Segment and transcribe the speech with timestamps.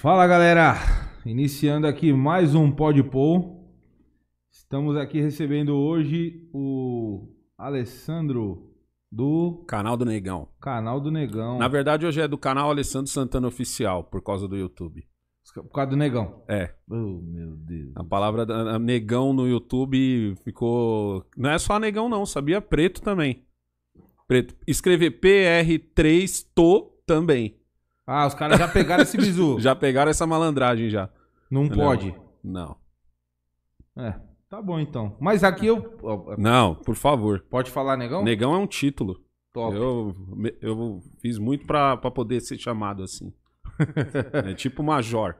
[0.00, 0.74] Fala galera,
[1.24, 3.68] iniciando aqui mais um Podpol.
[4.50, 8.70] Estamos aqui recebendo hoje o Alessandro
[9.10, 10.48] do Canal do Negão.
[10.60, 11.58] canal do Negão.
[11.58, 15.04] Na verdade, hoje é do canal Alessandro Santana Oficial, por causa do YouTube.
[15.54, 16.42] Por causa do Negão.
[16.46, 17.92] É, Oh, meu Deus.
[17.96, 21.24] a palavra da- negão no YouTube ficou.
[21.36, 22.60] Não é só negão, não, sabia?
[22.60, 23.44] Preto também.
[24.26, 24.54] Preto.
[24.66, 27.57] Escrever PR3 to também.
[28.10, 29.60] Ah, os caras já pegaram esse bizu.
[29.60, 31.10] Já pegaram essa malandragem já.
[31.50, 32.14] Não pode.
[32.42, 32.74] Não.
[33.94, 34.14] É,
[34.48, 35.14] tá bom então.
[35.20, 35.98] Mas aqui eu.
[36.38, 37.44] Não, por favor.
[37.50, 38.24] Pode falar, Negão?
[38.24, 39.20] Negão é um título.
[39.52, 39.76] Top.
[39.76, 40.14] Eu,
[40.62, 43.30] eu fiz muito pra, pra poder ser chamado assim.
[44.32, 45.36] É tipo major.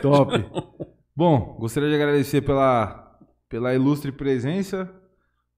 [0.00, 0.32] Top.
[1.16, 3.18] Bom, gostaria de agradecer pela,
[3.48, 4.88] pela ilustre presença.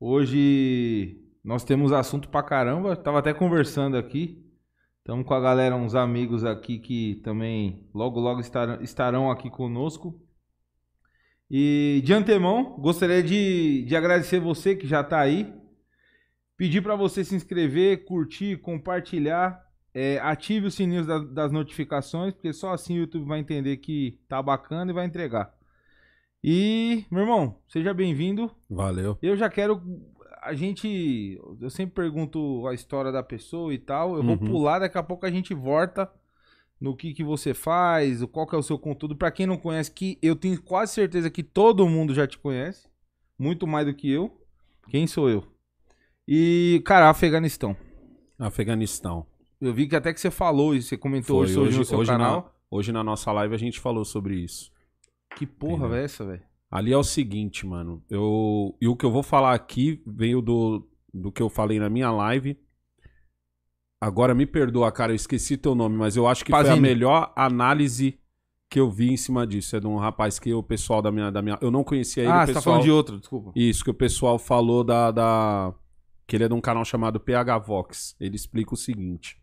[0.00, 2.96] Hoje nós temos assunto pra caramba.
[2.96, 4.45] Tava até conversando aqui.
[5.06, 10.20] Estamos com a galera, uns amigos aqui que também logo logo estarão, estarão aqui conosco.
[11.48, 15.54] E de antemão, gostaria de, de agradecer você que já tá aí.
[16.56, 19.64] Pedir para você se inscrever, curtir, compartilhar.
[19.94, 24.18] É, ative o sininho da- das notificações, porque só assim o YouTube vai entender que
[24.28, 25.54] tá bacana e vai entregar.
[26.42, 28.50] E, meu irmão, seja bem-vindo.
[28.68, 29.16] Valeu.
[29.22, 29.80] Eu já quero.
[30.46, 31.38] A gente.
[31.60, 34.16] Eu sempre pergunto a história da pessoa e tal.
[34.16, 34.38] Eu vou Uhum.
[34.46, 36.10] pular, daqui a pouco a gente volta
[36.80, 39.16] no que, que você faz, qual que é o seu conteúdo.
[39.16, 42.88] Pra quem não conhece, que eu tenho quase certeza que todo mundo já te conhece.
[43.38, 44.40] Muito mais do que eu.
[44.88, 45.44] Quem sou eu?
[46.28, 47.76] E, cara, Afeganistão.
[48.38, 49.26] Afeganistão.
[49.60, 51.98] Eu vi que até que você falou e você comentou Foi hoje, hoje no seu
[51.98, 52.42] hoje canal.
[52.42, 54.70] Na, hoje na nossa live a gente falou sobre isso.
[55.36, 56.42] Que porra é essa, velho?
[56.70, 58.02] Ali é o seguinte, mano.
[58.10, 61.88] Eu, e o que eu vou falar aqui veio do, do que eu falei na
[61.88, 62.58] minha live.
[64.00, 67.32] Agora me perdoa, cara, eu esqueci teu nome, mas eu acho que foi a melhor
[67.34, 68.18] análise
[68.68, 69.76] que eu vi em cima disso.
[69.76, 71.30] É de um rapaz que o pessoal da minha.
[71.30, 72.32] Da minha eu não conhecia ele.
[72.32, 73.52] Ah, o você tá pessoal, falando de outro, desculpa.
[73.54, 75.74] Isso, que o pessoal falou da, da.
[76.26, 78.16] Que ele é de um canal chamado PH Vox.
[78.20, 79.40] Ele explica o seguinte: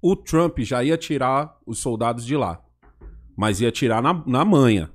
[0.00, 2.62] O Trump já ia tirar os soldados de lá,
[3.36, 4.92] mas ia tirar na, na manha.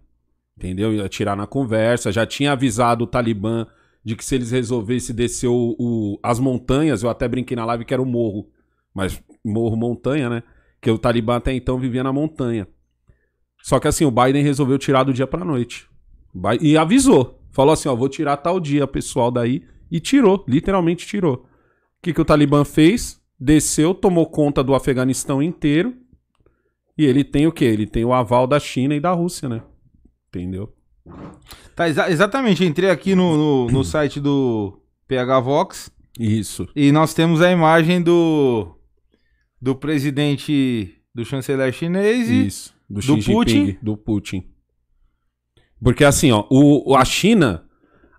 [0.58, 0.94] Entendeu?
[0.94, 2.12] Ia tirar na conversa.
[2.12, 3.66] Já tinha avisado o Talibã
[4.04, 7.86] de que se eles resolvessem descer o, o- as montanhas, eu até brinquei na live
[7.86, 8.50] que era o morro,
[8.94, 10.44] mas morro montanha, né?
[10.82, 12.68] Que o Talibã até então vivia na montanha.
[13.62, 15.88] Só que assim, o Biden resolveu tirar do dia pra noite.
[16.62, 17.40] E avisou.
[17.52, 19.64] Falou assim, ó, vou tirar tal dia pessoal daí.
[19.90, 21.36] E tirou, literalmente tirou.
[21.36, 21.46] O
[22.02, 23.22] que, que o Talibã fez?
[23.40, 25.96] Desceu, tomou conta do Afeganistão inteiro.
[26.98, 27.66] E ele tem o quê?
[27.66, 29.64] Ele tem o aval da China e da Rússia, né?
[30.34, 30.74] Entendeu?
[31.76, 36.68] Tá, exa- exatamente, entrei aqui no, no, no site do PH Vox Isso.
[36.76, 38.74] e nós temos a imagem do
[39.62, 42.74] do presidente, do chanceler chinês e Isso.
[42.90, 43.78] Do, do Putin?
[43.82, 44.44] Do Putin.
[45.82, 47.66] Porque assim, ó, o, a China.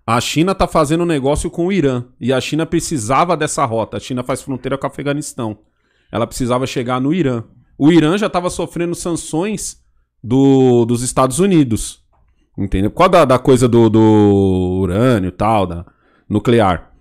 [0.07, 2.05] A China tá fazendo negócio com o Irã.
[2.21, 3.97] E a China precisava dessa rota.
[3.97, 5.57] A China faz fronteira com o Afeganistão.
[6.11, 7.43] Ela precisava chegar no Irã.
[7.77, 9.83] O Irã já tava sofrendo sanções
[10.23, 12.04] do, dos Estados Unidos.
[12.57, 12.91] Entendeu?
[12.91, 15.85] Causa da, da coisa do, do urânio e tal, da
[16.29, 16.91] nuclear.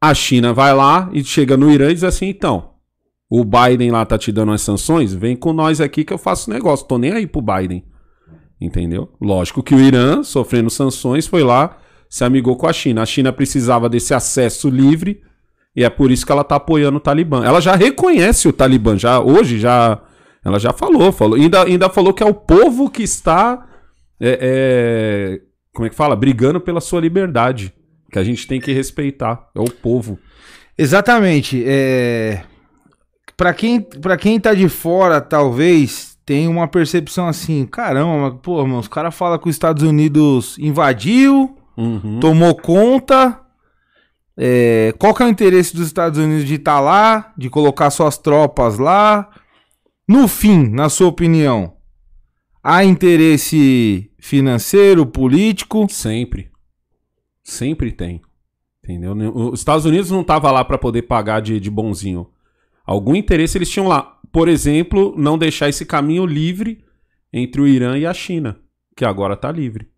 [0.00, 2.70] A China vai lá e chega no Irã e diz assim: então,
[3.28, 6.50] o Biden lá tá te dando as sanções, vem com nós aqui que eu faço
[6.50, 6.86] negócio.
[6.86, 7.84] Tô nem aí pro Biden.
[8.60, 9.10] Entendeu?
[9.20, 11.78] Lógico que o Irã, sofrendo sanções, foi lá,
[12.10, 13.02] se amigou com a China.
[13.02, 15.22] A China precisava desse acesso livre
[15.74, 17.42] e é por isso que ela tá apoiando o Talibã.
[17.42, 20.02] Ela já reconhece o Talibã, já hoje já
[20.44, 23.66] ela já falou, falou, ainda, ainda falou que é o povo que está
[24.20, 25.40] é, é,
[25.72, 26.14] como é que fala?
[26.14, 27.72] Brigando pela sua liberdade,
[28.10, 29.48] que a gente tem que respeitar.
[29.54, 30.18] É o povo.
[30.76, 31.62] Exatamente.
[31.66, 32.42] É...
[33.36, 38.78] Para quem, pra quem tá de fora, talvez, tem uma percepção assim: caramba, pô, mano,
[38.78, 42.20] os caras falam que os Estados Unidos invadiu, Uhum.
[42.20, 43.40] tomou conta.
[44.36, 48.16] É, qual que é o interesse dos Estados Unidos de estar lá, de colocar suas
[48.16, 49.28] tropas lá?
[50.08, 51.74] No fim, na sua opinião,
[52.62, 55.86] há interesse financeiro, político?
[55.88, 56.50] Sempre.
[57.42, 58.20] Sempre tem.
[58.82, 59.12] Entendeu?
[59.34, 62.28] Os Estados Unidos não tava lá para poder pagar de, de bonzinho.
[62.84, 64.18] Algum interesse eles tinham lá.
[64.32, 66.82] Por exemplo, não deixar esse caminho livre
[67.32, 68.58] entre o Irã e a China,
[68.96, 69.88] que agora tá livre.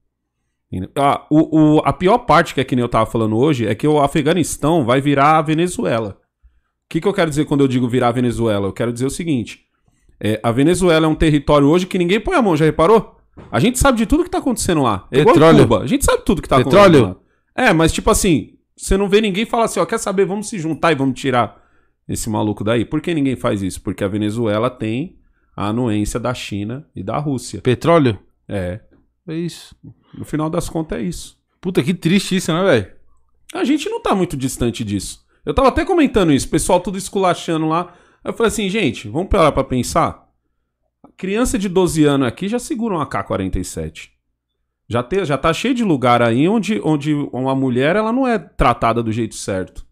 [0.96, 3.74] Ah, o, o- a pior parte, que é que nem eu tava falando hoje, é
[3.74, 6.18] que o Afeganistão vai virar a Venezuela.
[6.84, 8.66] O que, que eu quero dizer quando eu digo virar a Venezuela?
[8.68, 9.60] Eu quero dizer o seguinte:
[10.20, 13.16] é, a Venezuela é um território hoje que ninguém põe a mão, já reparou?
[13.50, 15.06] A gente sabe de tudo que tá acontecendo lá.
[15.10, 15.62] É igual Petróleo.
[15.62, 15.80] Cuba.
[15.82, 17.04] A gente sabe tudo que tá Petróleo.
[17.04, 17.22] acontecendo
[17.56, 17.66] lá.
[17.68, 20.58] É, mas tipo assim, você não vê ninguém falar assim, ó, quer saber, vamos se
[20.58, 21.62] juntar e vamos tirar
[22.08, 22.84] esse maluco daí.
[22.84, 23.80] Por que ninguém faz isso?
[23.80, 25.16] Porque a Venezuela tem
[25.56, 27.60] a anuência da China e da Rússia.
[27.60, 28.18] Petróleo?
[28.48, 28.80] É.
[29.26, 29.74] É isso.
[30.16, 31.38] No final das contas é isso.
[31.60, 32.92] Puta, que triste isso, né, velho?
[33.54, 35.24] A gente não tá muito distante disso.
[35.44, 37.94] Eu tava até comentando isso, pessoal tudo esculachando lá.
[38.24, 40.21] Eu falei assim, gente, vamos parar pra pensar.
[41.22, 44.08] Criança de 12 anos aqui já segura uma K-47.
[44.88, 49.04] Já, já tá cheio de lugar aí onde, onde uma mulher ela não é tratada
[49.04, 49.86] do jeito certo.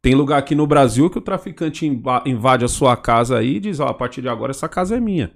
[0.00, 3.60] Tem lugar aqui no Brasil que o traficante inva- invade a sua casa aí e
[3.60, 5.30] diz, a partir de agora essa casa é minha.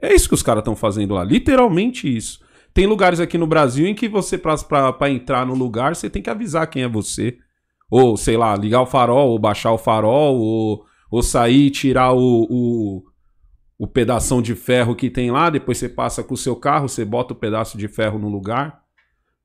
[0.00, 2.40] É isso que os caras estão fazendo lá, literalmente isso.
[2.72, 6.30] Tem lugares aqui no Brasil em que você, pra entrar no lugar, você tem que
[6.30, 7.36] avisar quem é você.
[7.90, 12.14] Ou, sei lá, ligar o farol, ou baixar o farol, ou, ou sair e tirar
[12.14, 13.02] o, o,
[13.78, 17.04] o pedação de ferro que tem lá, depois você passa com o seu carro, você
[17.04, 18.82] bota o pedaço de ferro no lugar.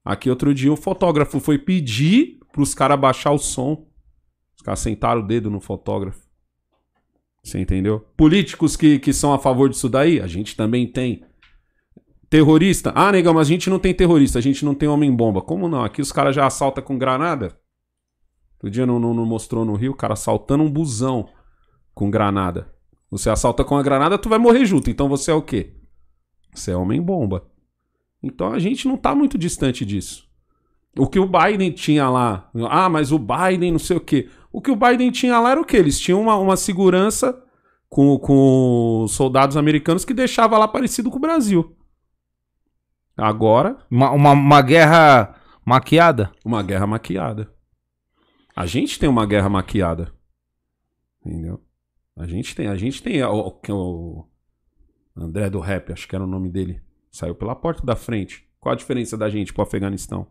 [0.03, 3.85] Aqui outro dia o fotógrafo foi pedir pros caras baixar o som.
[4.55, 6.21] Os caras sentaram o dedo no fotógrafo.
[7.43, 8.05] Você entendeu?
[8.15, 11.25] Políticos que, que são a favor disso daí, a gente também tem.
[12.29, 12.93] Terrorista?
[12.95, 15.41] Ah, negão, mas a gente não tem terrorista, a gente não tem homem-bomba.
[15.41, 15.83] Como não?
[15.83, 17.59] Aqui os caras já assaltam com granada.
[18.53, 21.27] Outro dia não, não, não mostrou no Rio, o cara assaltando um busão
[21.93, 22.71] com granada.
[23.11, 24.89] Você assalta com a granada, tu vai morrer junto.
[24.89, 25.73] Então você é o quê?
[26.55, 27.45] Você é homem-bomba.
[28.23, 30.29] Então a gente não tá muito distante disso.
[30.97, 32.49] O que o Biden tinha lá.
[32.69, 34.29] Ah, mas o Biden não sei o quê.
[34.51, 35.77] O que o Biden tinha lá era o quê?
[35.77, 37.41] Eles tinham uma, uma segurança
[37.89, 41.75] com, com soldados americanos que deixava lá parecido com o Brasil.
[43.17, 46.31] Agora, Uma, uma, uma guerra maquiada?
[46.45, 47.53] uma guerra maquiada.
[48.55, 50.13] A gente tem uma guerra maquiada.
[51.25, 51.61] Entendeu?
[52.21, 54.25] A gente tem, a gente tem o, o, o
[55.17, 56.79] André do Rap, acho que era o nome dele.
[57.09, 58.45] Saiu pela porta da frente.
[58.59, 60.27] Qual a diferença da gente pro Afeganistão?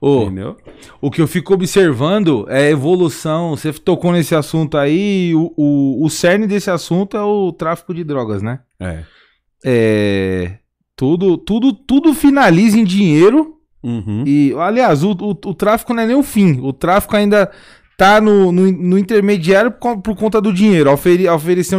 [0.00, 0.56] Ô, Entendeu?
[0.98, 3.50] o que eu fico observando é a evolução.
[3.50, 5.34] Você tocou nesse assunto aí.
[5.34, 8.60] O, o, o cerne desse assunto é o tráfico de drogas, né?
[8.80, 9.04] É.
[9.62, 10.58] É.
[10.96, 13.58] Tudo, tudo, tudo finaliza em dinheiro.
[13.82, 14.24] Uhum.
[14.26, 16.58] E, aliás, o, o, o tráfico não é nem o fim.
[16.60, 17.50] O tráfico ainda
[18.00, 21.28] tá no, no, no intermediário por, con- por conta do dinheiro, oferi-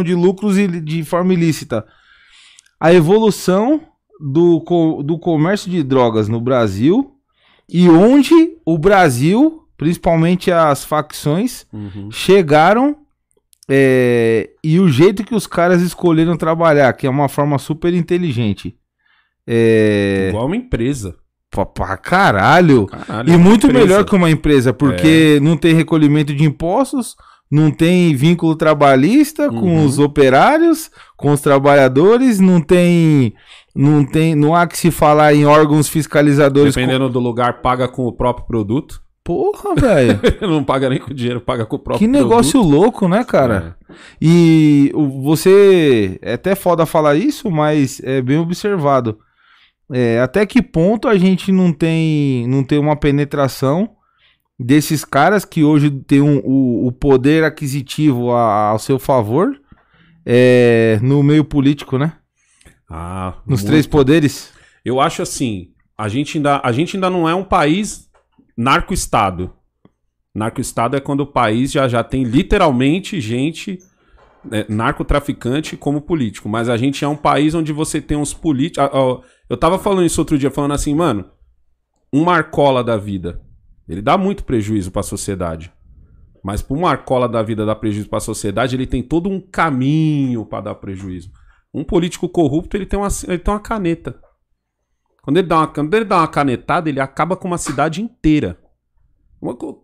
[0.04, 1.84] de lucros e de forma ilícita.
[2.80, 3.80] A evolução
[4.20, 4.60] do,
[5.04, 7.10] do comércio de drogas no Brasil
[7.68, 8.32] e onde
[8.64, 12.08] o Brasil, principalmente as facções, Uhum.
[12.12, 12.96] chegaram
[13.68, 18.76] é, e o jeito que os caras escolheram trabalhar, que é uma forma super inteligente.
[19.46, 20.26] É.
[20.28, 21.16] Igual uma empresa.
[21.74, 22.86] Pra, caralho.
[22.86, 23.84] Caralho, E é muito empresa.
[23.86, 27.14] melhor que uma empresa, porque não tem recolhimento de impostos,
[27.50, 29.84] não tem vínculo trabalhista com Uhum.
[29.84, 33.34] os operários, com os trabalhadores, não tem.
[33.76, 34.34] Não tem.
[34.34, 36.74] Não há que se falar em órgãos fiscalizadores.
[36.74, 39.02] Dependendo do lugar, paga com o próprio produto.
[39.24, 40.18] Porra, velho.
[40.42, 42.70] não paga nem com o dinheiro, paga com o próprio que negócio produto.
[42.70, 43.76] louco, né, cara?
[43.90, 43.94] É.
[44.20, 44.90] E
[45.22, 46.18] você.
[46.22, 49.18] É até foda falar isso, mas é bem observado.
[49.92, 53.90] É, até que ponto a gente não tem, não tem uma penetração
[54.58, 59.60] desses caras que hoje tem um- o, o poder aquisitivo a- ao seu favor
[60.24, 62.12] é, no meio político, né?
[62.88, 63.70] Ah, Nos muito.
[63.70, 64.52] três poderes.
[64.84, 68.08] Eu acho assim, a gente ainda, a gente ainda não é um país
[68.56, 69.52] narco-estado.
[70.34, 73.78] Narco-estado é quando o país já, já tem literalmente gente
[74.50, 76.48] é, narcotraficante como político.
[76.48, 78.88] Mas a gente é um país onde você tem uns políticos.
[79.48, 81.30] Eu tava falando isso outro dia, falando assim, mano,
[82.12, 83.40] um marcola da vida,
[83.88, 85.72] ele dá muito prejuízo pra sociedade.
[86.42, 90.60] Mas pro marcola da vida dar prejuízo pra sociedade, ele tem todo um caminho pra
[90.60, 91.30] dar prejuízo.
[91.72, 94.20] Um político corrupto, ele tem uma, ele tem uma caneta.
[95.22, 98.58] Quando ele, dá uma, quando ele dá uma canetada, ele acaba com uma cidade inteira.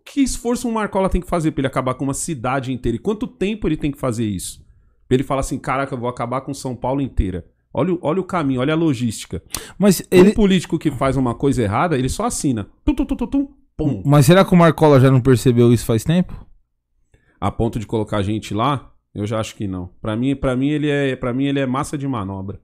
[0.05, 2.97] Que esforço um Marcola tem que fazer pra ele acabar com uma cidade inteira?
[2.97, 4.65] E quanto tempo ele tem que fazer isso?
[5.09, 7.47] Pra ele falar assim, caraca, eu vou acabar com São Paulo inteira.
[7.73, 9.43] Olha, o- olha o caminho, olha a logística.
[9.79, 10.31] Mas, Ele...
[10.31, 12.69] Um político que faz uma coisa errada, ele só assina.
[12.85, 14.03] Tum, tum, tum, pum.
[14.07, 16.47] mas será que o Marcola já não percebeu isso faz tempo?
[17.41, 19.91] A ponto de colocar gente lá, eu já acho que não.
[20.01, 22.61] Pra mim, para mim ele é, para mim ele é massa de manobra.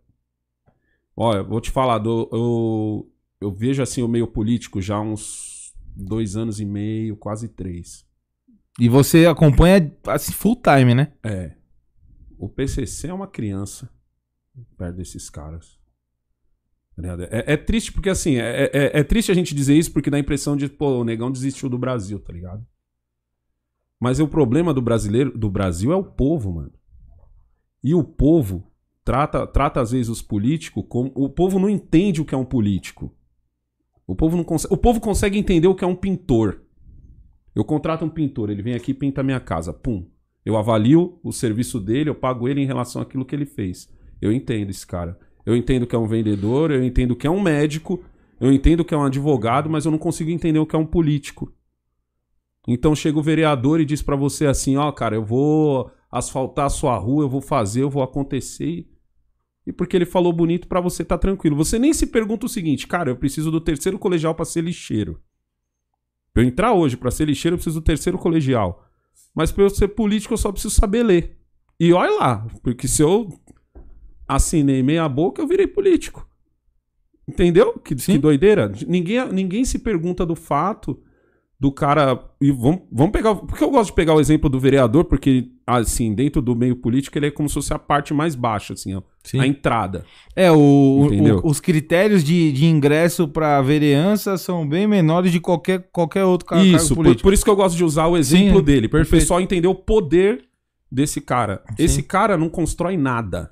[1.17, 3.11] Olha, vou te falar, do- eu,
[3.41, 5.54] eu vejo assim o meio político já uns
[5.95, 8.07] dois anos e meio, quase três.
[8.79, 11.13] E você acompanha assim, full time, né?
[11.23, 11.55] É.
[12.39, 13.89] O PCC é uma criança
[14.77, 15.79] perto desses caras.
[16.97, 17.03] Tá?
[17.31, 20.17] É, é triste porque, assim, é, é, é triste a gente dizer isso porque dá
[20.17, 22.65] a impressão de, pô, o negão desistiu do Brasil, tá ligado?
[24.01, 26.73] Mas o problema do brasileiro, do Brasil é o povo, mano.
[27.83, 28.71] E o povo
[29.05, 31.13] trata, trata às vezes os políticos como.
[31.15, 33.15] O povo não entende o que é um político.
[34.07, 34.75] O povo não consegue.
[34.75, 36.63] O povo consegue entender o que é um pintor.
[37.55, 39.73] Eu contrato um pintor, ele vem aqui e pinta a minha casa.
[39.73, 40.07] Pum.
[40.45, 43.89] Eu avalio o serviço dele, eu pago ele em relação àquilo que ele fez.
[44.21, 45.19] Eu entendo esse cara.
[45.47, 48.03] Eu entendo que é um vendedor, eu entendo que é um médico,
[48.41, 50.87] eu entendo que é um advogado, mas eu não consigo entender o que é um
[50.87, 51.53] político.
[52.67, 56.71] Então chega o vereador e diz pra você assim, ó, cara, eu vou asfaltar a
[56.71, 58.89] sua rua, eu vou fazer, eu vou acontecer.
[59.67, 61.57] E porque ele falou bonito pra você tá tranquilo.
[61.57, 65.21] Você nem se pergunta o seguinte, cara, eu preciso do terceiro colegial pra ser lixeiro.
[66.33, 68.87] Pra eu entrar hoje pra ser lixeiro, eu preciso do terceiro colegial.
[69.35, 71.39] Mas pra eu ser político, eu só preciso saber ler.
[71.79, 73.29] E olha lá, porque se eu
[74.29, 76.29] assinei meia boca, eu virei político.
[77.27, 77.79] Entendeu?
[77.79, 78.71] Que, que doideira.
[78.87, 81.03] Ninguém, ninguém se pergunta do fato
[81.65, 82.23] do cara.
[82.41, 83.35] E vamos, vamos pegar.
[83.35, 87.17] Porque eu gosto de pegar o exemplo do vereador, porque, assim, dentro do meio político,
[87.19, 89.03] ele é como se fosse a parte mais baixa, assim, ó,
[89.39, 90.05] a entrada.
[90.37, 95.89] É, o, o- os critérios de, de ingresso pra vereança são bem menores de qualquer,
[95.91, 97.23] qualquer outro ca- cargo Isso, por, político.
[97.23, 99.69] por isso que eu gosto de usar o exemplo Sim, dele, para o pessoal entender
[99.69, 100.45] o poder
[100.93, 101.63] desse cara.
[101.77, 101.85] Sim.
[101.85, 103.51] Esse cara não constrói nada.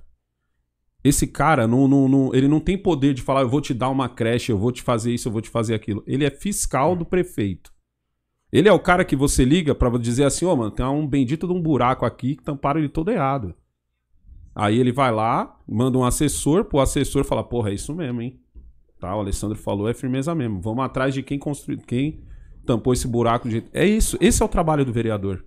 [1.03, 3.89] Esse cara, não, não, não- ele não tem poder de falar, eu vou te dar
[3.89, 6.05] uma creche, eu vou te fazer isso, eu vou te fazer aquilo.
[6.07, 7.73] Ele é fiscal do prefeito.
[8.53, 11.47] Ele é o cara que você liga pra dizer assim, ô mano, tem um bendito
[11.47, 13.55] de um buraco aqui que tamparam ele todo errado.
[14.55, 18.39] Aí ele vai lá, manda um assessor, pro assessor fala, porra, é isso mesmo, hein?
[19.01, 20.61] Tá, o Alessandro falou, é firmeza mesmo.
[20.61, 22.23] Vamos atrás de quem construiu, quem
[22.65, 23.65] tampou esse buraco de.
[23.73, 25.45] É isso, esse é o trabalho do vereador.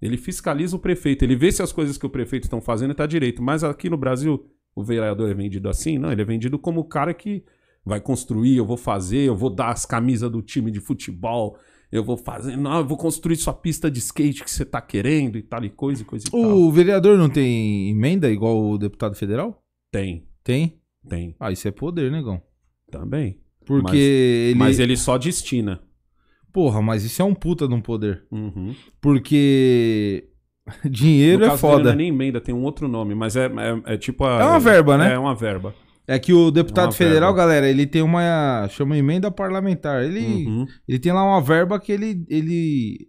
[0.00, 3.06] Ele fiscaliza o prefeito, ele vê se as coisas que o prefeito estão fazendo tá
[3.06, 3.42] direito.
[3.42, 5.98] Mas aqui no Brasil, o vereador é vendido assim?
[5.98, 7.44] Não, ele é vendido como o cara que
[7.84, 11.56] vai construir, eu vou fazer, eu vou dar as camisas do time de futebol,
[11.90, 15.36] eu vou fazer, não, eu vou construir sua pista de skate que você tá querendo
[15.38, 16.40] e tal e coisa e coisa e tal.
[16.40, 19.62] O vereador não tem emenda igual o deputado federal?
[19.92, 20.78] Tem, Tem?
[21.08, 22.42] tem, Ah, isso é poder, negão.
[22.90, 23.38] também.
[23.64, 24.54] Porque Mas- ele.
[24.58, 25.80] Mas ele só destina.
[26.52, 28.24] Porra, mas isso é um puta de um poder.
[28.32, 28.74] Uhum.
[29.00, 30.28] Porque
[30.90, 31.84] dinheiro é dele foda.
[31.84, 34.40] Não é nem emenda, tem um outro nome, mas é, é, é tipo a.
[34.40, 35.12] É uma verba, né?
[35.12, 35.74] É uma verba.
[36.08, 37.36] É que o deputado É uma federal, verba.
[37.36, 38.66] galera, ele tem uma.
[38.70, 40.02] chama emenda parlamentar.
[40.02, 40.66] Ele, Uhum.
[40.88, 42.24] ele tem lá uma verba que ele.
[42.28, 43.06] ele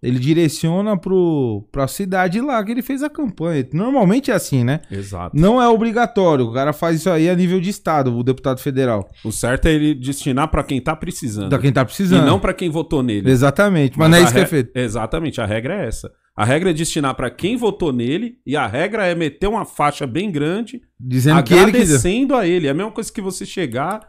[0.00, 3.66] ele direciona pro, pra cidade lá que ele fez a campanha.
[3.72, 4.78] Normalmente é assim, né?
[4.88, 5.36] Exato.
[5.36, 6.44] Não é obrigatório.
[6.46, 9.08] O cara faz isso aí a nível de estado, o deputado federal.
[9.24, 11.48] O certo é ele destinar pra quem tá precisando.
[11.48, 12.24] Da quem tá E precisando.
[12.24, 13.28] não pra quem votou nele.
[13.28, 13.98] Exatamente.
[13.98, 14.70] Mas, não é isso que é feito.
[14.72, 16.08] Exatamente, a regra é essa.
[16.38, 20.06] A regra é destinar pra quem votou nele e a regra é meter uma faixa
[20.06, 22.66] bem grande Dizendo que ele agradecendo a ele.
[22.68, 24.00] É a mesma coisa que você chegar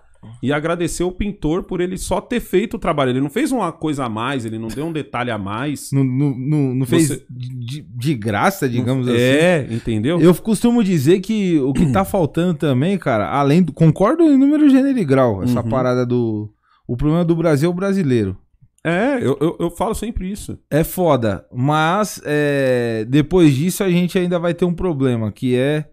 [0.44, 3.10] e agradecer o pintor por ele só ter feito o trabalho.
[3.12, 5.90] Ele não fez uma coisa a mais, ele não deu um detalhe a mais.
[5.92, 9.18] Não, não, não, não fez Você- de, de graça, digamos assim.
[9.18, 10.20] É, entendeu?
[10.22, 13.74] Eu costumo dizer que o que tá faltando também, cara, além do.
[13.74, 15.70] Concordo em número, gênero e grau, essa Uhum.
[15.70, 16.54] parada do.
[16.88, 18.38] O problema do Brasil é o brasileiro.
[18.90, 20.58] É, eu, eu, eu falo sempre isso.
[20.70, 21.46] É foda.
[21.54, 25.90] Mas é, depois disso a gente ainda vai ter um problema, que é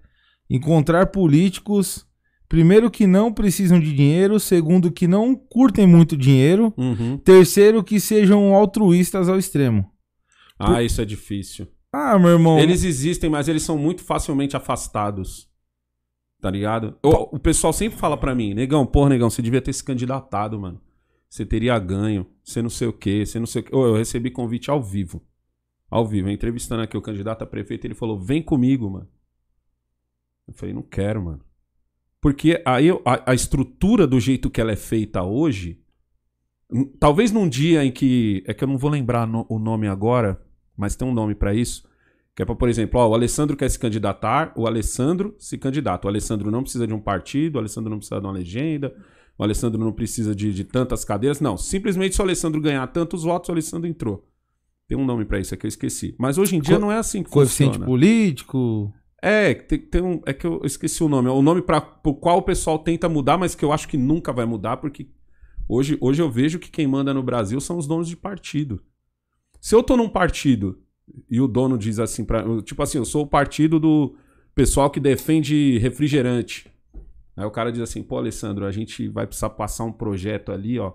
[0.49, 2.07] encontrar políticos.
[2.49, 4.39] Primeiro, que não precisam de dinheiro.
[4.39, 6.73] Segundo, que não curtem muito dinheiro.
[6.77, 7.19] Uhum.
[7.19, 9.91] Terceiro, que sejam altruístas ao extremo.
[10.59, 11.67] Ah, isso é difícil.
[11.93, 12.59] Ah, meu irmão.
[12.59, 15.49] Eles existem, mas eles são muito facilmente afastados.
[16.41, 16.97] Tá ligado?
[17.03, 20.61] O, o pessoal sempre fala pra mim, negão, porra, negão, você devia ter se candidatado,
[20.61, 20.81] mano.
[21.29, 23.75] Você teria ganho, você não sei o quê, você não sei o quê.
[23.75, 25.23] Eu recebi convite ao vivo.
[25.91, 29.09] Ao vivo, entrevistando aqui o candidato a prefeito, ele falou, vem comigo, mano.
[30.47, 31.45] Eu falei, não quero, mano.
[32.21, 35.81] Porque aí a, a estrutura do jeito que ela é feita hoje,
[36.99, 38.43] talvez num dia em que.
[38.47, 40.41] É que eu não vou lembrar no- o nome agora,
[40.77, 41.89] mas tem um nome pra isso.
[42.35, 46.07] Que é pra, por exemplo, ó, o Alessandro quer se candidatar, o Alessandro se candidata.
[46.07, 48.95] O Alessandro não precisa de um partido, o Alessandro não precisa de uma legenda,
[49.39, 51.41] o Alessandro não precisa de, de tantas cadeiras.
[51.41, 54.27] Não, simplesmente se o Alessandro ganhar tantos votos, o Alessandro entrou.
[54.89, 56.15] Tem um nome pra isso, é que eu esqueci.
[56.19, 57.87] Mas hoje em dia Co- não é assim que Coeficiente funciona.
[57.87, 58.93] político.
[59.21, 61.29] É, tem, tem um, é que eu esqueci o nome.
[61.29, 63.97] É o nome para o qual o pessoal tenta mudar, mas que eu acho que
[63.97, 65.09] nunca vai mudar, porque
[65.69, 68.81] hoje, hoje eu vejo que quem manda no Brasil são os donos de partido.
[69.61, 70.79] Se eu tô num partido
[71.29, 74.15] e o dono diz assim para, tipo assim, eu sou o partido do
[74.55, 76.71] pessoal que defende refrigerante.
[77.37, 80.79] Aí o cara diz assim, pô, Alessandro, a gente vai precisar passar um projeto ali,
[80.79, 80.93] ó.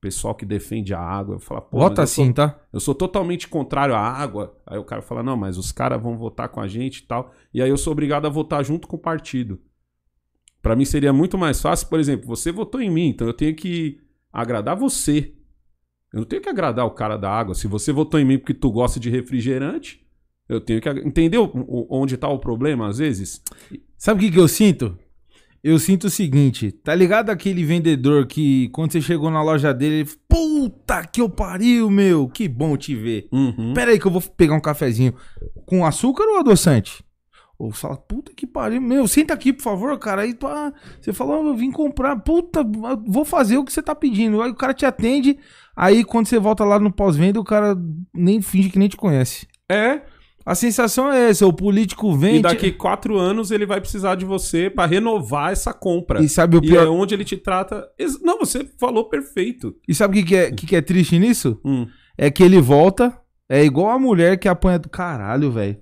[0.00, 1.36] Pessoal que defende a água.
[1.36, 2.60] Eu falo, pô, Vota assim, tá?
[2.72, 4.56] eu sou totalmente contrário à água.
[4.66, 7.32] Aí o cara fala, não, mas os caras vão votar com a gente e tal.
[7.52, 9.60] E aí eu sou obrigado a votar junto com o partido.
[10.62, 13.54] Pra mim seria muito mais fácil, por exemplo, você votou em mim, então eu tenho
[13.54, 14.00] que
[14.32, 15.32] agradar você.
[16.12, 17.54] Eu não tenho que agradar o cara da água.
[17.54, 20.04] Se você votou em mim porque tu gosta de refrigerante,
[20.48, 20.88] eu tenho que.
[20.90, 21.50] Entendeu
[21.90, 23.42] onde tá o problema, às vezes?
[23.96, 24.98] Sabe o que, que eu sinto?
[25.62, 29.96] Eu sinto o seguinte, tá ligado aquele vendedor que quando você chegou na loja dele,
[29.96, 33.28] ele falou, puta que eu pariu, meu, que bom te ver.
[33.32, 33.74] Uhum.
[33.74, 35.14] Pera aí que eu vou pegar um cafezinho
[35.66, 37.04] com açúcar ou adoçante?
[37.58, 40.22] Ou você fala, puta que pariu, meu, senta aqui, por favor, cara.
[40.22, 42.64] Aí pá, você falou, eu vim comprar, puta,
[43.04, 44.40] vou fazer o que você tá pedindo.
[44.40, 45.36] Aí o cara te atende,
[45.74, 47.76] aí quando você volta lá no pós-venda, o cara
[48.14, 49.48] nem finge que nem te conhece.
[49.68, 50.02] É,
[50.50, 54.24] A sensação é essa, o político vem e daqui quatro anos ele vai precisar de
[54.24, 56.22] você pra renovar essa compra.
[56.22, 56.86] e sabe o E pior.
[56.86, 57.86] é onde ele te trata.
[58.22, 59.76] Não, você falou perfeito.
[59.86, 61.60] E sabe o que, que, é, que, que é triste nisso?
[61.64, 61.86] Hum.
[62.16, 63.14] É que ele volta,
[63.48, 64.88] é igual a mulher que apanha do.
[64.88, 65.76] Caralho, velho.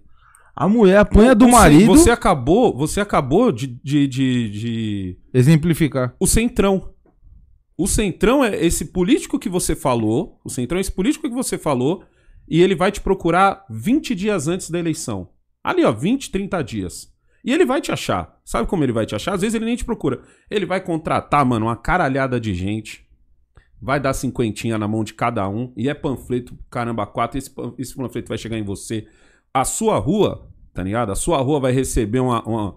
[0.56, 1.86] A mulher apanha do Você- marido.
[1.96, 6.14] Você acabou, você acabou de, de, de, de- Exemplificar.
[6.18, 6.90] O Centrão.
[7.78, 10.40] O Centrão é esse político que você falou.
[10.44, 12.02] O Centrão é esse político que você falou.
[12.48, 15.30] E ele vai te procurar 20 dias antes da eleição.
[15.62, 17.12] Ali, ó, 20, 30 dias.
[17.44, 18.40] E ele vai te achar.
[18.44, 19.34] Sabe como ele vai te achar?
[19.34, 20.22] Às vezes ele nem te procura.
[20.50, 23.06] Ele vai contratar, mano, uma caralhada de gente.
[23.80, 25.72] Vai dar cinquentinha na mão de cada um.
[25.76, 27.38] E é panfleto, caramba, quatro.
[27.38, 29.06] Esse, esse panfleto vai chegar em você.
[29.52, 31.12] A sua rua, tá ligado?
[31.12, 32.42] A sua rua vai receber uma.
[32.44, 32.76] uma-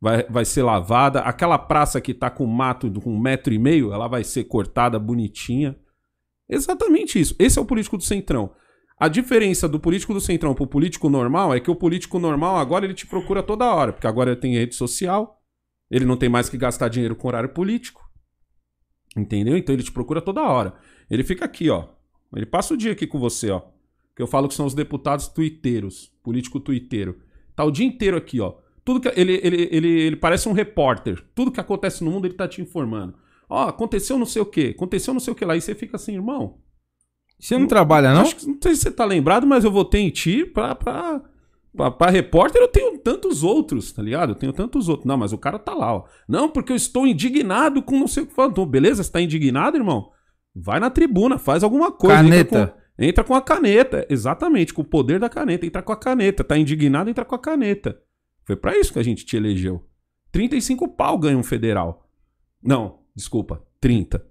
[0.00, 1.20] vai, vai ser lavada.
[1.20, 4.98] Aquela praça que tá com mato com um metro e meio, ela vai ser cortada
[4.98, 5.76] bonitinha.
[6.48, 7.34] Exatamente isso.
[7.38, 8.50] Esse é o político do Centrão.
[9.00, 12.84] A diferença do político do Centrão pro político normal é que o político normal agora
[12.84, 15.42] ele te procura toda hora, porque agora ele tem rede social,
[15.90, 18.06] ele não tem mais que gastar dinheiro com horário político.
[19.16, 19.56] Entendeu?
[19.56, 20.74] Então ele te procura toda hora.
[21.10, 21.88] Ele fica aqui, ó.
[22.36, 23.62] Ele passa o dia aqui com você, ó.
[24.14, 27.22] Que eu falo que são os deputados tuiteiros, político tuiteiro.
[27.56, 28.58] Tá o dia inteiro aqui, ó.
[28.84, 31.24] Tudo que ele, ele, ele, ele parece um repórter.
[31.34, 33.14] Tudo que acontece no mundo ele tá te informando.
[33.48, 35.56] Ó, aconteceu não sei o quê, aconteceu não sei o que lá.
[35.56, 36.60] E você fica assim, irmão.
[37.40, 38.20] Você não trabalha, não?
[38.20, 41.22] Acho que, não sei se você tá lembrado, mas eu votei em ti pra, pra,
[41.74, 42.60] pra, pra repórter.
[42.60, 44.32] Eu tenho tantos outros, tá ligado?
[44.32, 45.06] Eu tenho tantos outros.
[45.06, 46.04] Não, mas o cara tá lá, ó.
[46.28, 48.66] Não, porque eu estou indignado com não sei o que falou.
[48.66, 50.10] Beleza, você tá indignado, irmão?
[50.54, 52.16] Vai na tribuna, faz alguma coisa.
[52.16, 52.58] Caneta.
[52.58, 54.06] Entra com, entra com a caneta.
[54.10, 55.64] Exatamente, com o poder da caneta.
[55.64, 56.44] Entra com a caneta.
[56.44, 57.98] Tá indignado, entra com a caneta.
[58.44, 59.86] Foi pra isso que a gente te elegeu.
[60.30, 62.06] 35 pau ganha um federal.
[62.62, 63.64] Não, desculpa.
[63.80, 64.22] 30.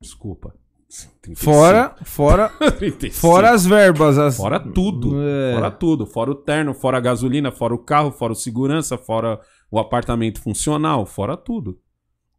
[0.00, 0.54] Desculpa.
[0.88, 1.44] 35.
[1.44, 2.48] Fora, fora,
[2.78, 3.14] 35.
[3.14, 4.18] fora as verbas.
[4.18, 4.36] As...
[4.36, 5.20] Fora tudo.
[5.20, 5.54] É.
[5.54, 6.06] Fora tudo.
[6.06, 9.38] Fora o terno, fora a gasolina, fora o carro, fora o segurança, fora
[9.70, 11.78] o apartamento funcional, fora tudo.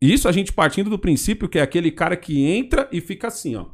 [0.02, 3.56] Isso a gente partindo do princípio que é aquele cara que entra e fica assim,
[3.56, 3.68] ó.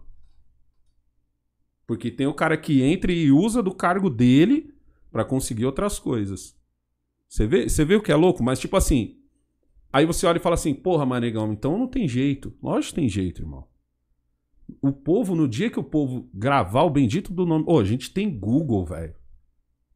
[1.88, 4.74] Porque tem o cara que entra e usa do cargo dele
[5.12, 6.58] pra conseguir outras coisas.
[7.30, 8.44] Você vê, você vê o que é louco?
[8.44, 9.20] Mas tipo assim,
[9.94, 12.54] aí você olha e fala assim, porra, Manegão, então não tem jeito.
[12.62, 13.68] Lógico que tem jeito, irmão.
[14.82, 17.66] O povo, no dia que o povo gravar o bendito do nome.
[17.68, 19.16] Ô, a gente tem Google, velho.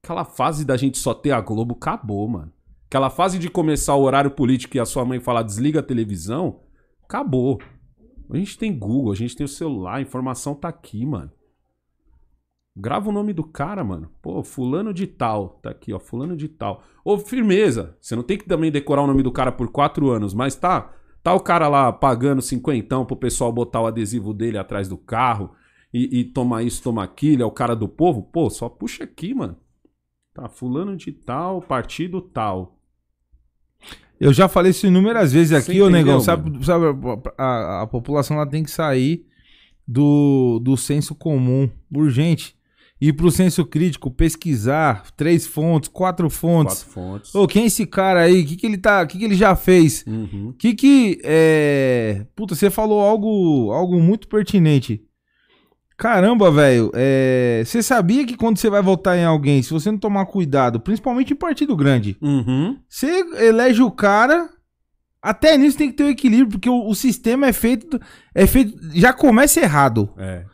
[0.03, 2.51] Aquela fase da gente só ter a Globo acabou, mano.
[2.87, 6.61] Aquela fase de começar o horário político e a sua mãe falar desliga a televisão,
[7.03, 7.59] acabou.
[8.31, 11.31] A gente tem Google, a gente tem o celular, a informação tá aqui, mano.
[12.75, 14.09] Grava o nome do cara, mano.
[14.21, 15.59] Pô, fulano de tal.
[15.61, 16.81] Tá aqui, ó, fulano de tal.
[17.03, 17.97] Ô, firmeza.
[17.99, 20.93] Você não tem que também decorar o nome do cara por quatro anos, mas tá...
[21.21, 25.51] Tá o cara lá pagando cinquentão pro pessoal botar o adesivo dele atrás do carro
[25.93, 28.23] e, e tomar isso, tomar aquilo, é o cara do povo.
[28.23, 29.57] Pô, só puxa aqui, mano.
[30.33, 32.77] Tá, fulano de tal, partido tal.
[34.19, 36.19] Eu já falei isso inúmeras vezes aqui, ô negão.
[36.19, 36.85] Sabe, sabe
[37.37, 39.25] a, a- a população ela tem que sair
[39.87, 42.58] do, do senso comum, urgente.
[43.01, 46.83] Ir pro senso crítico, pesquisar três fontes, quatro fontes.
[46.83, 47.35] Quatro fontes.
[47.35, 48.41] Ô, quem é esse cara aí?
[48.41, 49.03] O que, que ele tá.
[49.03, 50.03] O que, que ele já fez?
[50.05, 50.53] Uhum.
[50.59, 52.25] Que que é.
[52.35, 55.01] Puta, você falou algo, algo muito pertinente.
[55.95, 56.91] Caramba, velho.
[56.93, 60.79] é, Você sabia que quando você vai votar em alguém, se você não tomar cuidado,
[60.79, 62.77] principalmente em partido grande, Uhum.
[62.87, 63.07] você
[63.45, 64.49] elege o cara.
[65.21, 67.99] Até nisso tem que ter um equilíbrio, porque o, o sistema é feito,
[68.33, 68.77] é feito.
[68.93, 70.09] Já começa errado.
[70.17, 70.45] É.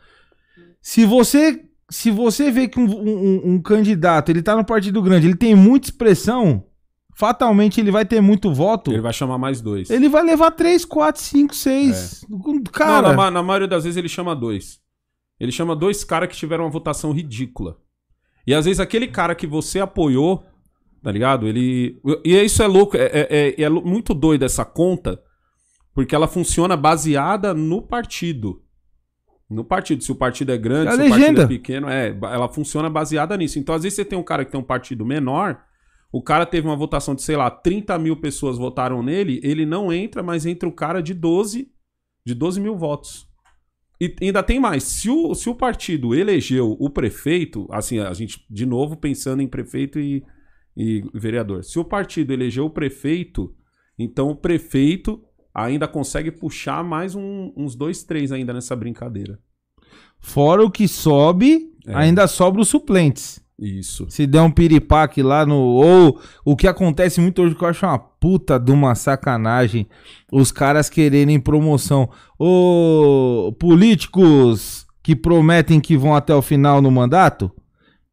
[0.80, 1.62] Se você.
[1.90, 5.54] Se você vê que um, um- um candidato ele tá no partido grande, ele tem
[5.54, 6.64] muita expressão,
[7.14, 8.90] fatalmente ele vai ter muito voto.
[8.92, 9.88] Ele vai chamar mais dois.
[9.90, 12.24] Ele vai levar 3, 4, 5, 6.
[12.72, 14.80] Cara, Não, na, na maioria das vezes ele chama dois.
[15.38, 17.76] Ele chama dois caras que tiveram uma votação ridícula.
[18.46, 20.44] E às vezes aquele cara que você apoiou,
[21.02, 21.46] tá ligado?
[21.46, 22.00] Ele.
[22.24, 25.20] E isso é louco, é, é- é- é muito doido essa conta,
[25.94, 28.62] porque ela funciona baseada no partido.
[29.48, 30.02] No partido.
[30.02, 31.42] Se o partido é grande, É se o partido legenda.
[31.42, 33.58] é pequeno, é, ela funciona baseada nisso.
[33.58, 35.62] Então, às vezes, você tem um cara que tem um partido menor,
[36.12, 39.92] o cara teve uma votação de, sei lá, 30 mil pessoas votaram nele, ele não
[39.92, 41.70] entra, mas entra o cara de 12,
[42.24, 43.26] de 12 mil votos.
[44.00, 44.82] E ainda tem mais.
[44.82, 49.48] Se o, se o partido elegeu o prefeito, assim, a gente, de novo, pensando em
[49.48, 50.22] prefeito e,
[50.76, 51.64] e vereador.
[51.64, 53.54] Se o partido elegeu o prefeito
[53.98, 55.22] Então o prefeito
[55.64, 59.38] ainda consegue puxar mais um- uns dois, três ainda nessa brincadeira.
[60.20, 61.94] Fora o que sobe, É.
[61.94, 63.44] ainda sobra os suplentes.
[63.58, 64.04] Isso.
[64.10, 65.56] Se der um piripaque lá no.
[65.56, 69.86] Ou o que acontece muito hoje, que eu acho uma puta de uma sacanagem,
[70.30, 72.06] os caras quererem promoção.
[72.38, 77.50] Ô, políticos que prometem que vão até o final no mandato.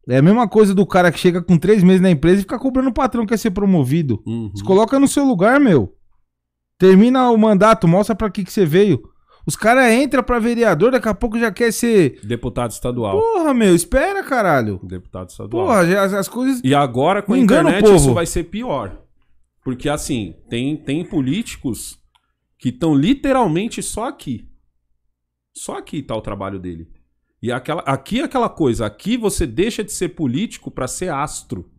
[0.08, 2.58] É a mesma coisa do cara que chega com três meses na empresa e fica
[2.58, 4.22] cobrando o patrão que quer ser promovido.
[4.26, 4.50] Uhum.
[4.54, 5.93] Se coloca no seu lugar, meu.
[6.88, 9.02] Termina o mandato, mostra pra que, que você veio.
[9.46, 12.20] Os caras entram pra vereador, daqui a pouco já quer ser.
[12.22, 13.18] Deputado estadual.
[13.18, 14.78] Porra, meu, espera, caralho.
[14.82, 15.66] Deputado estadual.
[15.66, 16.60] Porra, já- as, as coisas.
[16.62, 19.00] E agora com a engana internet isso vai ser pior.
[19.62, 21.98] Porque assim, tem, tem políticos
[22.58, 24.46] que estão literalmente só aqui.
[25.56, 26.88] Só aqui tá o trabalho dele.
[27.42, 31.70] E aquela, aqui é aquela coisa, aqui você deixa de ser político pra ser astro.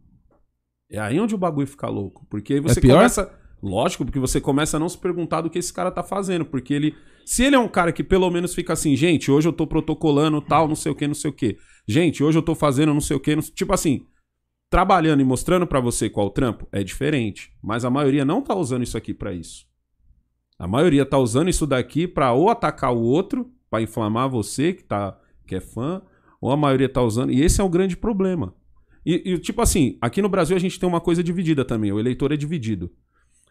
[0.89, 2.25] É aí onde o bagulho fica louco.
[2.29, 2.95] Porque aí você É pior?
[2.97, 3.31] começa.
[3.65, 6.45] Lógico, porque você começa a não se perguntar do que esse cara tá fazendo.
[6.45, 6.95] Porque ele.
[7.25, 10.39] Se ele é um cara que pelo menos fica assim, gente, hoje eu tô protocolando
[10.39, 11.57] tal, não sei o que, não sei o que.
[11.87, 13.35] Gente, hoje eu tô fazendo não sei o que.
[13.53, 14.05] Tipo assim,
[14.69, 18.53] trabalhando e mostrando pra você qual o trampo é diferente, mas a maioria não tá
[18.53, 19.65] usando isso aqui pra isso.
[20.59, 24.83] A maioria tá usando isso daqui pra ou atacar o outro, pra inflamar você que
[24.83, 26.03] tá que é fã,
[26.39, 28.53] ou a maioria tá usando, e esse é o grande problema.
[29.03, 31.99] E, e, tipo assim, aqui no Brasil a gente tem uma coisa dividida também, o
[31.99, 32.91] eleitor é dividido.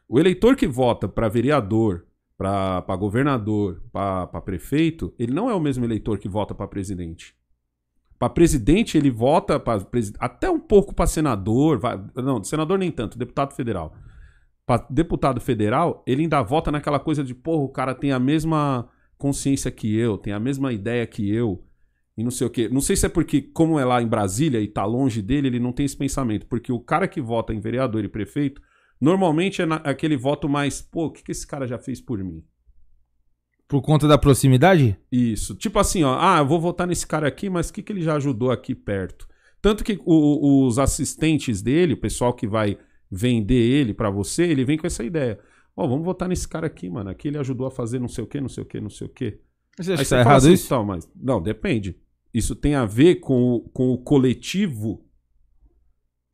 [0.08, 5.84] O eleitor que vota pra vereador, pra governador, pra prefeito, ele não é o mesmo
[5.84, 7.34] eleitor que vota pra presidente.
[8.18, 9.78] Pra presidente, ele vota pra
[10.18, 11.78] até um pouco pra senador.
[11.78, 13.94] vai- não, senador nem tanto, deputado federal.
[14.66, 18.88] Pra deputado federal, ele ainda vota naquela coisa de, porra, o cara tem a mesma
[19.18, 21.62] consciência que eu, tem a mesma ideia que eu,
[22.16, 22.68] e não sei o quê.
[22.70, 25.60] Não sei se é porque, como é lá em Brasília e tá longe dele, ele
[25.60, 26.46] não tem esse pensamento.
[26.46, 28.62] Porque o cara que vota em vereador e prefeito,
[29.00, 32.22] normalmente é na- aquele voto mais, pô, o que, que esse cara já fez por
[32.22, 32.42] mim?
[33.66, 34.96] Por conta da proximidade?
[35.10, 35.54] Isso.
[35.54, 36.18] Tipo assim, ó.
[36.20, 38.74] Ah, eu vou votar nesse cara aqui, mas o que, que ele já ajudou aqui
[38.74, 39.26] perto?
[39.60, 42.78] Tanto que o- os assistentes dele, o pessoal que vai
[43.10, 45.38] vender ele pra você, ele vem com essa ideia.
[45.76, 47.10] Ó, vamos votar nesse cara aqui, mano.
[47.10, 49.06] Aqui ele ajudou a fazer não sei o quê, não sei o quê, não sei
[49.06, 49.40] o quê.
[49.78, 50.66] Você Aí acha que você tá errado assim, isso?
[50.66, 51.08] "Então, mas...
[51.16, 51.96] Não, depende.
[52.32, 55.03] Isso tem a ver com, com o coletivo,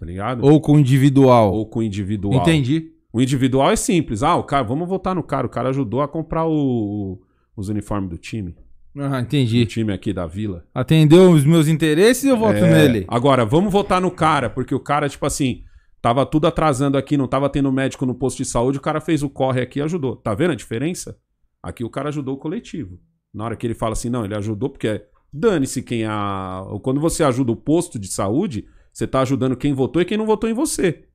[0.01, 0.45] tá ligado?
[0.45, 1.53] Ou com o individual?
[1.53, 2.35] Ou com o individual.
[2.41, 2.91] Entendi.
[3.13, 4.23] O individual é simples.
[4.23, 5.47] Ah, o cara, vamos votar no cara.
[5.47, 7.21] O cara ajudou a comprar o-
[7.57, 8.57] os uniformes do time.
[8.99, 9.65] Ah, O entendi.
[9.67, 10.65] time aqui da vila.
[10.75, 13.05] Atendeu os meus interesses eu voto É, nele.
[13.07, 15.63] Agora, vamos votar no cara, porque o cara, tipo assim,
[16.03, 19.23] tava tudo atrasando aqui, não tava tendo médico no posto de saúde, o cara fez
[19.23, 20.17] o corre aqui e ajudou.
[20.17, 21.17] Tá vendo a diferença?
[21.63, 22.99] Aqui o cara ajudou o coletivo.
[23.35, 26.65] Na hora que ele fala assim, não, ele ajudou porque dane-se quem a.
[26.83, 28.65] Quando você ajuda o posto de saúde,
[29.01, 31.09] você tá ajudando quem votou e quem não votou em você.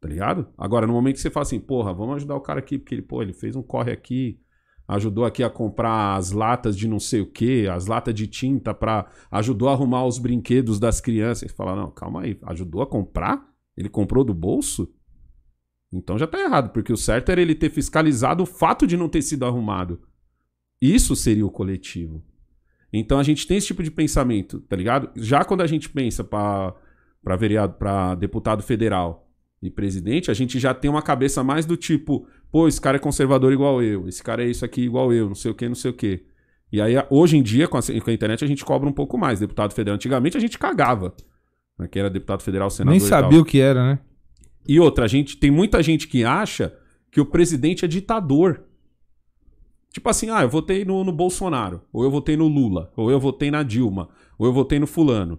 [0.00, 0.48] Tá ligado?
[0.58, 3.02] Agora, no momento que você fala assim, porra, vamos ajudar o cara aqui, porque ele,
[3.02, 4.40] pô, ele fez um corre aqui,
[4.86, 8.74] ajudou aqui a comprar as latas de não sei o que, as latas de tinta
[8.74, 11.50] para ajudou a arrumar os brinquedos das crianças.
[11.50, 13.48] Você fala, não, calma aí, ajudou a comprar?
[13.76, 14.92] Ele comprou do bolso?
[15.92, 19.08] Então já tá errado, porque o certo era ele ter fiscalizado o fato de não
[19.08, 20.02] ter sido arrumado.
[20.80, 22.24] Isso seria o coletivo.
[22.92, 25.10] Então a gente tem esse tipo de pensamento, tá ligado?
[25.16, 26.74] Já quando a gente pensa para
[27.22, 29.28] para vereado, para deputado federal
[29.62, 33.00] e presidente, a gente já tem uma cabeça mais do tipo, pô, esse cara é
[33.00, 35.74] conservador igual eu, esse cara é isso aqui igual eu, não sei o que, não
[35.74, 36.24] sei o que.
[36.72, 39.18] E aí, hoje em dia, com a, com a internet, a gente cobra um pouco
[39.18, 39.38] mais.
[39.38, 41.14] Deputado federal, antigamente a gente cagava.
[41.78, 43.98] Né, que era deputado federal, senador Nem sabia o que era, né?
[44.66, 46.74] E outra, a gente tem muita gente que acha
[47.10, 48.64] que o presidente é ditador.
[49.92, 53.20] Tipo assim, ah, eu votei no, no Bolsonaro, ou eu votei no Lula, ou eu
[53.20, 54.08] votei na Dilma,
[54.38, 55.38] ou eu votei no fulano.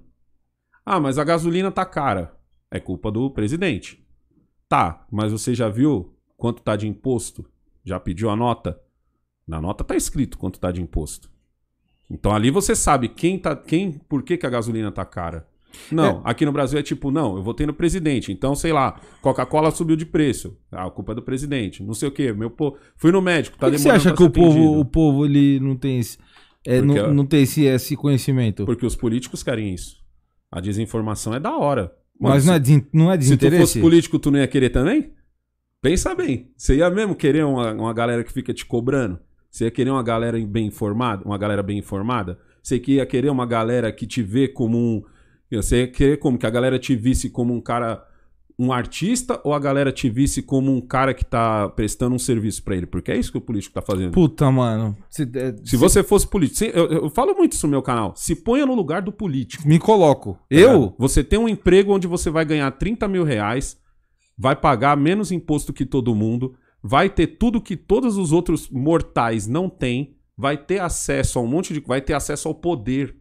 [0.86, 2.36] Ah, mas a gasolina tá cara.
[2.69, 4.04] É culpa do presidente.
[4.67, 7.46] Tá, mas você já viu quanto tá de imposto?
[7.86, 8.80] Já pediu a nota?
[9.48, 11.30] Na nota tá escrito quanto tá de imposto.
[12.10, 15.48] Então ali você sabe quem tá, quem, por que, que a gasolina tá cara.
[15.91, 19.72] Não, aqui no Brasil é tipo, não, eu votei no presidente, então sei lá, Coca-Cola
[19.72, 20.56] subiu de preço.
[20.72, 21.82] Ah, a culpa é do presidente.
[21.82, 24.15] Não sei o quê, meu pô, fui no médico, tá Por que você demorando acha
[24.15, 26.17] pra que o povo, o povo ele não tem esse,
[26.65, 28.65] é, não, não tem esse, esse conhecimento?
[28.65, 30.02] Porque os políticos querem isso.
[30.55, 31.91] A desinformação é da hora.
[32.19, 33.61] Mano, Mas não é, desin- não é Se tu desinteresse?
[33.61, 35.11] fosse político, tu não ia querer também?
[35.81, 36.51] Pensa bem.
[36.55, 39.19] Você ia mesmo querer uma, uma galera que fica te cobrando?
[39.49, 41.23] Você ia querer uma galera bem informada?
[41.25, 42.39] Uma galera bem informada?
[42.61, 45.03] Você ia querer uma galera que te vê como um.
[45.51, 46.37] Você ia querer como?
[46.37, 48.05] Que a galera te visse como um cara.
[48.57, 52.61] Um artista ou a galera te visse como um cara que tá prestando um serviço
[52.63, 52.85] pra ele?
[52.85, 54.11] Porque é isso que o político tá fazendo.
[54.11, 54.95] Puta, mano.
[55.09, 56.59] Se, é, Se você fosse político.
[56.59, 58.13] se- eu, eu falo muito isso no meu canal.
[58.15, 59.67] Se ponha no lugar do político.
[59.67, 60.33] Me coloco.
[60.33, 60.93] Tá Eu?
[60.99, 63.75] Você tem um emprego onde você vai ganhar 30 mil reais,
[64.37, 69.47] vai pagar menos imposto que todo mundo, vai ter tudo que todos os outros mortais
[69.47, 71.79] não têm, vai ter acesso a um monte de.
[71.79, 73.15] vai ter acesso ao poder.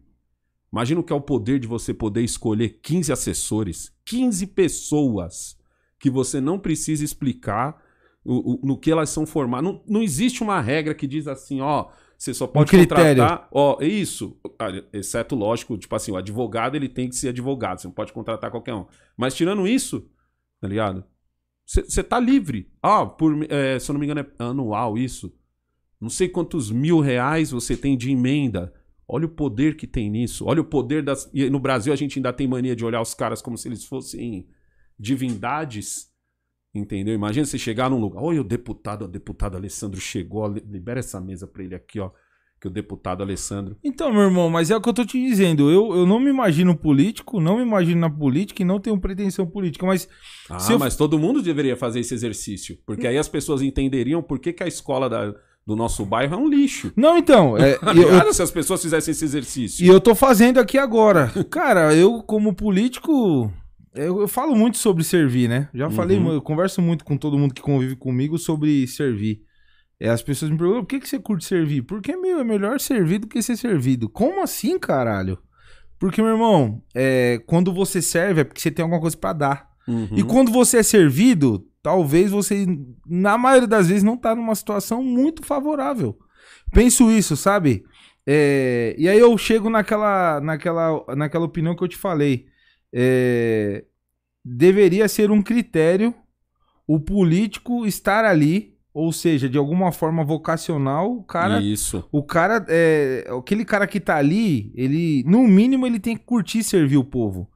[0.73, 5.59] Imagina o que é o poder de você poder escolher 15 assessores, 15 pessoas
[5.99, 7.81] que você não precisa explicar
[8.25, 9.71] o, o, no que elas são formadas.
[9.71, 13.23] Não, não existe uma regra que diz assim, ó, você só pode critério.
[13.23, 14.41] contratar, ó, é isso,
[14.93, 18.51] exceto lógico, tipo assim, o advogado ele tem que ser advogado, você não pode contratar
[18.51, 18.87] qualquer um.
[19.17, 20.09] Mas tirando isso,
[20.61, 21.05] tá ligado?
[21.67, 22.71] Você tá livre.
[22.83, 25.33] Ah, por, é, se eu não me engano é anual isso.
[26.01, 28.73] Não sei quantos mil reais você tem de emenda.
[29.09, 30.45] Olha o poder que tem nisso.
[30.47, 31.29] Olha o poder das.
[31.35, 33.85] E no Brasil a gente ainda tem mania de olhar os caras como se eles
[33.85, 34.47] fossem
[34.99, 36.11] divindades.
[36.75, 37.15] Entendeu?
[37.15, 38.23] Imagina você chegar num lugar.
[38.23, 40.47] Olha o deputado, o deputado Alessandro chegou.
[40.49, 42.11] Libera essa mesa pra ele aqui, ó.
[42.59, 43.77] Que o deputado Alessandro.
[43.85, 45.69] Então, meu irmão, mas é o que eu tô te dizendo.
[45.71, 49.45] Eu, eu não me imagino político, não me imagino na política e não tenho pretensão
[49.47, 49.85] política.
[49.85, 50.09] Mas
[50.49, 52.79] Ah, Se eu- mas todo mundo deveria fazer esse exercício.
[52.87, 55.35] Porque aí as pessoas entenderiam por que, que a escola da-
[55.67, 56.93] do nosso bairro é um lixo.
[56.97, 58.33] Não, então, é, Tá eu?
[58.33, 59.85] Se as pessoas fizessem esse exercício.
[59.85, 61.31] e eu tô fazendo aqui agora.
[61.51, 63.53] Cara, eu, como político,
[63.95, 65.69] eu, eu falo muito sobre servir, né?
[65.73, 66.23] Já falei, Uhum.
[66.25, 69.41] mu- eu converso muito com todo mundo que convive comigo sobre servir.
[70.01, 71.83] É, as pessoas me perguntam, por que, que você curte servir?
[71.83, 74.09] Porque, meu, é melhor servir do que ser servido.
[74.09, 75.39] Como assim, caralho?
[75.97, 79.69] Porque, meu irmão, é, quando você serve é porque você tem alguma coisa pra dar.
[79.87, 80.09] Uhum.
[80.17, 82.67] E quando você é servido, talvez você,
[83.07, 86.19] na maioria das vezes, não tá numa situação muito favorável.
[86.73, 87.85] Penso isso, sabe?
[88.27, 92.47] É, e aí eu chego naquela, naquela, naquela opinião que eu te falei.
[92.93, 93.85] É,
[94.45, 96.15] deveria ser um critério
[96.87, 102.07] o político estar ali, ou seja, de alguma forma vocacional, o cara Isso.
[102.13, 106.63] o cara, é, aquele cara que tá ali, ele, no mínimo, ele tem que curtir
[106.63, 107.49] servir o povo.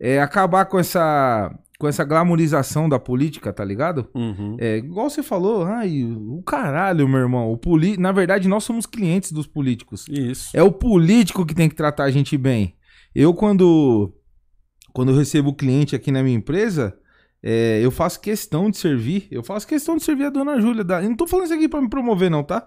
[0.00, 4.08] É, acabar com essa, com essa glamorização da política, tá ligado?
[4.14, 4.56] Uhum.
[4.60, 7.50] É, igual você falou, ai, o caralho, meu irmão.
[7.50, 7.96] O poli...
[7.96, 10.06] Na verdade, nós somos clientes dos políticos.
[10.08, 10.56] Isso.
[10.56, 12.76] É o político que tem que tratar a gente bem.
[13.12, 14.14] Eu, quando,
[14.92, 16.96] quando eu recebo cliente aqui na minha empresa,
[17.42, 19.26] é, eu faço questão de servir.
[19.28, 20.84] Eu faço questão de servir a dona Júlia.
[20.84, 21.02] Da...
[21.02, 22.64] Eu não tô falando isso aqui pra me promover, não, tá?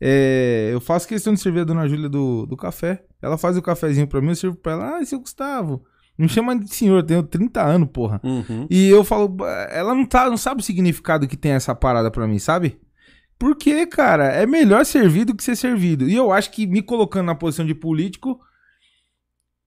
[0.00, 3.04] É, eu faço questão de servir a dona Júlia do, do café.
[3.20, 4.98] Ela faz o cafezinho pra mim, eu sirvo pra ela.
[4.98, 5.82] Ah, seu Gustavo.
[6.16, 8.20] Não chama de senhor, eu tenho 30 anos, porra.
[8.22, 8.66] Uhum.
[8.70, 9.36] E eu falo,
[9.70, 12.78] ela não, tá, não sabe o significado que tem essa parada pra mim, sabe?
[13.36, 16.08] Porque, cara, é melhor servir do que ser servido.
[16.08, 18.38] E eu acho que me colocando na posição de político,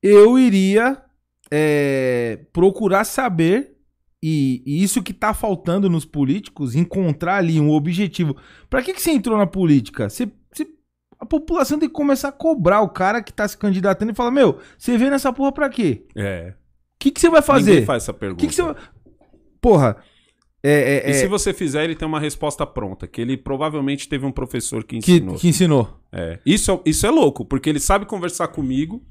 [0.01, 1.01] eu iria
[1.51, 3.75] é, procurar saber,
[4.23, 8.35] e, e isso que tá faltando nos políticos, encontrar ali um objetivo.
[8.69, 10.09] Pra que, que você entrou na política?
[10.09, 10.31] Você, você-
[11.19, 14.31] a população tem que começar a cobrar o cara que tá se candidatando e falar:
[14.31, 16.05] Meu, você veio nessa porra pra quê?
[16.15, 16.53] É.
[16.55, 17.71] O que, que você vai fazer?
[17.71, 18.41] Ninguém faz essa pergunta.
[18.41, 18.75] que, que você vai.
[19.61, 19.97] Porra.
[20.63, 24.09] É, é, E é, se você fizer, ele tem uma resposta pronta, que ele provavelmente
[24.09, 25.35] teve um professor que que, ensinou.
[25.35, 25.99] que ensinou.
[26.11, 26.39] É.
[26.45, 29.01] Isso, é- isso é louco, porque ele sabe conversar comigo,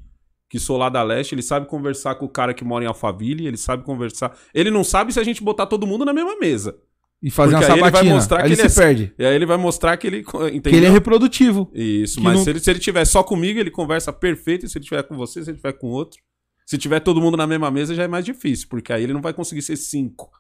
[0.51, 3.47] que sou lá da leste, ele sabe conversar com o cara que mora em Alphaville,
[3.47, 4.37] ele sabe conversar.
[4.53, 6.77] Ele não sabe se a gente botar todo mundo na mesma mesa.
[7.23, 8.15] E fazer Porque uma aí ele vai sabatina.
[8.15, 9.15] mostrar aí que ele ele se é- perde.
[9.19, 10.19] E aí ele vai mostrar que ele.
[10.19, 10.61] Entendeu?
[10.63, 11.71] Que ele é reprodutivo.
[11.75, 14.67] Isso, mas não- se, ele, se ele tiver só comigo, ele conversa perfeito.
[14.67, 16.21] E se ele tiver com você, se ele tiver com outro.
[16.67, 19.23] Se tiver todo mundo na mesma mesa, já é mais difícil, porque aí ele não
[19.23, 20.31] vai conseguir ser cinco.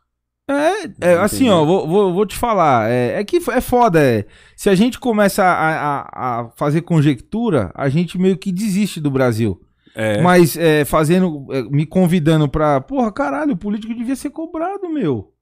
[0.48, 2.88] É, é, assim, ó, vou, vou, vou te falar.
[2.90, 4.00] É, é que é foda.
[4.00, 4.24] É,
[4.56, 9.10] se a gente começa a, a, a fazer conjectura, a gente meio que desiste do
[9.10, 9.60] Brasil.
[9.94, 10.20] É.
[10.20, 12.80] Mas é, fazendo, é, me convidando pra.
[12.80, 15.32] Porra, caralho, o político devia ser cobrado, meu.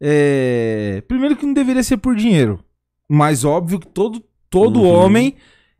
[0.00, 2.62] É, primeiro que não deveria ser por dinheiro.
[3.08, 4.86] Mas óbvio que todo, todo Uhum.
[4.88, 5.36] homem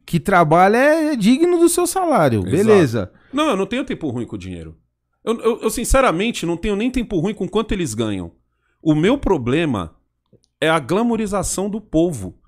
[0.06, 2.40] que trabalha é digno do seu salário.
[2.40, 2.50] Exato.
[2.56, 3.12] Beleza.
[3.32, 4.76] Não, eu não tenho tempo ruim com o dinheiro.
[5.24, 8.32] Eu, eu- eu, sinceramente, não tenho nem tempo ruim com quanto eles ganham.
[8.82, 9.94] O meu problema
[10.60, 12.38] é a glamorização do povo.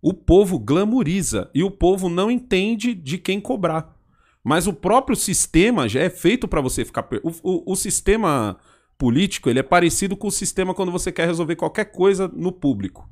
[0.00, 3.96] O povo glamoriza e o povo não entende de quem cobrar.
[4.44, 7.08] Mas o próprio sistema já é feito para você ficar.
[7.22, 8.56] O, o- o sistema
[9.02, 13.10] político ele é parecido com o sistema quando você quer resolver qualquer coisa no público.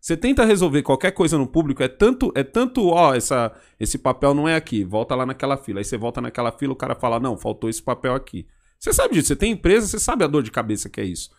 [0.00, 4.32] Você tenta resolver qualquer coisa no público, é tanto, é tanto, ó, essa, esse papel
[4.32, 5.80] não é aqui, volta lá naquela fila.
[5.80, 8.46] Aí você volta naquela fila, o cara fala, não, faltou esse papel aqui.
[8.78, 11.30] Você sabe disso, você tem empresa, você sabe a dor de cabeça que é isso.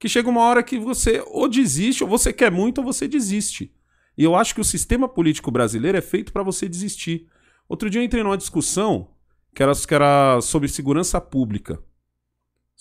[0.00, 3.72] Que chega uma hora que você ou desiste, ou você quer muito, ou você desiste.
[4.18, 7.28] E eu acho que o sistema político brasileiro é feito para você desistir.
[7.68, 9.12] Outro dia eu entrei numa discussão
[9.54, 11.78] que era, que era sobre segurança pública.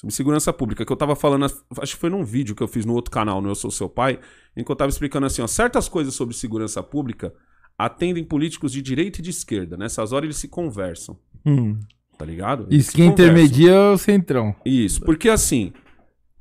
[0.01, 2.85] Sobre segurança pública, que eu tava falando, acho que foi num vídeo que eu fiz
[2.85, 4.19] no outro canal, no Eu Sou Seu Pai,
[4.57, 7.31] em que eu tava explicando assim, ó, certas coisas sobre segurança pública
[7.77, 9.77] atendem políticos de direita e de esquerda.
[9.77, 11.79] Nessas horas eles se conversam, Hum.
[12.17, 12.63] tá ligado?
[12.71, 13.25] Eles Isso se que conversam.
[13.25, 14.55] intermedia é o centrão.
[14.65, 15.71] Isso, porque assim,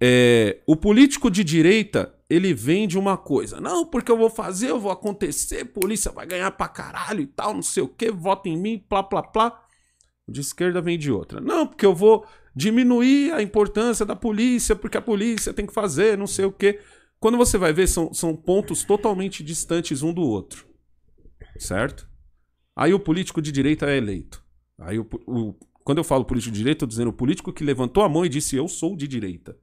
[0.00, 3.60] é, o político de direita, ele vende uma coisa.
[3.60, 7.52] Não, porque eu vou fazer, eu vou acontecer, polícia vai ganhar pra caralho e tal,
[7.52, 9.60] não sei o que, vota em mim, plá, plá, plá.
[10.26, 11.40] O de esquerda vende outra.
[11.42, 16.18] Não, porque eu vou diminuir a importância da polícia, porque a polícia tem que fazer,
[16.18, 16.80] não sei o que.
[17.18, 20.66] Quando você vai ver, são, são pontos totalmente distantes um do outro.
[21.58, 22.08] Certo?
[22.74, 24.42] Aí o político de direita é eleito.
[24.78, 27.64] Aí o, o quando eu falo político de direita, eu tô dizendo o político que
[27.64, 29.56] levantou a mão e disse eu sou de direita.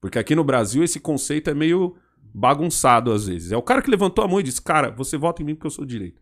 [0.00, 1.96] Porque aqui no Brasil esse conceito é meio
[2.34, 3.52] bagunçado às vezes.
[3.52, 5.66] É o cara que levantou a mão e disse, cara, você vota em mim porque
[5.66, 6.20] eu sou de direita.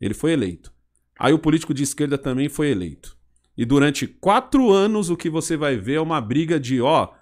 [0.00, 0.72] Ele foi eleito.
[1.18, 3.16] Aí o político de esquerda também foi eleito.
[3.56, 7.12] E durante quatro anos o que você vai ver é uma briga de, ó,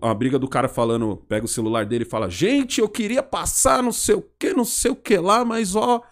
[0.00, 3.82] a briga do cara falando, pega o celular dele e fala, gente, eu queria passar
[3.82, 6.02] não sei o que, não sei o que lá, mas ó,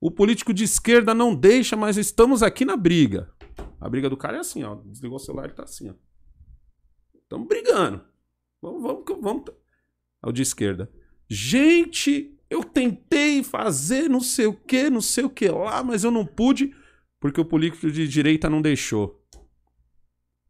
[0.00, 3.32] o político de esquerda não deixa, mas estamos aqui na briga.
[3.80, 5.94] A briga do cara é assim, ó, desligou o celular e tá assim, ó.
[7.22, 8.02] Estamos brigando.
[8.60, 9.44] Vamos, vamos, vamos.
[10.22, 10.90] O de esquerda.
[11.28, 16.10] Gente, eu tentei fazer não sei o que, não sei o que lá, mas eu
[16.10, 16.74] não pude
[17.20, 19.22] porque o político de direita não deixou.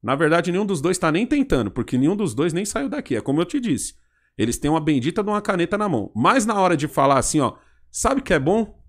[0.02, 3.16] Na verdade, nenhum dos dois está nem tentando, porque nenhum dos dois nem saiu daqui.
[3.16, 3.94] É como eu te disse.
[4.38, 6.11] Eles têm uma bendita de uma caneta na mão.
[6.14, 7.56] Mas na hora de falar assim, ó,
[7.90, 8.80] sabe o que é bom?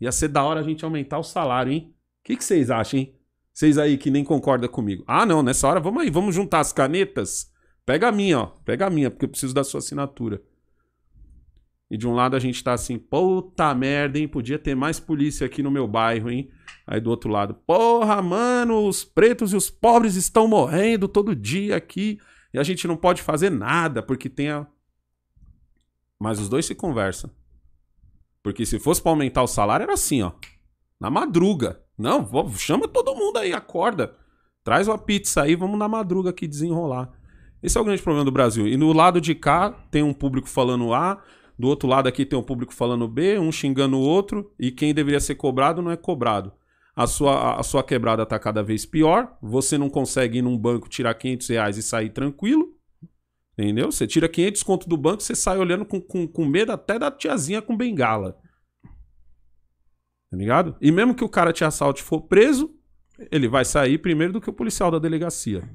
[0.00, 1.94] Ia ser da hora a gente aumentar o salário, hein?
[2.20, 3.16] O que, que vocês acham, hein?
[3.52, 5.02] Vocês aí que nem concordam comigo.
[5.06, 7.50] Ah, não, nessa hora vamos aí, vamos juntar as canetas.
[7.84, 8.46] Pega a minha, ó.
[8.64, 10.40] Pega a minha, porque eu preciso da sua assinatura.
[11.90, 14.28] E de um lado a gente tá assim, puta merda, hein?
[14.28, 16.48] Podia ter mais polícia aqui no meu bairro, hein?
[16.90, 21.76] Aí do outro lado, porra, mano, os pretos e os pobres estão morrendo todo dia
[21.76, 22.18] aqui
[22.52, 24.66] e a gente não pode fazer nada porque tem a.
[26.18, 27.30] Mas os dois se conversam.
[28.42, 30.32] Porque se fosse pra aumentar o salário, era assim, ó.
[30.98, 31.80] Na madruga.
[31.96, 34.16] Não, chama todo mundo aí, acorda.
[34.64, 37.12] Traz uma pizza aí, vamos na madruga aqui desenrolar.
[37.62, 38.66] Esse é o grande problema do Brasil.
[38.66, 41.22] E no lado de cá tem um público falando A,
[41.56, 44.92] do outro lado aqui tem um público falando B, um xingando o outro, e quem
[44.92, 46.52] deveria ser cobrado não é cobrado.
[46.94, 50.88] A sua, a sua quebrada está cada vez pior, você não consegue ir num banco
[50.88, 52.74] tirar 500 reais e sair tranquilo.
[53.56, 53.92] Entendeu?
[53.92, 57.10] Você tira 500 conto do banco, você sai olhando com, com, com medo até da
[57.10, 58.38] tiazinha com bengala.
[60.30, 60.76] Tá ligado?
[60.80, 62.72] E mesmo que o cara te assalte e for preso,
[63.30, 65.68] ele vai sair primeiro do que o policial da delegacia.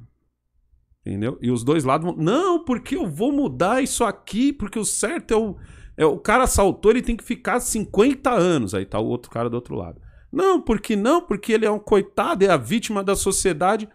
[1.05, 1.37] Entendeu?
[1.41, 2.15] E os dois lados vão.
[2.15, 5.55] Não, porque eu vou mudar isso aqui, porque o certo é o.
[5.97, 8.73] É, o cara assaltou, ele tem que ficar 50 anos.
[8.73, 10.01] Aí tá o outro cara do outro lado.
[10.35, 13.87] Não, porque não, porque ele é um coitado, é a vítima da sociedade.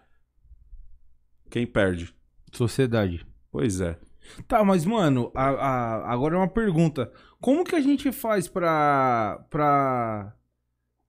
[1.49, 2.13] Quem perde?
[2.51, 3.25] Sociedade.
[3.51, 3.99] Pois é.
[4.47, 7.11] Tá, mas, mano, a, a, agora é uma pergunta.
[7.39, 9.45] Como que a gente faz pra.
[9.49, 10.33] pra...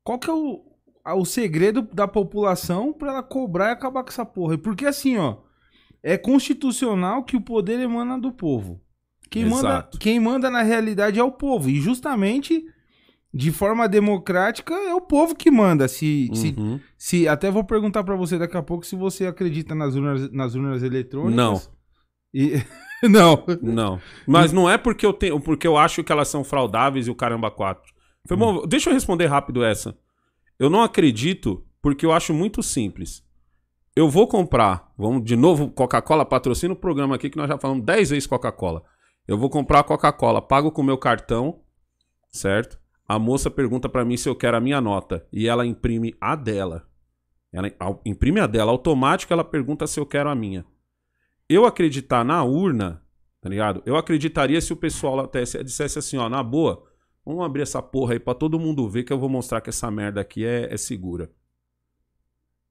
[0.05, 0.64] Qual que é o,
[1.16, 4.59] o segredo da população pra ela cobrar e acabar com essa porra?
[4.59, 5.39] Porque assim, ó
[6.03, 8.80] é constitucional que o poder emana do povo.
[9.30, 11.70] Quem manda, quem manda na realidade é o povo.
[11.70, 12.66] E justamente,
[13.33, 15.89] de forma democrática, é o povo que manda.
[15.89, 16.78] Se, uhum.
[16.99, 20.30] se, se Até vou perguntar para você daqui a pouco se você acredita nas urnas,
[20.30, 21.37] nas urnas eletrônicas.
[21.37, 21.61] Não.
[22.35, 22.62] E...
[23.09, 23.45] não.
[23.62, 24.01] Não.
[24.26, 27.14] Mas não é porque eu, tenho, porque eu acho que elas são fraudáveis e o
[27.14, 27.93] caramba quatro.
[28.26, 28.66] Foi bom, hum.
[28.66, 29.97] deixa eu responder rápido essa.
[30.59, 33.24] Eu não acredito porque eu acho muito simples
[33.95, 37.85] eu vou comprar, vamos de novo, Coca-Cola patrocina o programa aqui que nós já falamos
[37.85, 38.83] 10 vezes Coca-Cola.
[39.28, 41.61] Eu vou comprar a Coca-Cola, pago com o meu cartão,
[42.30, 42.78] certo?
[43.13, 46.35] A moça pergunta para mim se eu quero a minha nota e ela imprime a
[46.35, 46.89] dela.
[47.53, 47.71] Ela
[48.07, 50.65] imprime a dela, automático ela pergunta se eu quero a minha.
[51.47, 53.03] Eu acreditar na urna,
[53.39, 53.83] tá ligado?
[53.85, 56.85] Eu acreditaria se o pessoal até dissesse assim, ó, na boa,
[57.23, 59.91] vamos abrir essa porra aí pra todo mundo ver que eu vou mostrar que essa
[59.91, 61.31] merda aqui é, é segura.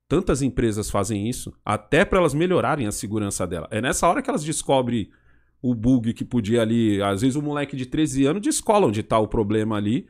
[0.07, 3.67] Tantas empresas fazem isso, até para elas melhorarem a segurança dela.
[3.69, 5.11] É nessa hora que elas descobrem
[5.61, 6.99] o bug que podia ali.
[6.99, 10.07] Às vezes o moleque de 13 anos descola onde está o problema ali,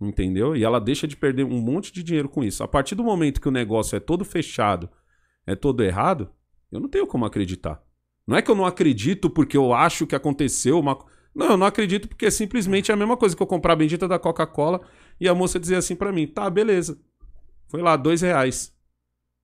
[0.00, 0.56] entendeu?
[0.56, 2.62] E ela deixa de perder um monte de dinheiro com isso.
[2.62, 4.88] A partir do momento que o negócio é todo fechado,
[5.46, 6.30] é todo errado,
[6.70, 7.82] eu não tenho como acreditar.
[8.26, 10.98] Não é que eu não acredito porque eu acho que aconteceu uma.
[11.34, 14.06] Não, eu não acredito porque simplesmente é a mesma coisa que eu comprar a bendita
[14.06, 14.80] da Coca-Cola
[15.20, 17.00] e a moça dizer assim para mim: tá, beleza.
[17.68, 18.72] Foi lá, dois reais.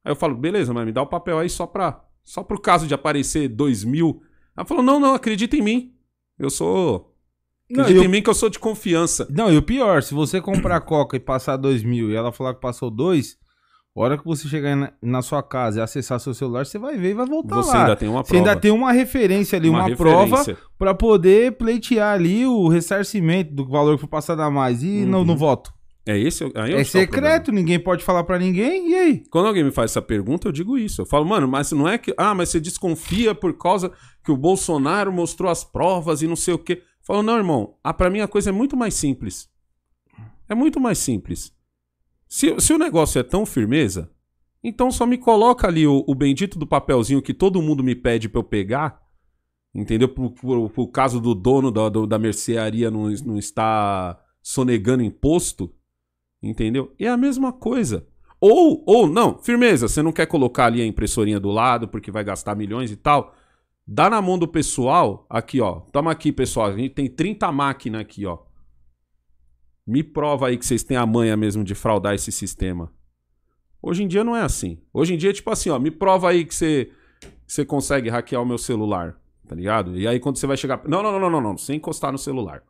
[0.05, 2.05] Aí eu falo, beleza, mas me dá o papel aí só pra.
[2.23, 4.23] Só pro caso de aparecer dois mil.
[4.57, 5.97] Ela falou, não, não, acredita em mim.
[6.39, 7.16] Eu sou.
[7.71, 8.05] Acredita não, eu...
[8.05, 9.27] em mim que eu sou de confiança.
[9.31, 12.55] Não, e o pior, se você comprar coca e passar dois mil e ela falar
[12.55, 13.37] que passou dois,
[13.97, 16.97] a hora que você chegar na, na, sua casa e acessar seu celular, você vai
[16.97, 17.73] ver e vai voltar você lá.
[17.73, 18.29] Você ainda tem uma prova.
[18.29, 20.45] Você ainda tem uma referência ali, uma, uma referência.
[20.55, 25.03] prova para poder pleitear ali o ressarcimento do valor que foi passado a mais e
[25.03, 25.07] uhum.
[25.07, 25.73] no, no voto.
[26.09, 26.45] É esse?
[26.55, 29.23] Aí é secreto, ninguém pode falar para ninguém, e aí?
[29.29, 31.03] Quando alguém me faz essa pergunta, eu digo isso.
[31.03, 32.15] Eu falo, mano, mas não é que.
[32.17, 33.91] Ah, mas você desconfia por causa
[34.23, 36.81] que o Bolsonaro mostrou as provas e não sei o quê.
[37.07, 39.49] Falou, não, irmão, ah, pra mim a coisa é muito mais simples.
[40.49, 41.55] É muito mais simples.
[42.27, 44.11] Se, se o negócio é tão firmeza,
[44.63, 48.29] então só me coloca ali o, o bendito do papelzinho que todo mundo me pede
[48.29, 49.01] pra eu pegar,
[49.73, 50.09] entendeu?
[50.09, 50.31] Pro,
[50.69, 55.73] pro caso do dono da, do- da mercearia não, não estar sonegando imposto,
[56.43, 56.93] entendeu?
[56.99, 58.05] É a mesma coisa.
[58.41, 62.25] Ou, ou, não, firmeza, você não quer colocar ali a impressorinha do lado porque vai
[62.25, 63.33] gastar milhões e tal.
[63.87, 68.01] Dá na mão do pessoal, aqui ó, toma aqui pessoal, a gente tem 30 máquinas
[68.01, 68.39] aqui ó.
[69.87, 72.93] Me prova aí que vocês têm a manha mesmo de fraudar esse sistema.
[73.81, 74.83] Hoje em dia não é assim.
[74.93, 78.09] Hoje em dia é tipo assim, ó, me prova aí que você, que você consegue
[78.09, 79.17] hackear o meu celular,
[79.47, 79.97] tá ligado?
[79.97, 80.83] E aí quando você vai chegar...
[80.89, 82.65] Não, não, não, não, não, não, sem encostar no celular.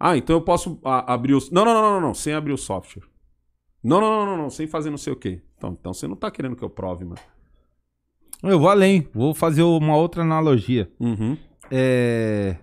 [0.00, 1.34] Ah, então eu posso a- abrir.
[1.52, 3.04] Não, não, não, não, não, não, sem abrir o software.
[3.82, 5.42] Não, não, não, não, não, sem fazer não sei o quê.
[5.58, 7.20] Então, então você não tá querendo que eu prove, mano.
[8.50, 10.90] Eu vou além, vou fazer uma outra analogia.
[11.00, 11.36] Uhum.
[11.70, 12.56] É,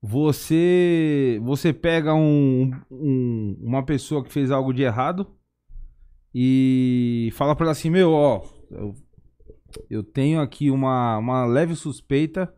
[0.00, 5.26] você você pega um, um- uma pessoa que fez algo de errado
[6.34, 8.94] e fala pra ela assim, meu, ó, eu,
[9.90, 12.52] eu tenho aqui uma, uma leve suspeita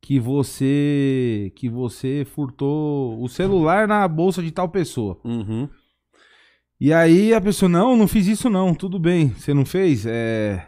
[0.00, 5.18] que você que você furtou o celular na bolsa de tal pessoa.
[5.24, 5.68] Uhum.
[6.80, 10.06] E aí a pessoa, não, não fiz isso não, tudo bem, você não fez?
[10.06, 10.64] É,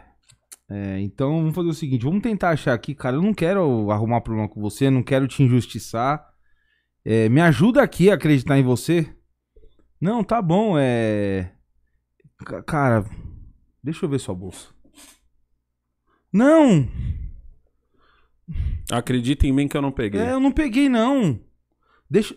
[0.71, 4.21] é, então vamos fazer o seguinte, vamos tentar achar aqui, cara, eu não quero arrumar
[4.21, 6.25] problema com você, não quero te injustiçar,
[7.03, 9.11] É, me ajuda aqui a acreditar em você.
[9.99, 11.51] Não, tá bom, é...
[12.45, 13.05] Ca- Cara,
[13.83, 14.67] deixa eu ver sua bolsa.
[16.31, 16.87] Não,
[18.91, 20.19] Acredita em mim que eu não peguei.
[20.21, 21.39] é, eu não peguei não.
[22.09, 22.35] Deixa,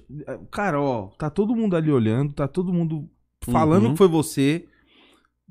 [0.53, 3.11] cara, ó, tá todo mundo ali olhando, tá todo mundo
[3.43, 3.93] falando Uhum.
[3.93, 4.69] que foi você.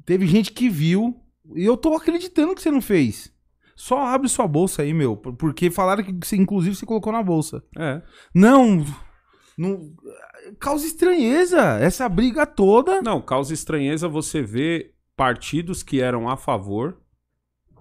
[0.06, 1.22] Teve gente que viu
[1.56, 3.32] e eu tô acreditando que você não fez.
[3.76, 7.24] Só abre sua bolsa aí, meu, por- porque falaram que você, inclusive você colocou na
[7.24, 7.64] bolsa.
[7.78, 8.02] É.
[8.34, 8.86] Não,
[9.58, 9.92] não
[10.60, 13.02] causa estranheza essa briga toda.
[13.02, 16.98] Não, causa estranheza você ver partidos que eram a favor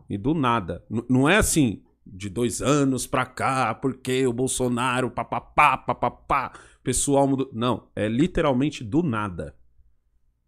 [0.08, 0.84] e do nada.
[0.90, 6.52] N- não é assim, de dois anos pra cá, porque o Bolsonaro, papapá, papapá,
[6.82, 7.50] pessoal mudou.
[7.52, 9.54] Não, é literalmente do nada.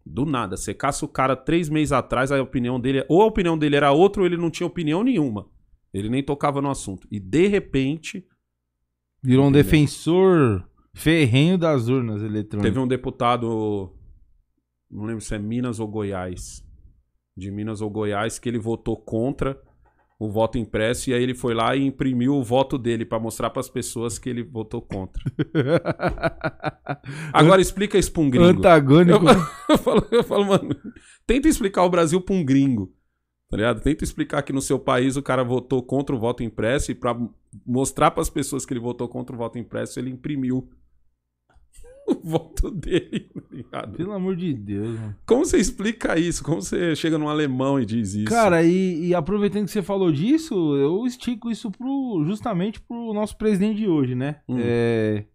[0.05, 0.55] Do nada.
[0.55, 3.03] Você caça o cara três meses atrás, a opinião dele.
[3.09, 5.47] Ou a opinião dele era outra, ou ele não tinha opinião nenhuma.
[5.93, 7.07] Ele nem tocava no assunto.
[7.11, 8.25] E de repente,
[9.25, 12.61] Virou um defensor ferrenho das urnas eletrônicas.
[12.61, 13.91] Teve um deputado,
[14.89, 16.63] não lembro se é Minas ou Goiás,
[17.35, 19.59] de Minas ou Goiás, que ele votou contra
[20.17, 23.49] o voto impresso e aí ele foi lá e imprimiu o voto dele pra mostrar
[23.49, 25.21] pras pessoas que ele votou contra.
[27.33, 28.59] Agora explica isso pra um gringo.
[28.59, 29.25] Antagônico.
[29.67, 30.75] Eu falo, eu falo, mano,
[31.25, 32.93] tenta explicar o Brasil pra um gringo.
[33.49, 33.81] Tá ligado?
[33.81, 37.17] Tenta explicar que no seu país o cara votou contra o voto impresso e pra
[37.65, 40.69] mostrar pras pessoas que ele votou contra o voto impresso, ele imprimiu
[42.07, 43.97] o voto dele, tá ligado?
[43.97, 45.15] Pelo amor de Deus, mano.
[45.25, 46.43] Como você explica isso?
[46.43, 48.25] Como você chega num alemão e diz isso?
[48.29, 53.37] Cara, e, e aproveitando que você falou disso, eu estico isso pro, justamente pro nosso
[53.37, 54.37] presidente de hoje, né?
[54.47, 54.57] Hum.
[54.59, 55.25] É...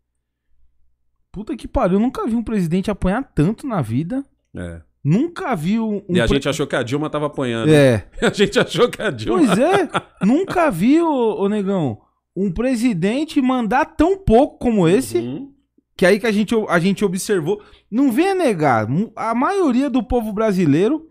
[1.32, 4.24] Puta que pariu, eu nunca vi um presidente apanhar tanto na vida.
[4.54, 4.80] É.
[5.02, 6.02] Nunca vi um.
[6.08, 7.70] um E a pre- gente achou que a Dilma tava apanhando.
[7.70, 8.06] É.
[8.20, 9.38] A gente achou que a Dilma.
[9.38, 9.88] Pois é,
[10.26, 12.00] nunca vi, ô, ô negão,
[12.36, 15.18] um presidente mandar tão pouco como esse.
[15.18, 15.52] Uhum.
[16.00, 17.62] Que aí que a gente, a gente observou.
[17.90, 21.06] Não venha negar, a maioria do povo brasileiro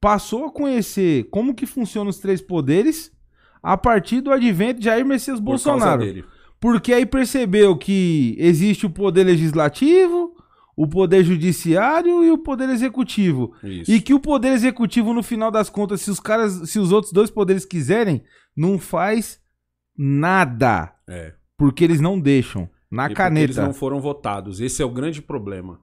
[0.00, 3.12] passou a conhecer como que funcionam os três poderes
[3.62, 6.02] a partir do advento de Jair Messias Por Bolsonaro.
[6.58, 10.34] Porque aí percebeu que existe o poder legislativo,
[10.74, 13.52] o poder judiciário e o poder executivo.
[13.62, 13.92] Isso.
[13.92, 17.12] E que o poder executivo, no final das contas, se os caras, se os outros
[17.12, 18.24] dois poderes quiserem,
[18.56, 19.38] não faz
[19.94, 20.94] nada.
[21.06, 21.34] É.
[21.58, 22.66] Porque eles não deixam.
[22.90, 23.44] Na E caneta.
[23.44, 24.60] Eles não foram votados.
[24.60, 25.80] Esse é o grande problema.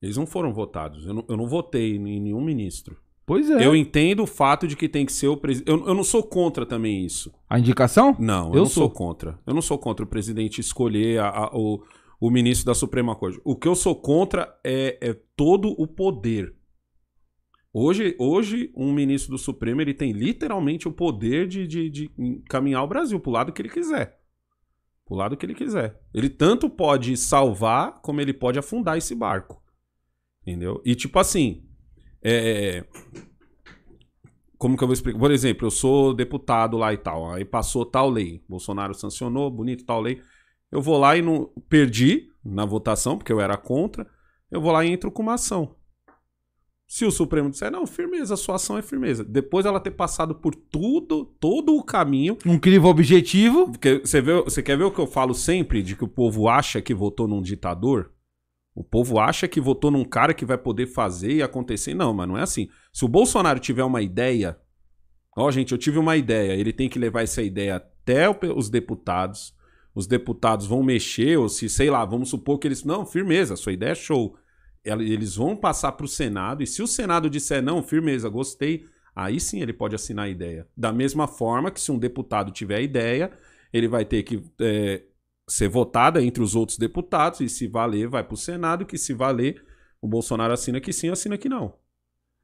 [0.00, 1.06] Eles não foram votados.
[1.06, 2.96] Eu não, eu não votei em nenhum ministro.
[3.24, 3.66] Pois é.
[3.66, 5.68] Eu entendo o fato de que tem que ser o presidente.
[5.68, 7.32] Eu, eu não sou contra também isso.
[7.50, 8.16] A indicação?
[8.20, 8.84] Não, eu, Eu não sou.
[8.84, 8.90] sou.
[8.90, 9.38] contra.
[9.46, 11.82] Eu não sou contra o presidente escolher a- a- o,
[12.20, 13.40] o ministro da Suprema Corte.
[13.44, 16.54] O que eu sou contra é, é todo o poder.
[17.72, 22.82] Hoje, hoje, um ministro do Supremo ele tem literalmente o poder de, de, de encaminhar
[22.82, 24.18] o Brasil pro lado que ele quiser.
[25.06, 26.00] Pro lado que ele quiser.
[26.12, 29.62] Ele tanto pode salvar, como ele pode afundar esse barco.
[30.42, 30.82] Entendeu?
[30.84, 31.64] E tipo assim.
[32.22, 32.84] É,
[34.58, 35.18] como que eu vou explicar?
[35.18, 37.30] Por exemplo, eu sou deputado lá e tal.
[37.30, 38.42] Aí passou tal lei.
[38.48, 40.20] Bolsonaro sancionou, bonito tal lei.
[40.72, 41.52] Eu vou lá e não.
[41.68, 44.06] Perdi na votação, porque eu era contra.
[44.50, 45.76] Eu vou lá e entro com uma ação.
[46.88, 49.24] Se o Supremo disser, não, firmeza, sua ação é firmeza.
[49.24, 52.38] Depois ela ter passado por tudo, todo o caminho.
[52.46, 53.68] Um crivo objetivo.
[53.68, 56.48] Porque você, vê, você quer ver o que eu falo sempre de que o povo
[56.48, 58.12] acha que votou num ditador?
[58.72, 61.92] O povo acha que votou num cara que vai poder fazer e acontecer.
[61.92, 62.68] Não, mas não é assim.
[62.92, 64.56] Se o Bolsonaro tiver uma ideia,
[65.36, 69.56] ó, gente, eu tive uma ideia, ele tem que levar essa ideia até os deputados.
[69.92, 72.84] Os deputados vão mexer, ou se, sei lá, vamos supor que eles.
[72.84, 74.36] Não, firmeza, sua ideia é show
[74.86, 79.40] eles vão passar para o Senado, e se o Senado disser não, firmeza, gostei, aí
[79.40, 80.66] sim ele pode assinar a ideia.
[80.76, 83.30] Da mesma forma que se um deputado tiver a ideia,
[83.72, 85.02] ele vai ter que é,
[85.48, 89.12] ser votada entre os outros deputados, e se valer, vai para o Senado, que se
[89.12, 89.64] valer,
[90.00, 91.74] o Bolsonaro assina que sim, assina que não.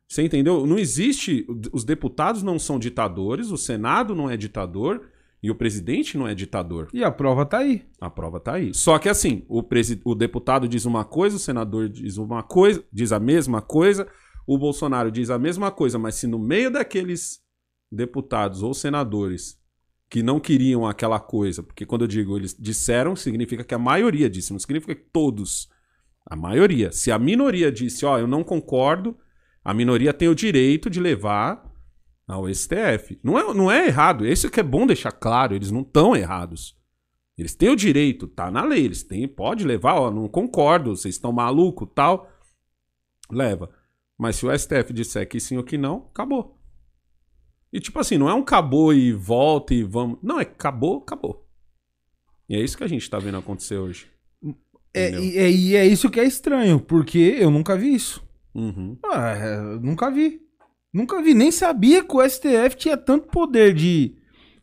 [0.08, 0.66] Você entendeu?
[0.66, 1.46] Não existe.
[1.72, 5.08] Os deputados não são ditadores, o Senado não é ditador,
[5.42, 6.88] e o presidente não é ditador.
[6.92, 7.84] E a prova tá aí.
[8.00, 8.72] A prova tá aí.
[8.72, 10.00] Só que assim, o, presi...
[10.04, 14.06] o deputado diz uma coisa, o senador diz uma coisa, diz a mesma coisa,
[14.46, 17.40] o Bolsonaro diz a mesma coisa, mas se no meio daqueles
[17.90, 19.60] deputados ou senadores
[20.08, 24.30] que não queriam aquela coisa, porque quando eu digo eles disseram, significa que a maioria
[24.30, 25.68] disse, não significa que todos.
[26.24, 26.92] A maioria.
[26.92, 29.16] Se a minoria disse, ó, oh, eu não concordo,
[29.64, 31.71] a minoria tem o direito de levar
[32.26, 33.18] ao STF.
[33.22, 36.76] Não é, não é errado, isso que é bom deixar claro, eles não estão errados.
[37.36, 41.14] Eles têm o direito, tá na lei, eles têm, pode levar, ó, não concordo, vocês
[41.14, 42.30] estão maluco, tal.
[43.30, 43.70] Leva.
[44.18, 46.58] Mas se o STF disser que sim ou que não, acabou.
[47.72, 50.18] E tipo assim, não é um acabou e volta e vamos.
[50.22, 51.48] Não, é acabou, acabou.
[52.48, 54.10] E é isso que a gente tá vendo acontecer hoje.
[54.94, 58.22] É, e, é, e é isso que é estranho, porque eu nunca vi isso.
[58.54, 58.98] Uhum.
[59.06, 60.42] Ah, é, nunca vi.
[60.92, 64.14] Nunca vi, nem sabia que o STF tinha tanto poder de,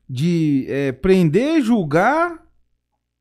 [0.08, 2.46] de é, prender, julgar.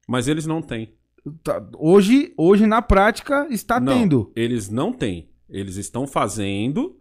[0.06, 0.94] Mas eles não têm.
[1.42, 4.32] Tá, hoje, hoje, na prática, está não, tendo.
[4.36, 5.30] Eles não têm.
[5.48, 6.98] Eles estão fazendo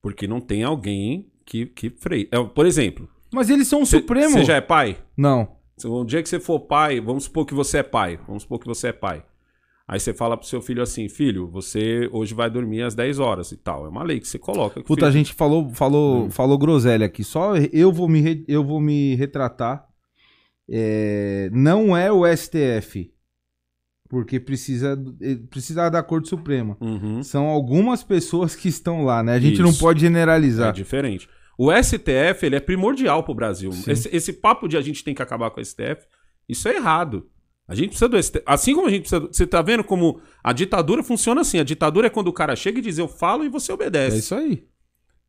[0.00, 2.28] porque não tem alguém que, que freie.
[2.32, 3.08] É, por exemplo.
[3.32, 4.32] Mas eles são o cê, Supremo.
[4.32, 4.98] Você já é pai?
[5.16, 5.56] Não.
[5.84, 8.18] Um dia que você for pai, vamos supor que você é pai.
[8.26, 9.24] Vamos supor que você é pai.
[9.86, 13.52] Aí você fala pro seu filho assim, filho, você hoje vai dormir às 10 horas
[13.52, 13.84] e tal.
[13.84, 14.80] É uma lei que você coloca.
[14.80, 15.08] Que Puta, filho...
[15.08, 16.30] a gente falou, falou, hum.
[16.30, 17.24] falou groselha aqui.
[17.24, 19.86] Só eu vou me, eu vou me retratar.
[20.70, 23.12] É, não é o STF.
[24.08, 26.76] Porque precisa, eh, precisa da Corte Suprema.
[26.82, 27.22] Uhum.
[27.22, 29.32] São algumas pessoas que estão lá, né?
[29.32, 29.62] A gente Isso.
[29.62, 30.68] não pode generalizar.
[30.68, 31.26] É diferente.
[31.56, 33.70] O STF, ele é primordial pro Brasil.
[33.86, 36.06] Esse, esse papo de a gente tem que acabar com o STF,
[36.46, 37.26] isso é errado.
[37.66, 38.42] A gente precisa do STF.
[38.44, 39.20] Assim como a gente precisa.
[39.20, 41.58] Você tá vendo como a ditadura funciona assim?
[41.58, 44.16] A ditadura é quando o cara chega e diz eu falo e você obedece.
[44.16, 44.66] É isso aí.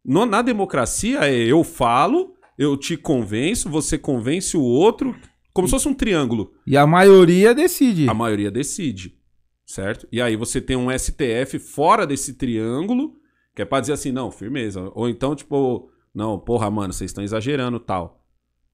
[0.03, 5.15] No, na democracia é eu falo, eu te convenço, você convence o outro,
[5.53, 6.51] como se fosse um triângulo.
[6.67, 8.09] E a maioria decide.
[8.09, 9.17] A maioria decide.
[9.65, 10.07] Certo?
[10.11, 13.15] E aí você tem um STF fora desse triângulo,
[13.55, 14.91] que é pra dizer assim, não, firmeza.
[14.93, 18.22] Ou então, tipo, não, porra, mano, vocês estão exagerando tal.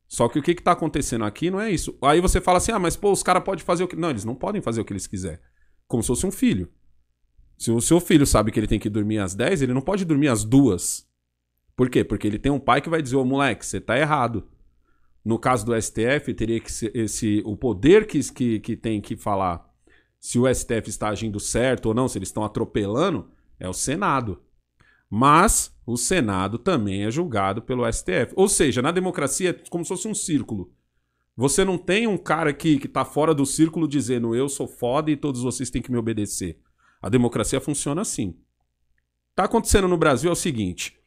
[0.10, 1.96] Só que o que, que tá acontecendo aqui não é isso.
[2.02, 3.96] Aí você fala assim, ah, mas pô, os caras podem fazer o que.
[3.96, 5.40] Não, eles não podem fazer o que eles quiserem.
[5.88, 6.68] Como se fosse um filho.
[7.56, 10.04] Se o seu filho sabe que ele tem que dormir às 10, ele não pode
[10.04, 11.08] dormir às duas.
[11.76, 12.04] Por quê?
[12.04, 14.50] Porque ele tem um pai que vai dizer, ô moleque, você tá errado.
[15.24, 17.44] No caso do STF, teria que ser esse.
[17.46, 19.70] O poder que, que, que tem que falar
[20.20, 23.30] se o STF está agindo certo ou não, se eles estão atropelando,
[23.60, 24.42] é o Senado.
[25.10, 28.34] Mas o Senado também é julgado pelo STF.
[28.36, 30.72] Ou seja, na democracia é como se fosse um círculo.
[31.36, 35.10] Você não tem um cara que, que tá fora do círculo dizendo eu sou foda
[35.10, 36.60] e todos vocês têm que me obedecer.
[37.02, 38.38] A democracia funciona assim.
[39.34, 41.00] Tá acontecendo no Brasil é o seguinte: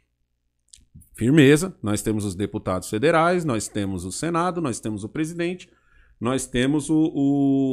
[1.15, 5.71] firmeza, nós temos os deputados federais, nós temos o Senado, nós temos o presidente,
[6.19, 7.13] nós temos o,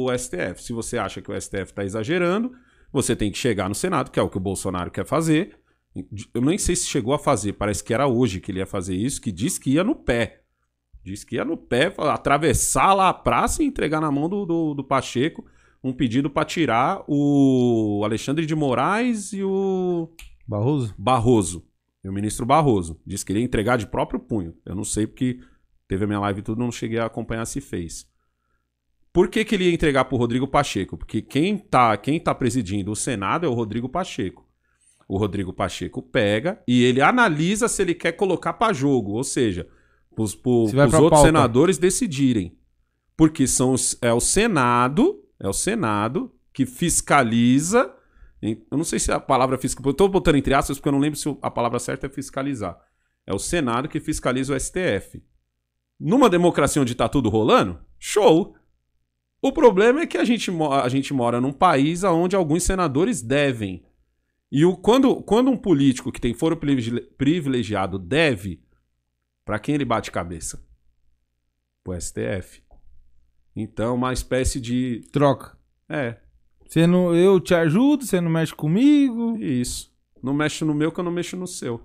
[0.06, 0.62] o STF.
[0.62, 2.52] Se você acha que o STF está exagerando,
[2.92, 5.58] você tem que chegar no Senado, que é o que o Bolsonaro quer fazer,
[6.32, 8.94] eu nem sei se chegou a fazer, parece que era hoje que ele ia fazer
[8.94, 10.42] isso, que diz que ia no pé.
[11.02, 14.74] Diz que ia no pé, atravessar lá a praça e entregar na mão do, do,
[14.74, 15.44] do Pacheco
[15.82, 20.10] um pedido para tirar o Alexandre de Moraes e o.
[20.46, 20.94] Barroso?
[20.98, 21.66] Barroso.
[22.04, 23.00] E o ministro Barroso.
[23.06, 24.54] Diz que ele ia entregar de próprio punho.
[24.64, 25.40] Eu não sei porque
[25.88, 28.06] teve a minha live e tudo, não cheguei a acompanhar se fez.
[29.12, 30.96] Por que, que ele ia entregar pro Rodrigo Pacheco?
[30.96, 34.49] Porque quem tá, quem tá presidindo o Senado é o Rodrigo Pacheco
[35.10, 39.66] o Rodrigo Pacheco pega e ele analisa se ele quer colocar para jogo, ou seja,
[40.16, 41.26] os, os outros pauta.
[41.26, 42.56] senadores decidirem.
[43.16, 47.92] Porque são é o Senado, é o Senado que fiscaliza.
[48.40, 49.88] Eu não sei se a palavra fiscaliza.
[49.88, 52.78] Eu estou botando entre aspas porque eu não lembro se a palavra certa é fiscalizar.
[53.26, 55.20] É o Senado que fiscaliza o STF.
[55.98, 58.54] Numa democracia onde está tudo rolando, show!
[59.42, 60.52] O problema é que a gente,
[60.82, 63.84] a gente mora num país onde alguns senadores devem.
[64.50, 68.60] E o, quando, quando um político que tem foro privile- privilegiado deve,
[69.44, 70.62] pra quem ele bate cabeça?
[71.84, 72.62] Pro STF.
[73.54, 75.02] Então, uma espécie de.
[75.12, 75.56] Troca.
[75.88, 76.16] É,
[76.68, 79.36] Você não, eu te ajudo, você não mexe comigo.
[79.38, 79.90] isso.
[80.22, 81.80] Não mexe no meu que eu não mexo no seu.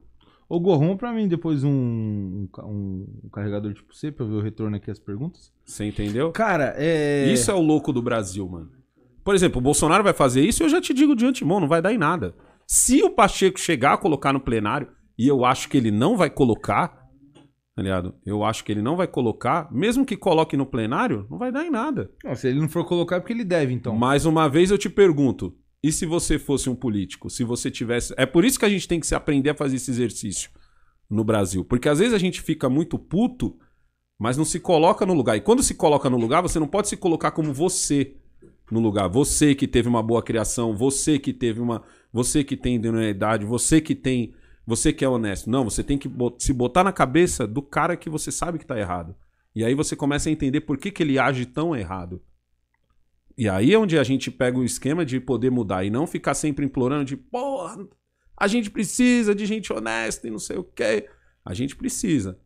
[0.48, 4.42] Ô, Gorrom, pra mim depois um, um, um carregador tipo C pra eu ver o
[4.42, 5.52] retorno aqui as perguntas.
[5.66, 6.32] Você entendeu?
[6.32, 7.32] Cara, é.
[7.32, 8.72] Isso é o louco do Brasil, mano.
[9.24, 11.68] Por exemplo, o Bolsonaro vai fazer isso e eu já te digo de antemão, não
[11.68, 12.36] vai dar em nada.
[12.68, 14.88] Se o Pacheco chegar a colocar no plenário,
[15.18, 16.88] e eu acho que ele não vai colocar,
[17.76, 18.16] tá ligado?
[18.26, 21.66] Eu acho que ele não vai colocar, mesmo que coloque no plenário, não vai dar
[21.66, 22.12] em nada.
[22.24, 23.96] Não, se ele não for colocar é porque ele deve, então.
[23.96, 27.30] Mais uma vez eu te pergunto, e se você fosse um político?
[27.30, 28.14] Se você tivesse.
[28.18, 30.50] É por isso que a gente tem que se aprender a fazer esse exercício
[31.08, 31.64] no Brasil.
[31.64, 33.56] Porque às vezes a gente fica muito puto,
[34.20, 35.38] mas não se coloca no lugar.
[35.38, 38.16] E quando se coloca no lugar, você não pode se colocar como você
[38.72, 39.08] no lugar.
[39.10, 41.84] Você que teve uma boa criação, você que teve uma.
[42.12, 44.34] Você que tem idoneidade, você que tem.
[44.66, 45.50] Você que é honesto.
[45.50, 46.10] Não, você tem que
[46.40, 49.16] se botar na cabeça do cara que você sabe que tá errado.
[49.54, 52.22] E aí você começa a entender por que, que ele age tão errado.
[53.38, 56.34] E aí é onde a gente pega o esquema de poder mudar e não ficar
[56.34, 57.86] sempre implorando de, porra,
[58.38, 61.08] a gente precisa de gente honesta e não sei o quê.
[61.44, 62.40] A gente precisa.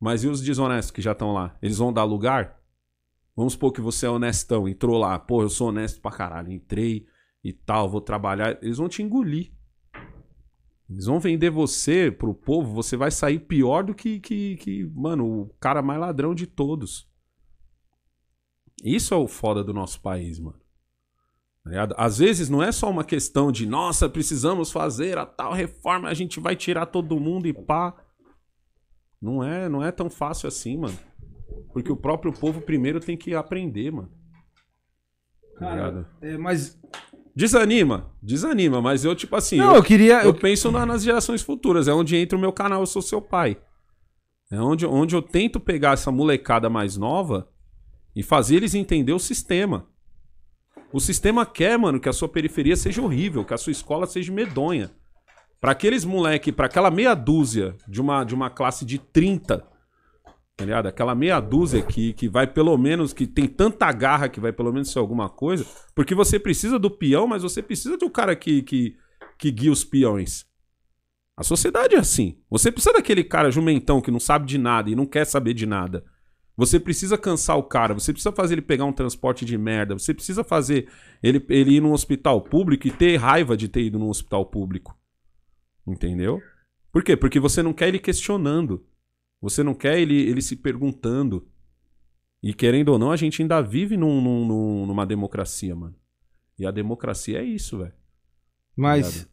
[0.00, 1.56] Mas e os desonestos que já estão lá?
[1.60, 2.59] Eles vão dar lugar?
[3.40, 7.06] Vamos supor que você é honestão, entrou lá, pô, eu sou honesto pra caralho, entrei
[7.42, 8.62] e tal, vou trabalhar.
[8.62, 9.50] Eles vão te engolir.
[10.90, 15.44] Eles vão vender você pro povo, você vai sair pior do que, que, que mano,
[15.44, 17.08] o cara mais ladrão de todos.
[18.84, 20.60] Isso é o foda do nosso país, mano.
[21.64, 21.94] Tá?
[21.96, 26.14] Às vezes não é só uma questão de, nossa, precisamos fazer a tal reforma, a
[26.14, 27.94] gente vai tirar todo mundo e pá.
[29.18, 31.09] Não é, não é tão fácil assim, mano.
[31.72, 34.10] Porque o próprio povo primeiro tem que aprender, mano.
[35.58, 36.06] Tá ligado?
[36.20, 36.78] É, mas.
[37.34, 40.22] Desanima, desanima, mas eu, tipo assim, Não, eu, eu queria.
[40.22, 40.34] eu Eu...
[40.34, 41.86] penso na- nas gerações futuras.
[41.86, 43.56] É onde entra o meu canal, eu sou seu pai.
[44.50, 47.48] É onde, onde eu tento pegar essa molecada mais nova
[48.16, 49.86] e fazer eles entender o sistema.
[50.92, 54.32] O sistema quer, mano, que a sua periferia seja horrível, que a sua escola seja
[54.32, 54.90] medonha.
[55.60, 59.64] Pra aqueles moleque, pra aquela meia dúzia de uma, de uma classe de 30,
[60.60, 60.86] tá ligado?
[60.86, 64.70] Aquela meia dúzia que, que vai pelo menos, que tem tanta garra que vai pelo
[64.70, 65.64] menos ser alguma coisa.
[65.94, 68.94] Porque você precisa do peão, mas você precisa do cara que, que,
[69.38, 70.44] que guia os peões.
[71.34, 72.38] A sociedade é assim.
[72.50, 75.64] Você precisa daquele cara jumentão que não sabe de nada e não quer saber de
[75.64, 76.04] nada.
[76.58, 80.12] Você precisa cansar o cara, você precisa fazer ele pegar um transporte de merda, você
[80.12, 80.90] precisa fazer
[81.22, 84.94] ele, ele ir num hospital público e ter raiva de ter ido num hospital público.
[85.86, 86.38] Entendeu?
[86.92, 87.16] Por quê?
[87.16, 88.84] Porque você não quer ele questionando.
[89.40, 91.48] Você não quer ele, ele se perguntando.
[92.42, 95.94] E querendo ou não, a gente ainda vive num- num- num- numa democracia, mano.
[96.58, 97.94] E a democracia é isso, velho.
[98.76, 99.28] Mas.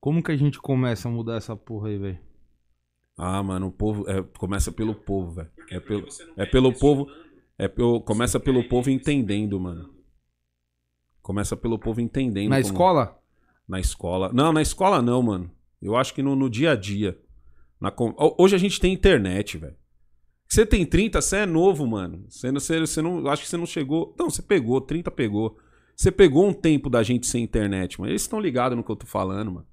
[0.00, 2.18] Como que a gente começa a mudar essa porra aí, velho?
[3.16, 4.08] Ah, mano, o povo.
[4.10, 5.50] é, começa pelo povo, velho.
[5.70, 6.06] É pelo,
[6.36, 7.06] é pelo povo.
[7.58, 9.94] É pelo, começa pelo povo entendendo, mano.
[11.20, 12.50] Começa pelo povo entendendo.
[12.50, 13.18] Na como- escola?
[13.68, 14.32] Na escola.
[14.32, 15.50] Não, na escola não, mano.
[15.80, 17.20] Eu acho que no, no dia a dia.
[17.82, 17.92] Na
[18.38, 19.74] Hoje a gente tem internet, velho.
[20.48, 22.24] Você tem 30, você é novo, mano.
[22.28, 23.26] Você você, você não.
[23.28, 24.14] Acho que você não chegou.
[24.18, 25.56] Não, você pegou, 30 pegou.
[25.96, 28.12] Você pegou um tempo da gente sem internet, mano.
[28.12, 29.66] Eles estão ligados no que eu tô falando, mano.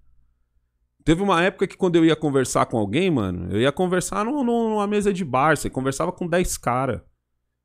[1.05, 4.43] Teve uma época que quando eu ia conversar com alguém, mano, eu ia conversar num-
[4.43, 5.55] num- numa mesa de bar.
[5.55, 7.01] Você conversava com 10 caras.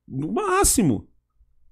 [0.07, 1.09] No máximo.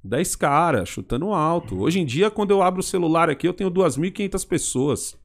[0.03, 1.79] 10 caras, chutando alto.
[1.79, 5.17] Hoje em dia, quando eu abro o celular aqui, eu tenho 2.500 pessoas.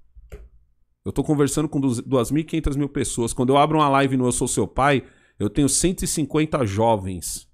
[1.08, 3.32] Eu tô conversando com 2.500 mil pessoas.
[3.32, 5.06] Quando eu abro uma live no Eu Sou Seu Pai,
[5.40, 7.48] eu tenho 150 jovens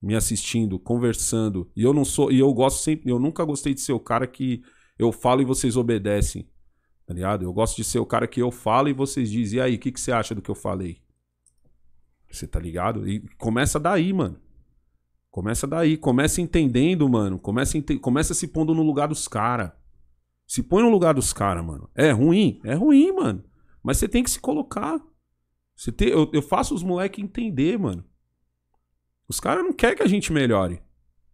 [0.00, 1.68] me assistindo, conversando.
[1.74, 2.30] E eu não sou.
[2.30, 3.10] E eu gosto sempre.
[3.10, 4.62] Eu nunca gostei de ser o cara que
[4.96, 6.48] eu falo e vocês obedecem.
[7.04, 7.42] Tá ligado?
[7.42, 9.78] Eu gosto de ser o cara que eu falo e vocês dizem, e aí, o
[9.80, 11.02] que, que você acha do que eu falei?
[12.30, 13.08] Você tá ligado?
[13.08, 14.38] E começa daí, mano.
[15.32, 17.40] Começa daí, começa entendendo, mano.
[17.40, 19.72] Começa, ente- começa se pondo no lugar dos caras.
[20.48, 21.90] Se põe no lugar dos caras, mano.
[21.94, 22.58] É ruim?
[22.64, 23.44] É ruim, mano.
[23.82, 24.98] Mas você tem que se colocar.
[25.76, 28.02] Você tem, eu, eu faço os moleques entender, mano.
[29.28, 30.82] Os caras não querem que a gente melhore.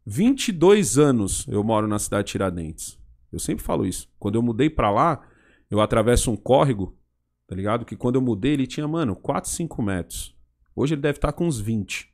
[0.05, 2.99] 22 anos eu moro na cidade de Tiradentes.
[3.31, 4.13] Eu sempre falo isso.
[4.19, 5.25] Quando eu mudei pra lá,
[5.71, 6.99] eu atravesso um córrego,
[7.47, 7.85] tá ligado?
[7.85, 10.37] Que quando eu mudei ele tinha, mano, 4, 5 metros.
[10.75, 12.13] Hoje ele deve estar com uns 20.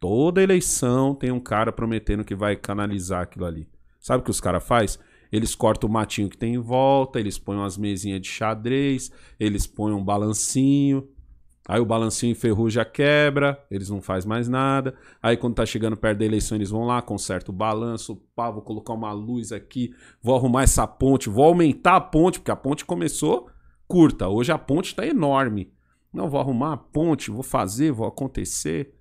[0.00, 3.68] Toda eleição tem um cara prometendo que vai canalizar aquilo ali.
[4.00, 4.98] Sabe o que os caras faz?
[5.30, 9.66] Eles cortam o matinho que tem em volta, eles põem umas mesinhas de xadrez, eles
[9.66, 11.08] põem um balancinho.
[11.68, 14.94] Aí o balancinho enferruja, quebra, eles não fazem mais nada.
[15.22, 18.62] Aí quando tá chegando perto da eleição, eles vão lá, conserta o balanço, pá, vou
[18.62, 22.86] colocar uma luz aqui, vou arrumar essa ponte, vou aumentar a ponte, porque a ponte
[22.86, 23.50] começou
[23.88, 25.72] curta, hoje a ponte tá enorme.
[26.12, 28.94] Não, vou arrumar a ponte, vou fazer, vou acontecer.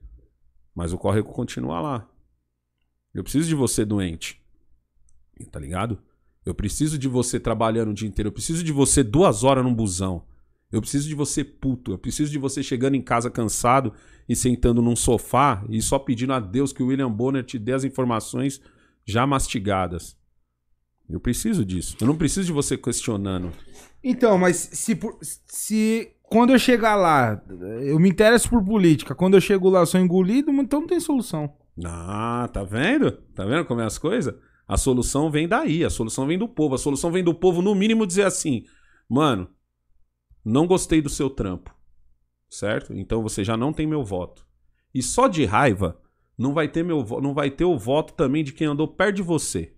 [0.74, 2.10] Mas o córrego continua lá.
[3.14, 4.42] Eu preciso de você doente.
[5.52, 6.02] Tá ligado?
[6.48, 8.30] Eu preciso de você trabalhando o dia inteiro.
[8.30, 10.24] Eu preciso de você duas horas num busão.
[10.72, 11.92] Eu preciso de você puto.
[11.92, 13.92] Eu preciso de você chegando em casa cansado
[14.30, 17.74] e sentando num sofá e só pedindo a Deus que o William Bonner te dê
[17.74, 18.62] as informações
[19.06, 20.16] já mastigadas.
[21.10, 21.98] Eu preciso disso.
[22.00, 23.52] Eu não preciso de você questionando.
[24.02, 24.98] Então, mas se,
[25.48, 27.44] se quando eu chegar lá,
[27.82, 31.02] eu me interesso por política, quando eu chego lá eu sou engolido, então não tem
[31.02, 31.54] solução.
[31.84, 33.12] Ah, tá vendo?
[33.36, 34.34] Tá vendo como é as coisas?
[34.68, 36.76] A solução vem daí, a solução vem do povo.
[36.76, 38.66] A solução vem do povo, no mínimo, dizer assim:
[39.08, 39.50] mano,
[40.44, 41.76] não gostei do seu trampo.
[42.50, 42.94] Certo?
[42.94, 44.46] Então você já não tem meu voto.
[44.94, 46.00] E só de raiva,
[46.38, 49.22] não vai ter, meu, não vai ter o voto também de quem andou perto de
[49.22, 49.74] você.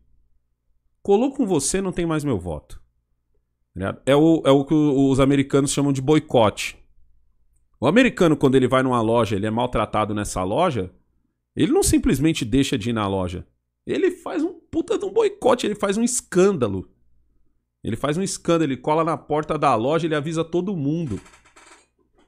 [1.01, 2.81] Colou com você, não tem mais meu voto.
[4.05, 6.77] É o, é o que os americanos chamam de boicote.
[7.79, 10.93] O americano, quando ele vai numa loja, ele é maltratado nessa loja,
[11.55, 13.47] ele não simplesmente deixa de ir na loja.
[13.85, 16.89] Ele faz um puta de um boicote, ele faz um escândalo.
[17.83, 21.19] Ele faz um escândalo, ele cola na porta da loja, ele avisa todo mundo.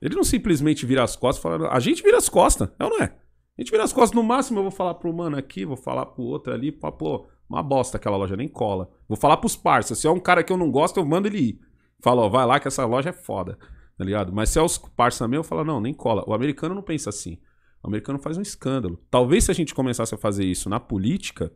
[0.01, 1.69] Ele não simplesmente vira as costas e fala.
[1.69, 3.15] A gente vira as costas, é ou não é?
[3.57, 6.05] A gente vira as costas, no máximo eu vou falar pro mano aqui, vou falar
[6.07, 8.89] pro outro ali, pá, pô, uma bosta aquela loja, nem cola.
[9.07, 11.37] Vou falar pros parceiros, se é um cara que eu não gosto, eu mando ele
[11.37, 11.59] ir.
[12.01, 13.59] Fala, ó, vai lá que essa loja é foda,
[13.97, 14.33] tá ligado?
[14.33, 16.23] Mas se é os parceiros meus, eu falo, não, nem cola.
[16.25, 17.37] O americano não pensa assim.
[17.83, 18.99] O americano faz um escândalo.
[19.11, 21.51] Talvez se a gente começasse a fazer isso na política,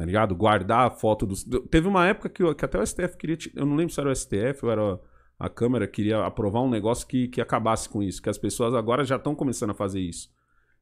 [0.00, 0.34] tá ligado?
[0.34, 1.44] Guardar a foto dos.
[1.70, 3.36] Teve uma época que, que até o STF queria.
[3.54, 5.00] Eu não lembro se era o STF ou era
[5.38, 8.22] a Câmara, queria aprovar um negócio que, que acabasse com isso.
[8.22, 10.32] Que as pessoas agora já estão começando a fazer isso.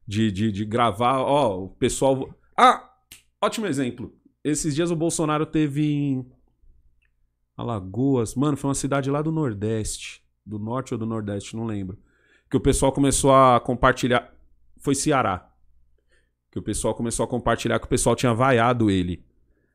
[0.07, 2.33] De, de, de gravar, ó, o pessoal.
[2.55, 2.93] Ah!
[3.41, 4.13] Ótimo exemplo.
[4.41, 6.25] Esses dias o Bolsonaro teve em
[7.57, 8.35] Alagoas.
[8.35, 10.23] Mano, foi uma cidade lá do Nordeste.
[10.45, 11.99] Do Norte ou do Nordeste, não lembro.
[12.49, 14.33] Que o pessoal começou a compartilhar.
[14.77, 15.48] Foi Ceará.
[16.51, 19.23] Que o pessoal começou a compartilhar que o pessoal tinha vaiado ele.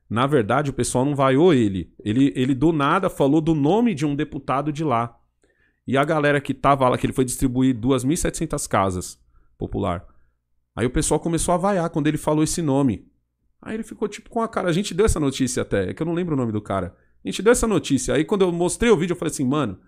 [0.08, 1.92] Na verdade, o pessoal não vaiou ele.
[2.04, 5.18] Ele, ele do nada falou do nome de um deputado de lá.
[5.86, 9.18] E a galera que tava lá, que ele foi distribuir 2.700 casas
[9.58, 10.06] popular.
[10.74, 13.06] Aí o pessoal começou a vaiar quando ele falou esse nome.
[13.62, 14.68] Aí ele ficou tipo com a cara.
[14.68, 16.94] A gente deu essa notícia até, é que eu não lembro o nome do cara.
[17.24, 18.14] A gente deu essa notícia.
[18.14, 19.78] Aí quando eu mostrei o vídeo, eu falei assim, mano,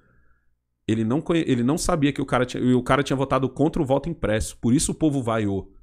[0.88, 1.44] ele não, conhe...
[1.46, 2.76] ele não sabia que o cara, tinha...
[2.76, 4.56] o cara tinha votado contra o voto impresso.
[4.58, 5.75] Por isso o povo vaiou.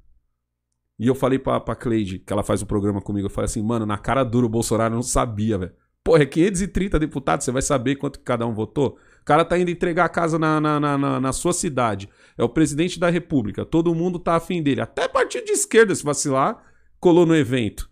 [0.98, 3.62] E eu falei pra, pra Cleide, que ela faz o programa comigo, eu falei assim,
[3.62, 5.72] mano, na cara dura o Bolsonaro não sabia, velho.
[6.04, 8.98] Porra, é 530 deputados, você vai saber quanto que cada um votou?
[9.22, 12.10] O cara tá indo entregar a casa na, na, na, na- sua cidade.
[12.36, 13.64] É o presidente da república.
[13.64, 14.82] Todo mundo tá afim dele.
[14.82, 16.62] Até partido de esquerda, se vacilar,
[17.00, 17.88] colou no evento.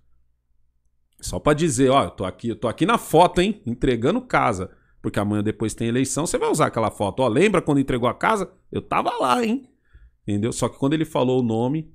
[1.20, 3.62] Só pra dizer, ó, eu tô aqui, eu tô aqui na foto, hein?
[3.64, 4.70] Entregando casa.
[5.00, 7.20] Porque amanhã depois tem eleição, você vai usar aquela foto.
[7.20, 8.52] Ó, lembra quando entregou a casa?
[8.70, 9.68] Eu tava lá, hein?
[10.26, 10.52] Entendeu?
[10.52, 11.90] Só que quando ele falou o nome,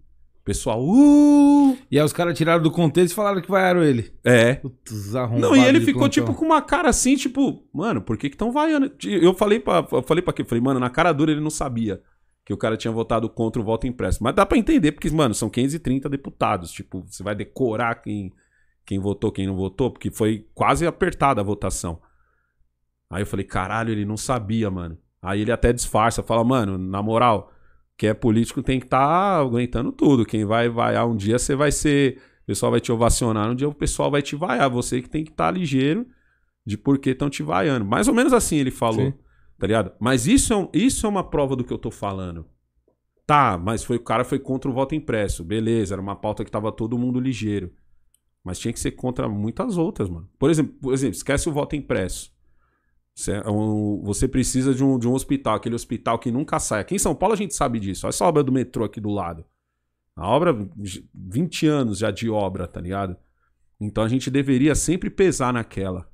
[0.48, 1.78] pessoal, uh!
[1.92, 4.14] E aí os caras tiraram do contexto e falaram que vaiaram ele.
[4.24, 4.54] É.
[4.56, 6.10] Putz, Não, e ele ficou plantão.
[6.10, 8.90] tipo com uma cara assim, tipo, mano, por que que tão vaiando?
[9.04, 10.46] Eu falei pra, eu falei pra quê?
[10.46, 12.02] Falei, mano, na cara dura ele não sabia
[12.46, 14.24] que o cara tinha votado contra o voto impresso.
[14.24, 16.72] Mas dá pra entender, porque, mano, são 530 deputados.
[16.72, 18.32] Tipo, você vai decorar quem,
[18.86, 22.02] quem votou, quem não votou, porque foi quase apertada a votação.
[23.10, 24.98] Aí eu falei, caralho, ele não sabia, mano.
[25.22, 27.52] Aí ele até disfarça, fala, mano, na moral,
[27.98, 30.26] quem é político tem que estar aguentando tudo.
[30.26, 32.18] Quem vai vaiar um dia, você vai ser.
[32.44, 34.70] O pessoal vai te ovacionar, um dia o pessoal vai te vaiar.
[34.70, 36.06] Você que tem que estar ligeiro
[36.66, 37.84] de por que estão te vaiando.
[37.86, 39.08] Mais ou menos assim ele falou.
[39.08, 39.14] Sim.
[39.58, 39.92] Tá ligado?
[40.00, 42.46] Mas isso é, um- isso é uma prova do que eu tô falando.
[43.26, 45.44] Tá, mas foi, o cara foi contra o voto impresso.
[45.44, 47.72] Beleza, era uma pauta que tava todo mundo ligeiro.
[48.44, 50.30] Mas tinha que ser contra muitas outras, mano.
[50.40, 52.32] Por exemplo, por exemplo esquece o voto impresso.
[53.18, 53.44] Você, é
[54.04, 56.82] você precisa de um, de um hospital, aquele hospital que nunca sai.
[56.82, 58.06] Aqui em São Paulo a gente sabe disso.
[58.06, 59.44] Olha essa obra do metrô aqui do lado.
[60.16, 60.56] A obra,
[61.16, 63.18] 20 anos já de obra, tá ligado?
[63.82, 66.08] Então a gente deveria sempre pesar naquela.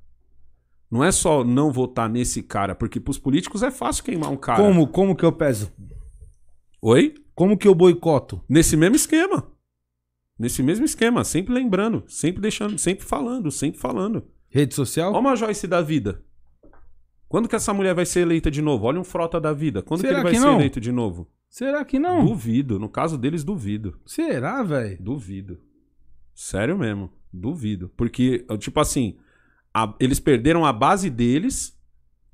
[0.89, 4.63] Não é só não votar nesse cara, porque pros políticos é fácil queimar um cara.
[4.63, 5.73] Como, como que eu peso?
[6.81, 7.15] Oi?
[7.35, 8.41] Como que eu boicoto?
[8.47, 9.51] Nesse mesmo esquema.
[10.39, 14.25] Nesse mesmo esquema, sempre lembrando, sempre deixando, sempre falando, sempre falando.
[14.49, 15.11] Rede social?
[15.11, 16.23] Olha uma Joyce da vida.
[17.33, 18.85] Quando que essa mulher vai ser eleita de novo?
[18.85, 19.81] Olha um Frota da vida.
[19.81, 20.53] Quando Será que ele vai que ser não?
[20.53, 21.27] eleito de novo?
[21.49, 22.23] Será que não?
[22.23, 22.77] Duvido.
[22.77, 23.99] No caso deles, duvido.
[24.05, 24.97] Será, velho?
[25.01, 25.59] Duvido.
[26.35, 27.11] Sério mesmo.
[27.33, 27.89] Duvido.
[27.97, 29.17] Porque, tipo assim,
[29.73, 31.75] a- eles perderam a base deles.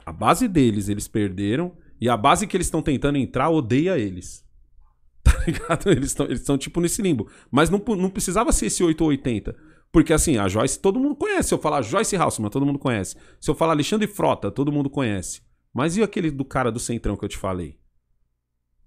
[0.06, 1.78] A base deles eles perderam.
[2.02, 4.46] E a base que eles estão tentando entrar odeia eles.
[5.24, 5.90] Tá ligado?
[5.92, 7.30] Eles estão eles tão, tipo nesse limbo.
[7.50, 9.56] Mas não, não precisava ser esse 8 ou 80.
[9.92, 11.50] Porque assim, a Joyce todo mundo conhece.
[11.50, 13.16] Se eu falar Joyce Haussmann, todo mundo conhece.
[13.40, 15.42] Se eu falar Alexandre Frota, todo mundo conhece.
[15.74, 17.80] Mas e aquele do cara do Centrão que eu te falei?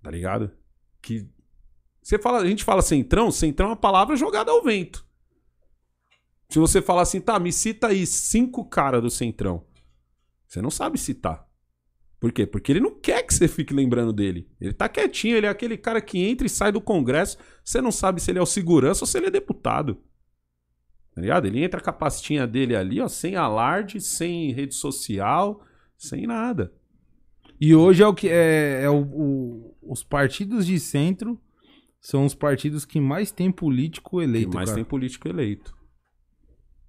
[0.02, 0.50] Tá ligado?
[1.00, 1.28] Que.
[2.02, 5.06] Você fala, a gente fala Centrão, Centrão é uma palavra jogada ao vento.
[6.48, 9.64] Se você falar assim, tá, me cita aí cinco caras do Centrão.
[10.46, 11.48] Você não sabe citar.
[12.20, 12.46] Por quê?
[12.46, 14.48] Porque ele não quer que você fique lembrando dele.
[14.60, 17.38] Ele tá quietinho, ele é aquele cara que entra e sai do Congresso.
[17.64, 19.98] Você não sabe se ele é o segurança ou se ele é deputado.
[21.14, 21.46] Tá ligado?
[21.46, 25.62] Ele entra com a pastinha dele ali, ó, sem alarde, sem rede social,
[25.96, 26.72] sem nada.
[27.60, 31.38] E hoje é o que é, é o, o- os partidos de centro
[32.00, 34.50] são os partidos que mais tem político eleito.
[34.50, 34.76] Tem mais cara.
[34.76, 35.72] tem político eleito.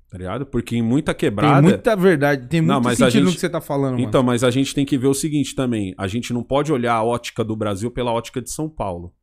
[0.09, 0.45] Tá ligado?
[0.45, 1.61] Porque em muita Tem quebrada.
[1.61, 4.03] muita verdade, tem Não, muito mas a sentido no gente- que você tá falando, mano.
[4.07, 5.93] Então, mas a gente tem que ver o seguinte também.
[5.97, 9.13] A gente não pode olhar a ótica do Brasil pela ótica de São Paulo.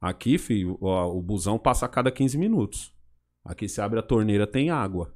[0.00, 2.92] Aqui, filho, o, o busão passa a cada 15 minutos.
[3.44, 5.14] Aqui se abre a torneira, tem água.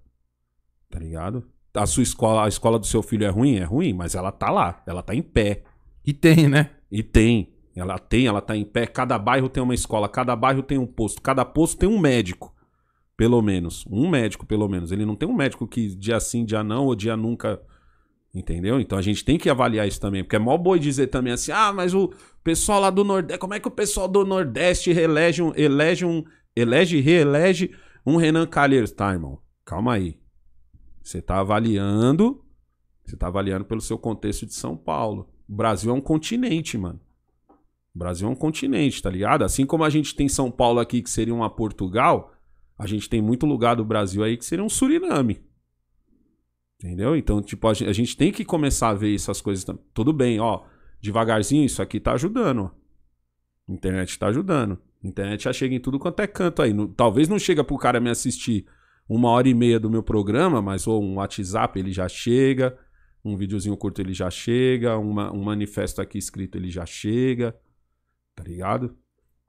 [0.90, 1.44] Tá ligado?
[1.74, 3.56] A sua escola, a escola do seu filho é ruim?
[3.56, 4.82] É ruim, mas ela tá lá.
[4.86, 5.62] Ela tá em pé.
[6.04, 6.70] E tem, né?
[6.90, 7.54] E tem.
[7.74, 8.86] Ela tem, ela tá em pé.
[8.86, 12.54] Cada bairro tem uma escola, cada bairro tem um posto, cada posto tem um médico.
[13.16, 13.84] Pelo menos.
[13.90, 14.90] Um médico, pelo menos.
[14.90, 17.60] Ele não tem um médico que dia sim, dia não, ou dia nunca.
[18.34, 18.80] Entendeu?
[18.80, 20.22] Então a gente tem que avaliar isso também.
[20.22, 22.12] Porque é mó boi dizer também assim: ah, mas o
[22.42, 23.38] pessoal lá do Nordeste.
[23.38, 25.52] Como é que o pessoal do Nordeste elege um.
[25.54, 26.24] Elege um.
[26.54, 27.70] Elege e reelege
[28.06, 28.92] um Renan Calheiros?
[28.92, 29.40] Tá, irmão.
[29.64, 30.18] Calma aí.
[31.02, 32.44] Você tá avaliando.
[33.04, 35.28] Você tá avaliando pelo seu contexto de São Paulo.
[35.48, 37.00] O Brasil é um continente, mano.
[37.94, 39.42] O Brasil é um continente, tá ligado?
[39.42, 42.32] Assim como a gente tem São Paulo aqui, que seria uma Portugal,
[42.78, 45.42] a gente tem muito lugar do Brasil aí que seria um Suriname.
[46.78, 47.16] Entendeu?
[47.16, 49.82] Então, tipo, a gente, tem que começar a ver essas coisas também.
[49.94, 50.64] Tudo bem, ó.
[51.00, 52.70] Devagarzinho, isso aqui tá ajudando, ó.
[53.72, 54.78] Internet tá ajudando.
[55.02, 56.72] Internet já chega em tudo quanto é canto aí.
[56.72, 58.66] No- talvez não chega pro cara me assistir
[59.08, 62.76] uma hora e meia do meu programa, mas ou um WhatsApp ele já chega,
[63.24, 67.56] um videozinho curto ele já chega, uma- um manifesto aqui escrito ele já chega,
[68.34, 68.96] tá ligado?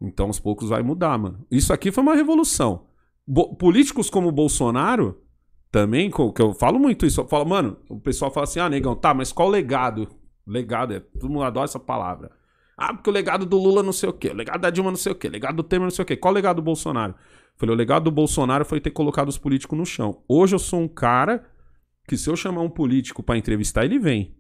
[0.02, 1.46] Então aos poucos vai mudar, mano.
[1.50, 2.86] Isso aqui foi uma revolução.
[3.26, 5.24] Bo- políticos como Bolsonaro,
[5.72, 8.96] também, que eu falo muito isso, eu falo, mano, o pessoal fala assim, ah, negão,
[8.96, 10.08] tá, mas qual legado?
[10.46, 12.32] Legado, é, todo mundo adora essa palavra.
[12.78, 14.98] Ah, porque o legado do Lula não sei o quê, o legado da Dilma não
[14.98, 16.16] sei o quê, o legado do Temer não sei o quê.
[16.16, 17.16] Qual o legado do Bolsonaro?
[17.56, 20.24] Falei, o legado do Bolsonaro foi ter colocado os políticos no chão.
[20.28, 21.44] Hoje eu sou um cara
[22.08, 24.38] que se eu chamar um político pra entrevistar, ele vem.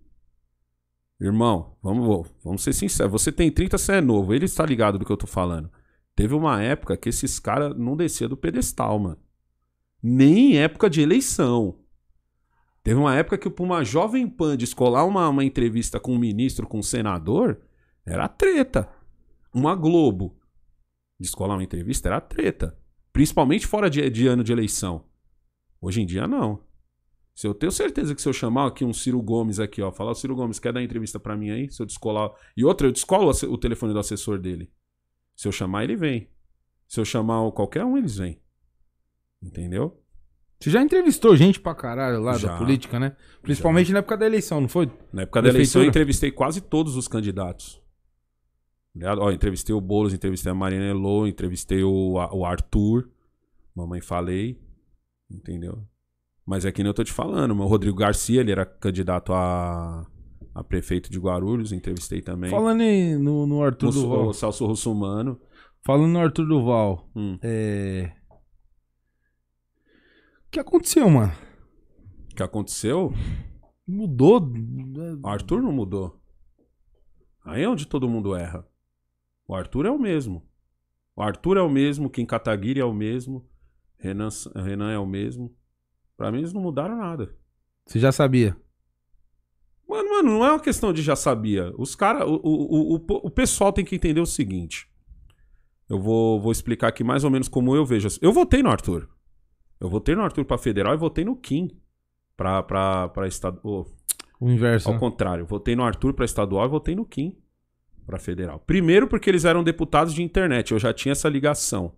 [1.20, 3.12] Irmão, vamos, vamos ser sinceros.
[3.12, 4.36] Você tem 30, você é novo.
[4.36, 5.72] Ele está ligado do que eu tô falando.
[6.16, 9.18] Teve uma época que esses caras não desciam do pedestal, mano.
[10.02, 11.80] Nem em época de eleição.
[12.84, 16.68] Teve uma época que pra uma jovem pan descolar uma, uma entrevista com um ministro,
[16.68, 17.60] com um senador,
[18.08, 18.90] era treta.
[19.54, 20.36] Uma Globo
[21.20, 22.78] descolar uma entrevista era treta.
[23.12, 25.06] Principalmente fora de, de ano de eleição.
[25.82, 26.64] Hoje em dia, não.
[27.36, 30.12] Se eu tenho certeza que se eu chamar aqui um Ciro Gomes aqui, ó, falar,
[30.12, 31.72] "Ô, Ciro Gomes, quer dar entrevista pra mim aí?
[31.72, 32.32] Se eu descolar.
[32.56, 34.72] E outra, eu descolo o o telefone do assessor dele.
[35.36, 36.30] Se eu chamar, ele vem.
[36.88, 38.40] Se eu chamar o- qualquer um, eles vêm.
[39.42, 40.02] Entendeu?
[40.60, 42.48] Você já entrevistou gente pra caralho lá Já.
[42.50, 43.16] da política, né?
[43.44, 44.92] Principalmente na época da eleição, não foi?
[45.14, 47.80] Na época da eleição, eu entrevistei quase todos os candidatos.
[48.98, 49.22] Ligado?
[49.22, 53.08] Ó, entrevistei o Boulos, entrevistei a Marina Elô, entrevistei o, a- o Arthur,
[53.76, 54.60] mamãe falei,
[55.30, 55.84] entendeu?
[56.44, 60.04] Mas é que nem eu tô te falando, o Rodrigo Garcia, ele era candidato a,
[60.56, 62.50] a prefeito de Guarulhos, entrevistei também.
[62.50, 64.28] Falando em- no, no Arthur Russo- Duval.
[64.30, 65.40] o Celso Russumano.
[65.86, 67.08] Falando no Arthur Duval.
[67.16, 67.38] Hum.
[67.44, 68.12] É...
[70.48, 71.32] O que aconteceu, mano?
[72.32, 73.14] O que aconteceu?
[73.88, 74.42] Mudou?
[75.24, 76.20] O Arthur não mudou.
[77.46, 78.66] Aí é onde todo mundo erra.
[79.48, 80.46] O Arthur é o mesmo.
[81.16, 83.48] O Arthur é o mesmo, Kim Kataguiri é o mesmo,
[83.98, 85.56] Renan, Renan é o mesmo.
[86.16, 87.36] Pra mim eles não mudaram nada.
[87.86, 88.56] Você já sabia?
[89.88, 91.74] Mano, mano, não é uma questão de já sabia.
[91.78, 92.28] Os caras.
[92.28, 94.88] O, o, o, o- pessoal tem que entender o seguinte.
[95.90, 98.10] Eu vou, vou explicar aqui mais ou menos como eu vejo.
[98.22, 99.10] Eu votei no Arthur.
[99.80, 101.70] Eu votei no Arthur pra federal e votei no Kim
[102.36, 103.60] pra, pra, pra estado.
[103.64, 103.86] ô,
[104.40, 104.90] O inverso.
[104.90, 105.00] Ao né?
[105.00, 107.38] contrário, votei no Arthur para estadual e votei no Kim
[108.08, 108.60] para federal.
[108.66, 111.94] Primeiro porque eles eram deputados de internet, eu já tinha essa ligação.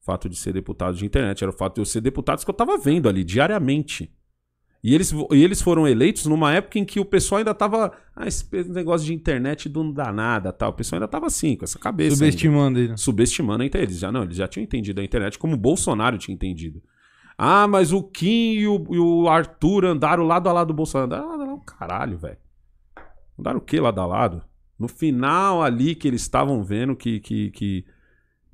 [0.00, 2.50] O fato de ser deputado de internet era o fato de eu ser deputados que
[2.50, 4.12] eu tava vendo ali diariamente.
[4.84, 7.92] E eles, e eles foram eleitos numa época em que o pessoal ainda tava.
[8.16, 10.70] Ah, esse negócio de internet não dá nada, tal.
[10.70, 12.14] O pessoal ainda tava assim, com essa cabeça.
[12.14, 12.96] ainda Subestimando ele.
[12.96, 13.90] subestimando a internet.
[13.90, 16.82] Eles já não, eles já tinham entendido a internet como o Bolsonaro tinha entendido.
[17.38, 21.06] Ah, mas o Kim e o, e o Arthur andaram lado a lado do Bolsonaro.
[21.06, 22.38] Andaram lado a lado, caralho, velho.
[23.38, 24.42] Andaram o quê lado a lado?
[24.82, 27.84] No final ali que eles estavam vendo que, que, que,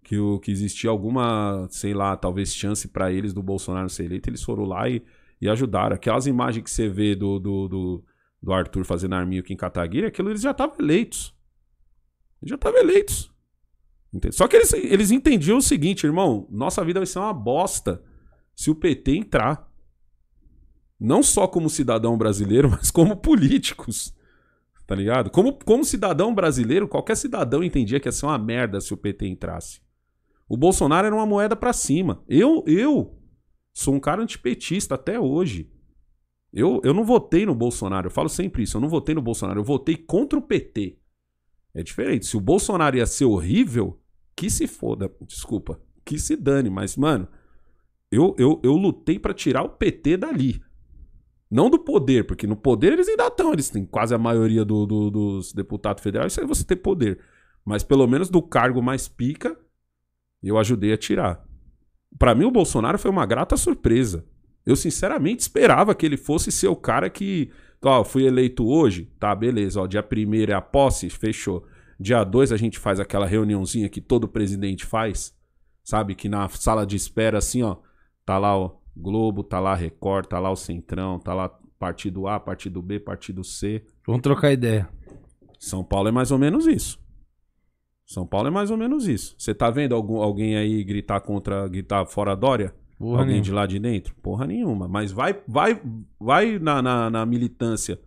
[0.05, 4.29] que, o, que existia alguma, sei lá, talvez chance para eles do Bolsonaro ser eleito,
[4.29, 5.03] eles foram lá e,
[5.41, 5.97] e ajudaram.
[5.97, 8.05] Aquelas imagens que você vê do, do, do,
[8.43, 11.35] do Arthur fazendo arminho aqui em Cataguiri, aquilo eles já estavam eleitos.
[12.43, 13.33] Eles já estavam eleitos.
[14.31, 18.03] Só que eles, eles entendiam o seguinte, irmão, nossa vida vai ser uma bosta
[18.55, 19.67] se o PT entrar.
[21.01, 24.15] Não só como cidadão brasileiro, mas como políticos.
[24.89, 25.29] Tá ligado?
[25.29, 29.29] Como, como cidadão brasileiro, qualquer cidadão entendia que ia ser uma merda se o PT
[29.29, 29.83] entrasse.
[30.49, 32.25] O Bolsonaro era uma moeda para cima.
[32.27, 33.15] Eu, eu
[33.71, 35.71] sou um cara antipetista até hoje.
[36.51, 39.61] Eu, eu não votei no Bolsonaro, eu falo sempre isso, eu não votei no Bolsonaro,
[39.61, 40.99] eu votei contra o PT.
[41.75, 42.25] É diferente.
[42.25, 44.01] Se o Bolsonaro ia ser horrível,
[44.35, 47.29] que se foda, desculpa, que se dane, mas, mano,
[48.11, 50.63] eu, eu, eu lutei para tirar o PT dali.
[51.51, 54.85] Não do poder, porque no poder eles ainda estão, eles têm quase a maioria do,
[54.85, 57.19] do, dos deputados federais, isso aí você ter poder.
[57.65, 59.59] Mas pelo menos do cargo mais pica,
[60.43, 61.45] eu ajudei a tirar.
[62.19, 64.25] Para mim, o Bolsonaro foi uma grata surpresa.
[64.65, 67.51] Eu sinceramente esperava que ele fosse ser o cara que.
[67.83, 69.81] Ó, fui eleito hoje, tá, beleza.
[69.81, 71.67] Ó, dia 1 é a posse, fechou.
[71.99, 75.35] Dia 2 a gente faz aquela reuniãozinha que todo presidente faz,
[75.83, 76.15] sabe?
[76.15, 77.77] Que na sala de espera, assim, ó,
[78.25, 82.41] tá lá o Globo, tá lá Record, tá lá o Centrão, tá lá partido A,
[82.41, 83.85] partido B, partido C.
[84.07, 84.89] Vamos trocar ideia.
[85.59, 86.99] São Paulo é mais ou menos isso.
[88.05, 89.35] São Paulo é mais ou menos isso.
[89.39, 92.75] Você tá vendo algum, alguém aí gritar contra, gritar fora Dória?
[92.99, 93.45] Porra alguém nenhuma.
[93.45, 94.15] de lá de dentro?
[94.17, 94.89] Porra nenhuma.
[94.89, 95.81] Mas vai, vai,
[96.19, 98.01] vai na, na, na militância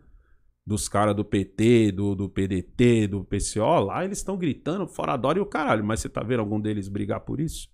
[0.65, 5.39] dos caras do PT, do, do PDT, do PCO, lá eles estão gritando fora Dória
[5.39, 5.83] e o caralho.
[5.83, 7.69] Mas você tá vendo algum deles brigar por isso?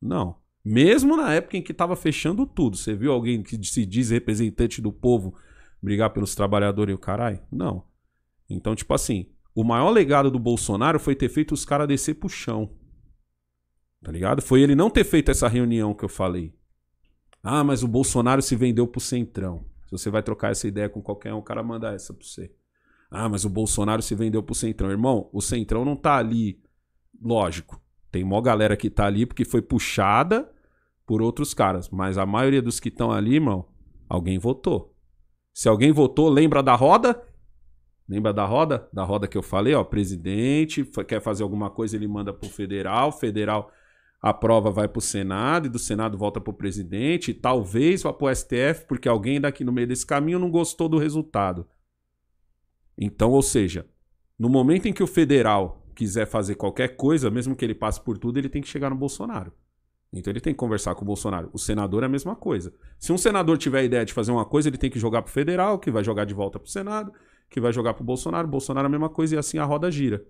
[0.00, 0.36] Não.
[0.68, 2.76] Mesmo na época em que tava fechando tudo.
[2.76, 5.38] Você viu alguém que se diz representante do povo
[5.80, 7.40] brigar pelos trabalhadores e o caralho?
[7.52, 7.84] Não.
[8.50, 12.28] Então, tipo assim, o maior legado do Bolsonaro foi ter feito os caras descer pro
[12.28, 12.68] chão.
[14.02, 14.42] Tá ligado?
[14.42, 16.52] Foi ele não ter feito essa reunião que eu falei.
[17.44, 19.64] Ah, mas o Bolsonaro se vendeu pro Centrão.
[19.84, 22.52] Se você vai trocar essa ideia com qualquer um, o cara manda essa pra você.
[23.08, 24.90] Ah, mas o Bolsonaro se vendeu pro Centrão.
[24.90, 26.60] Irmão, o Centrão não tá ali.
[27.22, 27.80] Lógico.
[28.10, 30.55] Tem mó galera que tá ali porque foi puxada
[31.06, 31.88] por outros caras.
[31.88, 33.68] Mas a maioria dos que estão ali, irmão,
[34.08, 34.94] alguém votou.
[35.54, 37.22] Se alguém votou, lembra da roda?
[38.08, 38.88] Lembra da roda?
[38.92, 43.10] Da roda que eu falei, ó, presidente quer fazer alguma coisa, ele manda pro federal,
[43.10, 43.72] federal
[44.20, 48.84] aprova, vai pro Senado e do Senado volta pro presidente, e talvez vá pro STF
[48.88, 51.66] porque alguém daqui no meio desse caminho não gostou do resultado.
[52.98, 53.86] Então, ou seja,
[54.38, 58.18] no momento em que o federal quiser fazer qualquer coisa, mesmo que ele passe por
[58.18, 59.52] tudo, ele tem que chegar no Bolsonaro.
[60.12, 61.50] Então ele tem que conversar com o Bolsonaro.
[61.52, 62.72] O senador é a mesma coisa.
[62.98, 65.32] Se um senador tiver a ideia de fazer uma coisa, ele tem que jogar pro
[65.32, 67.12] federal, que vai jogar de volta pro Senado,
[67.50, 70.24] que vai jogar pro Bolsonaro, Bolsonaro é a mesma coisa e assim a roda gira.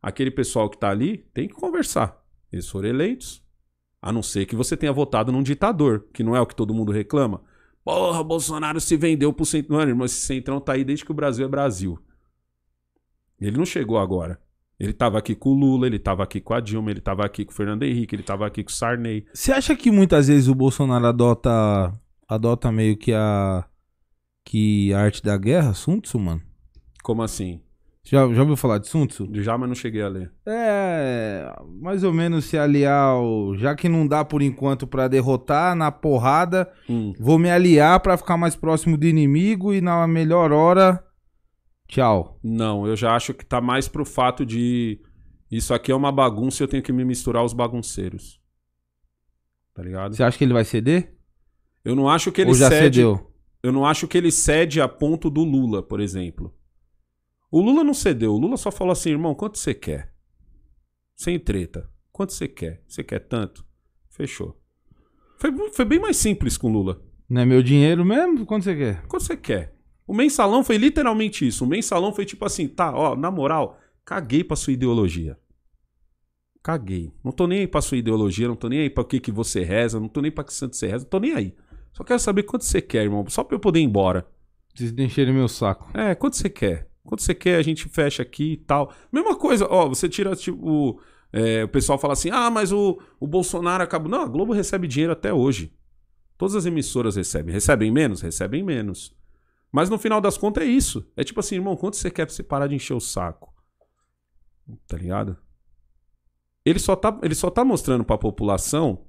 [0.00, 2.20] Aquele pessoal que tá ali tem que conversar.
[2.50, 3.42] Eles foram eleitos.
[4.00, 6.74] A não ser que você tenha votado num ditador, que não é o que todo
[6.74, 7.40] mundo reclama.
[7.84, 9.78] Porra, Bolsonaro se vendeu pro centrão.
[9.78, 11.98] Mano, irmão, esse centrão tá aí desde que o Brasil é Brasil.
[13.40, 14.40] Ele não chegou agora.
[14.82, 17.44] Ele tava aqui com o Lula, ele tava aqui com a Dilma, ele tava aqui
[17.44, 19.24] com o Fernando Henrique, ele tava aqui com o Sarney.
[19.32, 21.92] Você acha que muitas vezes o Bolsonaro adota
[22.28, 23.64] adota meio que a
[24.44, 26.42] que a arte da guerra, Sun Tzu, mano?
[27.00, 27.60] Como assim?
[28.02, 29.28] Já, já ouviu falar de Sun Tzu?
[29.34, 30.32] Já, mas não cheguei a ler.
[30.44, 33.54] É, mais ou menos se aliar ao...
[33.54, 37.12] Já que não dá por enquanto para derrotar na porrada, hum.
[37.20, 41.04] vou me aliar para ficar mais próximo do inimigo e na melhor hora
[41.92, 42.40] Tchau.
[42.42, 44.98] Não, eu já acho que tá mais pro fato de.
[45.50, 48.40] Isso aqui é uma bagunça e eu tenho que me misturar os bagunceiros.
[49.74, 50.16] Tá ligado?
[50.16, 51.14] Você acha que ele vai ceder?
[51.84, 53.00] Eu não acho que ele Ou já cede.
[53.00, 53.30] Cedeu?
[53.62, 56.56] Eu não acho que ele cede a ponto do Lula, por exemplo.
[57.50, 58.32] O Lula não cedeu.
[58.32, 60.14] O Lula só falou assim, irmão, quanto você quer?
[61.14, 61.90] Sem treta.
[62.10, 62.82] Quanto você quer?
[62.88, 63.66] Você quer tanto?
[64.08, 64.58] Fechou.
[65.36, 67.02] Foi, foi bem mais simples com o Lula.
[67.28, 68.46] Não é meu dinheiro mesmo?
[68.46, 69.06] Quanto você quer?
[69.06, 69.81] Quanto você quer?
[70.12, 71.64] O mensalão foi literalmente isso.
[71.64, 75.38] O mensalão foi tipo assim, tá, ó, na moral, caguei pra sua ideologia.
[76.62, 77.10] Caguei.
[77.24, 79.32] Não tô nem aí pra sua ideologia, não tô nem aí pra o que, que
[79.32, 81.54] você reza, não tô nem pra que santo você reza, não tô nem aí.
[81.94, 84.26] Só quero saber quanto você quer, irmão, só pra eu poder ir embora.
[84.74, 85.88] Vocês encherem meu saco.
[85.96, 86.90] É, quanto você quer?
[87.02, 88.92] Quanto você quer, a gente fecha aqui e tal.
[89.10, 91.00] Mesma coisa, ó, você tira, tipo,
[91.32, 94.10] é, o pessoal fala assim, ah, mas o, o Bolsonaro acabou.
[94.10, 95.72] Não, a Globo recebe dinheiro até hoje.
[96.36, 97.50] Todas as emissoras recebem.
[97.50, 98.20] Recebem menos?
[98.20, 99.21] Recebem menos.
[99.72, 101.10] Mas no final das contas é isso.
[101.16, 103.52] É tipo assim, irmão, quanto você quer pra você parar de encher o saco?
[104.86, 105.38] Tá ligado?
[106.64, 109.06] Ele só tá, ele só tá mostrando pra população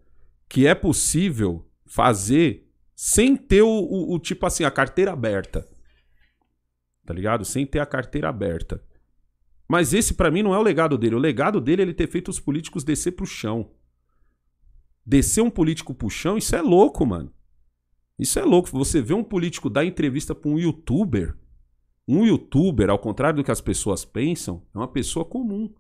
[0.48, 5.68] que é possível fazer sem ter o, o, o tipo assim, a carteira aberta.
[7.06, 7.44] Tá ligado?
[7.44, 8.82] Sem ter a carteira aberta.
[9.68, 11.16] Mas esse pra mim não é o legado dele.
[11.16, 13.72] O legado dele é ele ter feito os políticos descer pro chão.
[15.06, 17.34] Descer um político pro chão, isso é louco, mano.
[18.20, 18.70] Isso é louco.
[18.72, 21.36] Você vê um político dar entrevista pra um youtuber.
[22.08, 25.74] Um youtuber, ao contrário do que as pessoas pensam, é uma pessoa comum.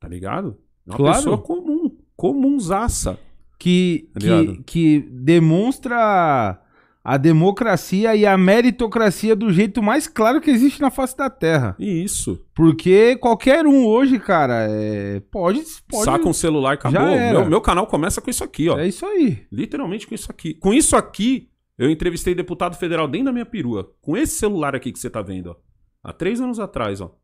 [0.00, 0.58] Tá ligado?
[0.86, 1.16] É uma Claro.
[1.16, 1.96] pessoa comum.
[2.16, 3.18] Comunzaça.
[3.58, 6.62] que, Tá que, que demonstra
[7.08, 11.74] a democracia e a meritocracia do jeito mais claro que existe na face da Terra.
[11.78, 12.44] Isso.
[12.54, 16.04] Porque qualquer um hoje, cara, é, pode, pode.
[16.04, 17.00] Saca um celular, acabou.
[17.00, 18.78] Meu, meu canal começa com isso aqui, ó.
[18.78, 19.46] É isso aí.
[19.50, 20.52] Literalmente com isso aqui.
[20.52, 21.48] Com isso aqui,
[21.78, 23.90] eu entrevistei deputado federal dentro da minha perua.
[24.02, 25.56] Com esse celular aqui que você tá vendo, ó.
[26.02, 27.16] Há três anos atrás, ó.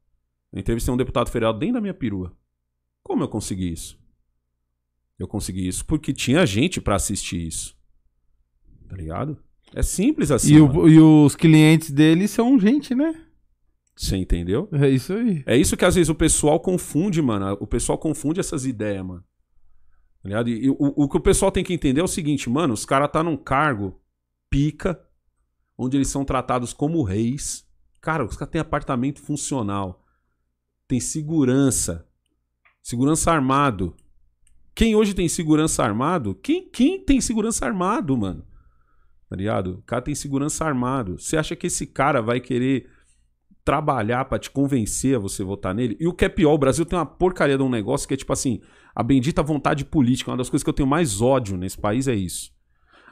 [0.51, 2.35] Eu entrevistei um deputado federal dentro da minha perua.
[3.03, 3.99] Como eu consegui isso?
[5.18, 7.76] Eu consegui isso porque tinha gente pra assistir isso.
[8.89, 9.45] Tá ligado?
[9.75, 10.55] É simples assim.
[10.55, 10.81] E, mano.
[10.83, 13.20] o- e os clientes dele são gente, né?
[13.97, 14.68] Você entendeu?
[14.72, 15.43] É isso aí.
[15.47, 17.57] É isso que às vezes o pessoal confunde, mano.
[17.61, 19.22] O pessoal confunde essas ideias, mano.
[20.22, 20.49] Tá ligado?
[20.49, 23.11] E o, o que o pessoal tem que entender é o seguinte, mano, os caras
[23.12, 24.01] tá num cargo
[24.51, 25.01] pica,
[25.77, 27.64] onde eles são tratados como reis.
[28.01, 30.05] Cara, os caras têm apartamento funcional.
[30.89, 32.07] Tem segurança.
[32.83, 33.95] Segurança armado.
[34.75, 36.35] Quem hoje tem segurança armado?
[36.35, 38.45] Quem, quem tem segurança armado, mano?
[39.35, 39.78] Tá ligado?
[39.80, 41.18] O cara tem segurança armado.
[41.18, 42.89] Você acha que esse cara vai querer
[43.64, 45.97] trabalhar pra te convencer a você votar nele.
[45.99, 48.16] E o que é pior, o Brasil tem uma porcaria de um negócio que é
[48.16, 48.61] tipo assim,
[48.95, 50.30] a bendita vontade política.
[50.30, 52.53] Uma das coisas que eu tenho mais ódio nesse país é isso.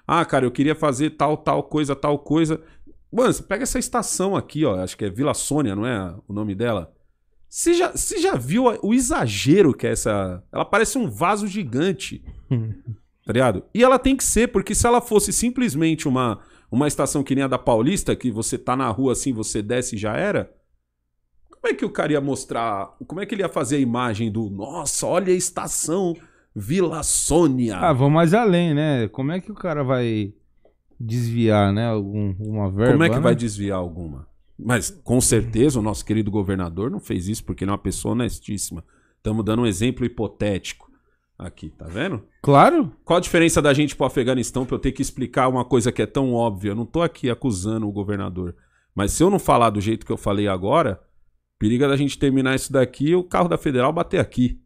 [0.06, 2.62] Ah, cara, eu queria fazer tal, tal coisa, tal coisa.
[3.10, 6.32] Mano, você pega essa estação aqui, ó, acho que é Vila Sônia, não é o
[6.32, 6.94] nome dela?
[7.48, 10.40] Você já, você já viu o exagero que é essa.
[10.52, 12.24] Ela parece um vaso gigante.
[13.32, 13.64] Tá ligado?
[13.74, 16.40] E ela tem que ser, porque se ela fosse simplesmente uma,
[16.70, 19.96] uma estação que nem a da Paulista, que você tá na rua assim, você desce
[19.96, 20.52] e já era.
[21.48, 22.94] Como é que o cara ia mostrar?
[23.06, 26.14] Como é que ele ia fazer a imagem do nossa, olha a estação
[26.54, 27.78] Vila Sônia?
[27.78, 29.08] Ah, vamos mais além, né?
[29.08, 30.34] Como é que o cara vai
[31.00, 31.86] desviar, né?
[31.86, 32.92] Algum, alguma verba?
[32.92, 33.20] Como é que né?
[33.22, 34.28] vai desviar alguma?
[34.58, 38.12] Mas com certeza o nosso querido governador não fez isso porque ele é uma pessoa
[38.12, 38.84] honestíssima.
[39.16, 40.91] Estamos dando um exemplo hipotético
[41.38, 42.26] aqui, tá vendo?
[42.42, 42.92] Claro.
[43.04, 46.02] Qual a diferença da gente pro Afeganistão pra eu ter que explicar uma coisa que
[46.02, 46.70] é tão óbvia?
[46.70, 48.56] Eu não tô aqui acusando o governador.
[48.94, 51.02] Mas se eu não falar do jeito que eu falei agora,
[51.58, 54.60] periga da gente terminar isso daqui e o carro da Federal bater aqui.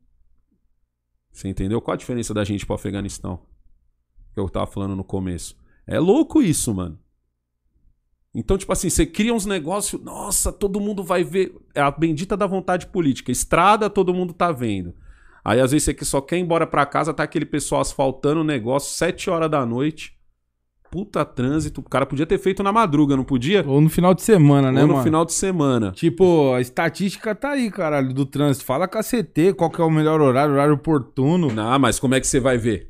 [1.33, 1.81] Você entendeu?
[1.81, 3.43] Qual a diferença da gente pro Afeganistão?
[4.33, 5.57] Que eu tava falando no começo.
[5.87, 6.99] É louco isso, mano.
[8.35, 11.55] Então, tipo assim, você cria uns negócios, nossa, todo mundo vai ver.
[11.75, 13.33] É a bendita da vontade política.
[13.33, 14.95] Estrada, todo mundo tá vendo.
[15.47, 18.41] Aí às vezes você que só quer ir embora pra casa, tá aquele pessoal asfaltando
[18.41, 20.17] o negócio, 7 horas da noite.
[20.91, 21.81] Puta trânsito.
[21.81, 23.65] O cara podia ter feito na madruga, não podia?
[23.65, 25.05] Ou no final de semana, né, Ou no mano?
[25.05, 25.93] final de semana.
[25.93, 28.67] Tipo, a estatística tá aí, caralho, do trânsito.
[28.67, 31.53] Fala com a CT, qual que é o melhor horário, horário oportuno.
[31.53, 32.89] Não, mas como é que você vai ver?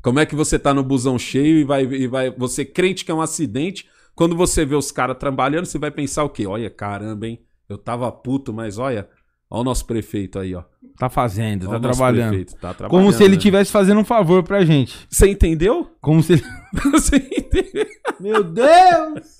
[0.00, 2.30] Como é que você tá no busão cheio e vai, e vai.
[2.30, 3.84] Você crente que é um acidente.
[4.14, 6.46] Quando você vê os caras trabalhando, você vai pensar o quê?
[6.46, 7.40] Olha, caramba, hein?
[7.68, 9.08] Eu tava puto, mas olha.
[9.50, 10.64] Olha o nosso prefeito aí, ó.
[10.98, 12.28] Tá fazendo, Olha tá o nosso trabalhando.
[12.30, 12.90] prefeito, tá trabalhando.
[13.04, 13.36] Como se ele né?
[13.36, 15.06] estivesse fazendo um favor pra gente.
[15.10, 15.90] Você entendeu?
[16.00, 16.42] Como se ele...
[16.92, 17.86] Você entendeu?
[18.18, 19.36] Meu Deus!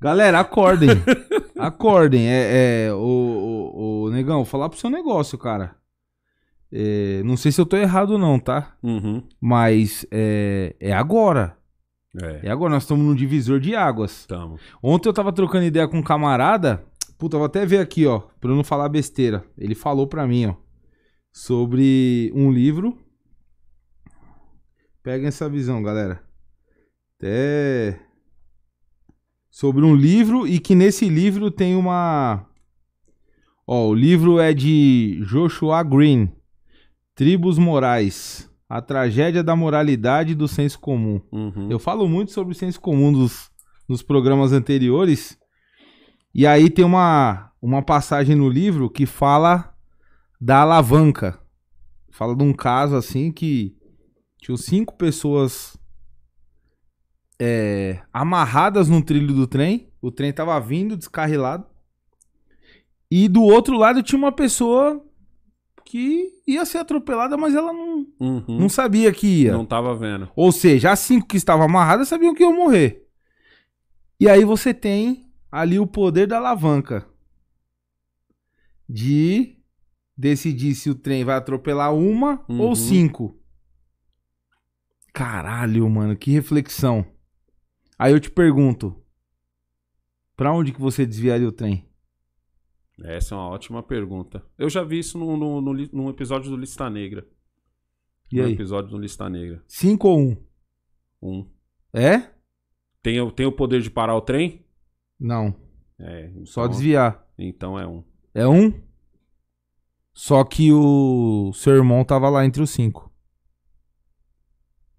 [0.00, 0.90] Galera, acordem.
[1.56, 2.28] acordem.
[2.28, 5.76] É, é, o, o, o Negão, vou falar pro seu negócio, cara.
[6.72, 8.72] É, não sei se eu tô errado não, tá?
[8.82, 9.22] Uhum.
[9.40, 11.56] Mas é, é agora.
[12.20, 14.26] É, É agora, nós estamos num divisor de águas.
[14.26, 14.58] tamo.
[14.82, 16.84] Ontem eu tava trocando ideia com um camarada.
[17.22, 19.44] Puta, vou até ver aqui, ó, pra eu não falar besteira.
[19.56, 20.56] Ele falou pra mim, ó,
[21.30, 22.98] sobre um livro.
[25.04, 26.20] Peguem essa visão, galera.
[27.16, 28.00] Até
[29.48, 32.44] sobre um livro e que nesse livro tem uma
[33.64, 36.28] Ó, o livro é de Joshua Green,
[37.14, 41.20] Tribos Morais, a tragédia da moralidade e do senso comum.
[41.30, 41.70] Uhum.
[41.70, 43.48] Eu falo muito sobre o senso comum dos,
[43.88, 45.40] nos programas anteriores.
[46.34, 49.74] E aí tem uma, uma passagem no livro que fala
[50.40, 51.38] da alavanca.
[52.10, 53.76] Fala de um caso assim que
[54.38, 55.76] tinham cinco pessoas
[57.40, 59.90] é, amarradas no trilho do trem.
[60.00, 61.66] O trem tava vindo descarrilado.
[63.10, 65.04] E do outro lado tinha uma pessoa
[65.84, 68.44] que ia ser atropelada, mas ela não, Uhum.
[68.60, 69.52] não sabia que ia.
[69.52, 70.30] Não tava vendo.
[70.34, 73.06] Ou seja, as cinco que estavam amarradas sabiam que iam morrer.
[74.18, 77.06] E aí você tem ali o poder da alavanca
[78.88, 79.58] de
[80.16, 82.60] decidir se o trem vai atropelar uma Uhum.
[82.60, 83.38] ou cinco.
[85.12, 87.04] Caralho, mano, que reflexão.
[87.98, 88.98] Aí eu te pergunto:
[90.36, 91.86] Pra onde que você desviaria o trem?
[93.04, 94.44] Essa é uma ótima pergunta.
[94.56, 97.26] Eu já vi isso num episódio do Lista Negra.
[98.30, 98.52] E num aí?
[98.52, 99.62] episódio do Lista Negra.
[99.66, 100.36] 5 ou 1?
[101.20, 101.38] Um?
[101.40, 101.50] Um.
[101.92, 102.30] É?
[103.02, 104.61] Tem, o- tem o poder de parar o trem?
[105.22, 105.54] Não.
[106.00, 106.30] É.
[106.44, 107.24] Só então- desviar.
[107.38, 108.02] Então é um.
[108.34, 108.72] É um?
[110.12, 113.10] Só que o seu irmão tava lá entre os cinco.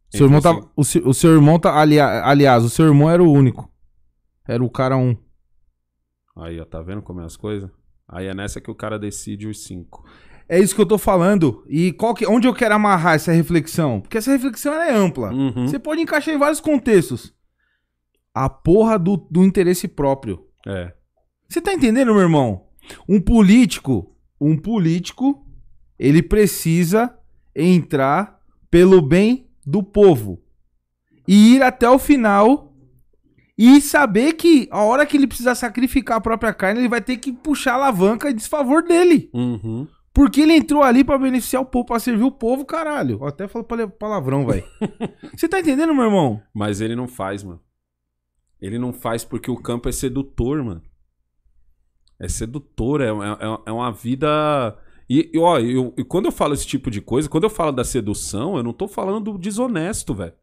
[0.09, 1.75] Seu irmão tava, o, seu, o seu irmão tá.
[1.79, 3.69] alia- aliás, o seu irmão era o único.
[4.47, 5.15] Era o cara um.
[6.35, 7.69] Aí, ó, tá vendo como é as coisas?
[8.07, 10.03] Aí é nessa que o cara decide os cinco.
[10.47, 11.63] É isso que eu tô falando.
[11.67, 14.01] E qual que, onde eu quero amarrar essa reflexão?
[14.01, 15.31] Porque essa reflexão é ampla.
[15.31, 15.67] Uhum.
[15.67, 17.33] Você pode encaixar em vários contextos.
[18.33, 20.45] A porra do, do interesse próprio.
[20.67, 20.93] É.
[21.47, 22.65] Você tá entendendo, meu irmão?
[23.07, 25.45] Um político, um político,
[25.99, 27.15] ele precisa
[27.55, 28.39] entrar
[28.71, 30.41] pelo bem do povo
[31.27, 32.73] e ir até o final
[33.57, 37.17] e saber que a hora que ele precisar sacrificar a própria carne, ele vai ter
[37.17, 39.29] que puxar a alavanca em desfavor dele.
[39.33, 39.87] Uhum.
[40.11, 43.19] Porque ele entrou ali pra beneficiar o povo, pra servir o povo, caralho.
[43.21, 44.63] Eu até falo pala- palavrão, velho.
[45.37, 46.41] Você tá entendendo, meu irmão?
[46.53, 47.59] Mas ele não faz, mano.
[48.63, 50.81] Ele não faz porque o campo é sedutor, mano.
[52.17, 54.79] É sedutor, é, é, é uma vida.
[55.09, 57.73] E, e, ó, eu, e quando eu falo esse tipo de coisa, quando eu falo
[57.73, 60.33] da sedução, eu não tô falando do desonesto, velho.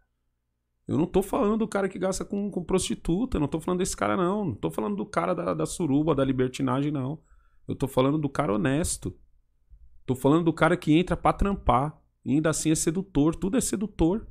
[0.86, 3.78] Eu não tô falando do cara que gasta com, com prostituta, eu não tô falando
[3.78, 4.44] desse cara, não.
[4.44, 7.22] Não tô falando do cara da, da suruba, da libertinagem, não.
[7.66, 9.18] Eu tô falando do cara honesto.
[10.04, 11.98] Tô falando do cara que entra pra trampar.
[12.22, 13.34] E ainda assim é sedutor.
[13.34, 14.26] Tudo é sedutor.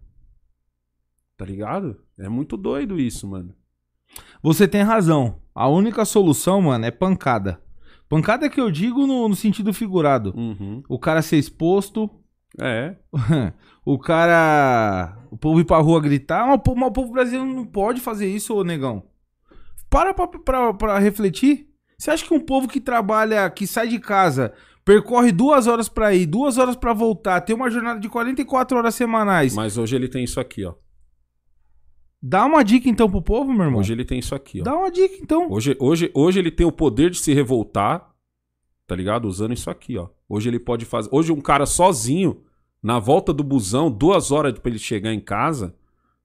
[1.35, 2.03] Tá ligado?
[2.19, 3.55] É muito doido isso, mano.
[4.41, 5.39] Você tem razão.
[5.53, 7.61] A única solução, mano, é pancada.
[8.07, 10.33] Pancada que eu digo no, no sentido figurado.
[10.35, 10.81] Uhum.
[10.87, 12.09] O cara ser exposto,
[12.59, 12.95] É.
[13.85, 15.17] o cara.
[15.29, 16.45] O povo ir pra rua gritar.
[16.47, 19.03] Mas o povo, mas o povo brasileiro não pode fazer isso, ô negão.
[19.89, 21.67] Para pra, pra, pra refletir.
[21.97, 24.53] Você acha que um povo que trabalha, que sai de casa,
[24.85, 28.95] percorre duas horas pra ir, duas horas pra voltar, tem uma jornada de 44 horas
[28.95, 29.53] semanais.
[29.53, 30.73] Mas hoje ele tem isso aqui, ó.
[32.21, 33.79] Dá uma dica então pro povo, meu irmão.
[33.79, 34.63] Hoje ele tem isso aqui, ó.
[34.63, 35.49] Dá uma dica então.
[35.49, 38.13] Hoje, hoje, hoje ele tem o poder de se revoltar,
[38.85, 39.25] tá ligado?
[39.25, 40.09] Usando isso aqui, ó.
[40.27, 41.09] Hoje ele pode fazer.
[41.11, 42.43] Hoje um cara sozinho,
[42.83, 45.75] na volta do busão, duas horas pra ele chegar em casa,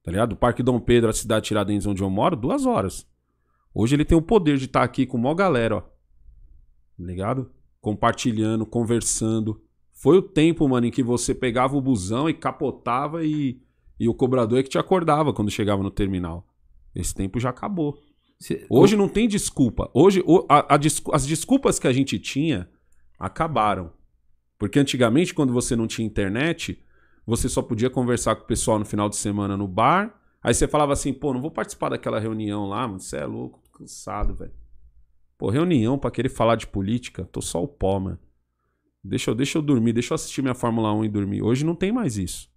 [0.03, 0.31] tá ligado?
[0.31, 3.07] Do Parque Dom Pedro, a cidade Tiradentes onde eu moro, duas horas.
[3.73, 5.81] Hoje ele tem o poder de estar aqui com maior galera, ó.
[5.81, 5.91] Tá
[6.99, 7.51] ligado?
[7.81, 9.61] Compartilhando, conversando.
[9.93, 13.61] Foi o tempo, mano, em que você pegava o busão e capotava e,
[14.05, 16.47] e o cobrador é que te acordava quando chegava no terminal.
[16.95, 17.99] Esse tempo já acabou.
[18.39, 19.91] Cê- Hoje não tem desculpa.
[19.95, 20.79] Hoje a- a
[21.13, 22.69] as desculpas que a gente tinha
[23.19, 23.93] acabaram.
[24.59, 26.79] Porque antigamente, quando você não tinha internet,
[27.27, 30.21] você só podia conversar com o pessoal no final de semana no bar.
[30.43, 33.01] Aí você falava assim, pô, não vou participar daquela reunião lá, mano.
[33.01, 34.53] Você é louco, tô cansado, velho.
[35.39, 38.19] Pô, reunião pra querer falar de política, tô só o pó, mano.
[39.03, 41.43] Deixa eu, deixa eu dormir, deixa eu assistir minha Fórmula 1 e dormir.
[41.43, 42.49] Hoje não tem mais isso.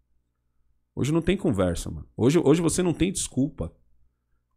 [0.97, 2.07] Hoje não tem conversa, mano.
[2.17, 3.71] Hoje, hoje você não tem desculpa.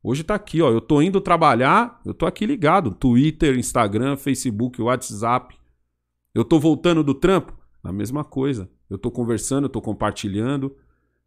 [0.02, 0.70] Hoje tá aqui, ó.
[0.70, 2.92] Eu tô indo trabalhar, eu tô aqui ligado.
[2.92, 5.54] Twitter, Instagram, Facebook, WhatsApp.
[6.34, 7.52] Eu tô voltando do trampo,
[7.84, 8.70] a mesma coisa.
[8.88, 10.74] Eu tô conversando, eu tô compartilhando.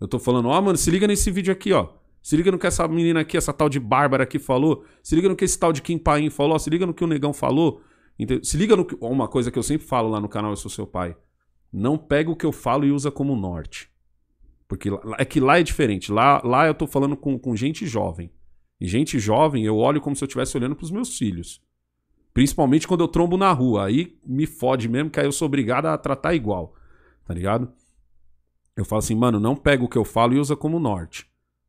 [0.02, 1.90] Eu tô falando, ó, mano, se liga nesse vídeo aqui, ó.
[2.20, 4.84] Se liga no que essa menina aqui, essa tal de Bárbara aqui falou.
[5.04, 6.58] Se liga no que esse tal de Kim Paim falou.
[6.58, 7.84] Se liga no que o Negão falou.
[8.42, 8.98] Se liga no que.
[9.00, 11.16] Uma coisa que eu sempre falo lá no canal Eu Sou Seu Pai.
[11.72, 13.93] Não pega o que eu falo e usa como norte.
[14.74, 14.90] Porque
[15.20, 16.12] é que lá é diferente.
[16.12, 18.32] Lá, lá eu tô falando com, com gente jovem.
[18.82, 21.62] E gente jovem, eu olho como se eu estivesse olhando pros meus filhos.
[22.34, 23.86] Principalmente quando eu trombo na rua.
[23.86, 26.74] Aí me fode mesmo, que aí eu sou obrigado a tratar igual.
[27.24, 27.72] Tá ligado?
[28.76, 31.28] Eu falo assim, mano, não pega o que eu falo e usa como norte.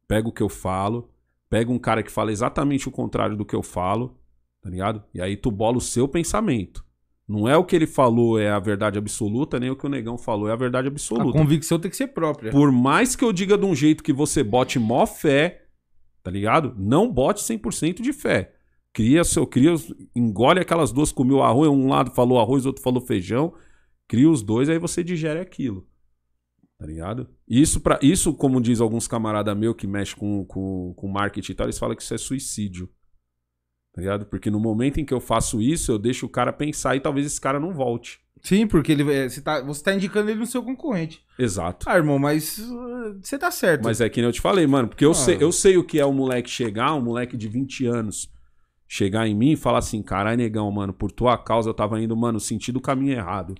[0.08, 1.10] Pega o que eu falo,
[1.50, 4.18] pega um cara que fala exatamente o contrário do que eu falo,
[4.62, 5.04] tá ligado?
[5.12, 6.82] E aí tu bola o seu pensamento.
[7.26, 10.18] Não é o que ele falou é a verdade absoluta, nem o que o negão
[10.18, 11.38] falou é a verdade A absoluta.
[11.38, 12.50] convicção tem que ser própria.
[12.50, 15.66] Por mais que eu diga de um jeito que você bote mó fé,
[16.22, 16.74] tá ligado?
[16.76, 18.52] Não bote 100% de fé.
[18.92, 19.74] Cria seu, cria,
[20.14, 23.54] engole aquelas duas, comeu arroz, um lado falou arroz, outro falou feijão.
[24.06, 25.88] Cria os dois, aí você digere aquilo.
[26.78, 27.28] Tá ligado?
[27.48, 31.54] Isso, pra, isso como diz alguns camaradas meus que mexem com, com, com marketing e
[31.54, 32.88] tal, eles falam que isso é suicídio.
[33.94, 34.26] Tá ligado?
[34.26, 37.26] Porque no momento em que eu faço isso, eu deixo o cara pensar e talvez
[37.26, 38.18] esse cara não volte.
[38.42, 41.22] Sim, porque ele, é, você, tá, você tá indicando ele no seu concorrente.
[41.38, 41.88] Exato.
[41.88, 43.84] Ah, irmão, mas uh, você tá certo.
[43.84, 45.14] Mas é que nem eu te falei, mano, porque eu, Ah.
[45.14, 48.28] sei, eu sei o que é um moleque chegar, um moleque de 20 anos,
[48.86, 52.14] chegar em mim e falar assim, carai, negão, mano, por tua causa eu tava indo,
[52.16, 53.54] mano, sentido o caminho errado.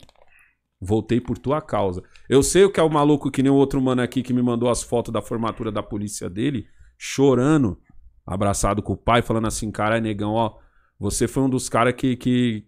[0.80, 2.02] Voltei por tua causa.
[2.28, 4.42] Eu sei o que é o maluco que nem o outro mano aqui que me
[4.42, 6.66] mandou as fotos da formatura da polícia dele,
[6.98, 7.78] chorando,
[8.26, 10.56] abraçado com o pai, falando assim, carai, negão, ó,
[10.98, 12.64] Você foi um dos caras que, que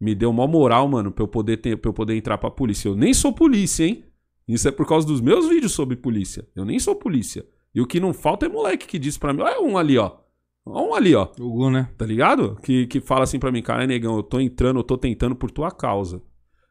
[0.00, 2.88] me deu uma moral, mano, pra eu, poder ter, pra eu poder entrar pra polícia.
[2.88, 4.04] Eu nem sou polícia, hein?
[4.46, 6.46] Isso é por causa dos meus vídeos sobre polícia.
[6.54, 7.44] Eu nem sou polícia.
[7.74, 10.18] E o que não falta é moleque que diz pra mim, olha um ali, ó.
[10.64, 11.28] Olha um ali, ó.
[11.38, 11.90] O Gu, né?
[11.96, 12.56] Tá ligado?
[12.62, 15.50] Que, que fala assim pra mim, cara, negão, eu tô entrando, eu tô tentando por
[15.50, 16.22] tua causa.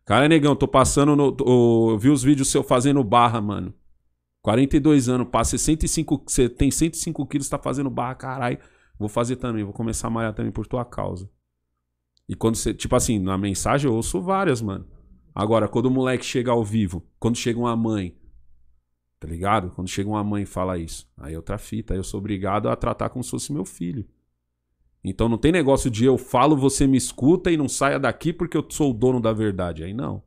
[0.06, 1.36] Cara, negão, eu tô passando no.
[1.92, 3.74] Eu vi os vídeos seu fazendo barra, mano.
[4.46, 6.24] 42 anos, passa 105.
[6.28, 8.60] Você tem 105 quilos, tá fazendo barra, caralho.
[9.00, 11.28] Vou fazer também, vou começar a malhar também por tua causa.
[12.30, 12.72] E quando você.
[12.72, 14.86] Tipo assim, na mensagem eu ouço várias, mano.
[15.34, 18.16] Agora, quando o moleque chega ao vivo, quando chega uma mãe,
[19.20, 19.72] tá ligado?
[19.72, 22.70] Quando chega uma mãe e fala isso, aí é outra fita, aí eu sou obrigado
[22.70, 24.08] a tratar como se fosse meu filho.
[25.04, 28.56] Então não tem negócio de eu falo, você me escuta e não saia daqui porque
[28.56, 29.84] eu sou o dono da verdade.
[29.84, 30.22] Aí não.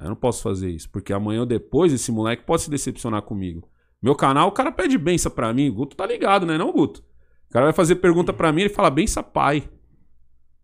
[0.00, 3.68] Eu não posso fazer isso, porque amanhã ou depois esse moleque pode se decepcionar comigo.
[4.02, 5.70] Meu canal, o cara pede benção pra mim.
[5.70, 7.04] Guto tá ligado, né, não, Guto?
[7.48, 9.68] O cara vai fazer pergunta pra mim, ele fala benção pai.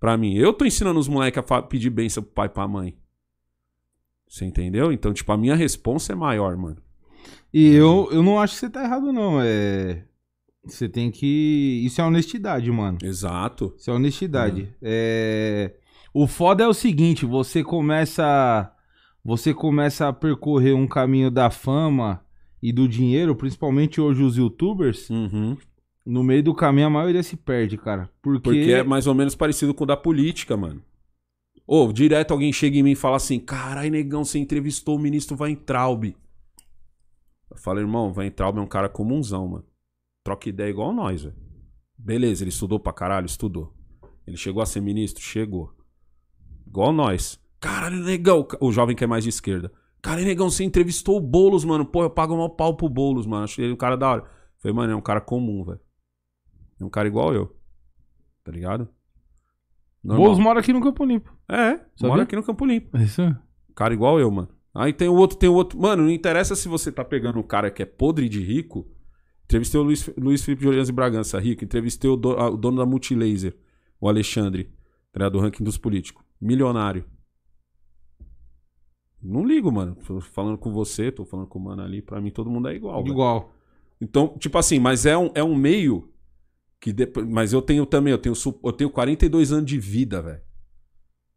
[0.01, 0.35] Pra mim.
[0.35, 2.97] Eu tô ensinando os moleques a pedir benção pro pai e pra mãe.
[4.29, 4.93] Você entendeu?
[4.93, 6.79] Então, tipo, a minha responsa é maior, mano.
[7.53, 9.41] E eu, eu não acho que você tá errado, não.
[9.41, 10.05] É.
[10.65, 11.83] Você tem que.
[11.85, 12.99] Isso é honestidade, mano.
[13.03, 13.75] Exato.
[13.79, 14.75] Isso é honestidade.
[14.83, 15.75] É...
[16.13, 18.73] O foda é o seguinte, você começa.
[19.27, 22.24] Você começa a percorrer um caminho da fama
[22.62, 25.11] e do dinheiro, principalmente hoje os youtubers.
[25.11, 25.57] Uhum.
[26.05, 28.09] No meio do caminho a maioria se perde, cara.
[28.23, 30.81] Porque, Porque é mais ou menos parecido com o da política, mano.
[31.66, 35.36] Ô, direto alguém chega em mim e fala assim: carai, negão, você entrevistou o ministro
[35.36, 36.05] Weintraub.
[37.51, 39.65] Eu falo, irmão, Weintraub é um cara comunzão, mano.
[40.23, 41.35] Troca ideia igual nós, velho.
[41.98, 43.27] Beleza, ele estudou pra caralho?
[43.27, 43.74] Estudou.
[44.24, 45.20] Ele chegou a ser ministro?
[45.20, 45.74] Chegou.
[46.65, 47.44] Igual nós.
[47.61, 48.47] Caralho, negão.
[48.61, 49.73] O jovem que é mais de esquerda.
[50.03, 51.85] Cara, negão, você entrevistou o Boulos, mano.
[51.85, 53.45] Pô, eu pago mal pau pro Boulos, mano.
[53.45, 54.24] Achei ele um cara da hora.
[54.59, 55.81] Falei, mano, é um cara comum, velho.
[56.81, 57.57] É um cara igual eu.
[58.45, 58.89] Tá ligado?
[60.05, 60.24] Normal.
[60.24, 61.37] Boulos mora aqui no Campo Limpo.
[61.51, 62.09] É, Sabia?
[62.09, 62.97] mora aqui no Campo Limpo.
[62.97, 63.23] É isso?
[63.74, 64.49] Cara igual eu, mano.
[64.74, 65.81] Aí tem o outro, tem o outro.
[65.81, 68.87] Mano, não interessa se você tá pegando um cara que é podre de rico.
[69.45, 71.65] Entrevistei o Luiz, Luiz Felipe de Orleans e Bragança, rico.
[71.65, 73.57] Entrevistei o, do- a- o dono da Multilaser,
[74.01, 74.65] o Alexandre,
[75.12, 75.33] tá ligado?
[75.33, 76.23] do ranking dos políticos.
[76.41, 77.05] Milionário.
[79.23, 79.97] Não ligo, mano.
[80.07, 82.03] Tô falando com você, tô falando com o mano ali.
[82.03, 83.03] Pra mim, todo mundo é igual.
[83.03, 83.13] velho.
[83.13, 83.53] Igual.
[84.01, 86.13] Então, tipo assim, mas é um, é um meio
[86.81, 90.43] que depois, mas eu tenho também, eu tenho eu tenho 42 anos de vida, velho.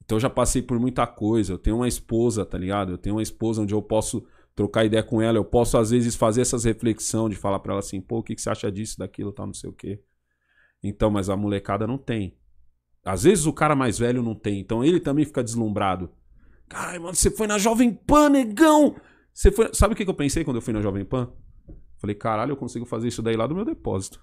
[0.04, 1.54] Então eu já passei por muita coisa.
[1.54, 2.92] Eu tenho uma esposa, tá ligado?
[2.94, 4.24] Eu tenho uma esposa onde eu posso
[4.56, 7.80] trocar ideia com ela, eu posso às vezes fazer essas reflexão de falar pra ela
[7.80, 10.02] assim, pô, o que, que você acha disso, daquilo, tal, não sei o quê.
[10.84, 12.36] Então, mas a molecada não tem.
[13.06, 16.10] Às vezes o cara mais velho não tem, então ele também fica deslumbrado.
[16.70, 18.96] Caralho, mano, você foi na Jovem Pan, negão!
[19.34, 19.70] Você foi...
[19.74, 21.32] Sabe o que eu pensei quando eu fui na Jovem Pan?
[21.98, 24.22] Falei, caralho, eu consigo fazer isso daí lá do meu depósito.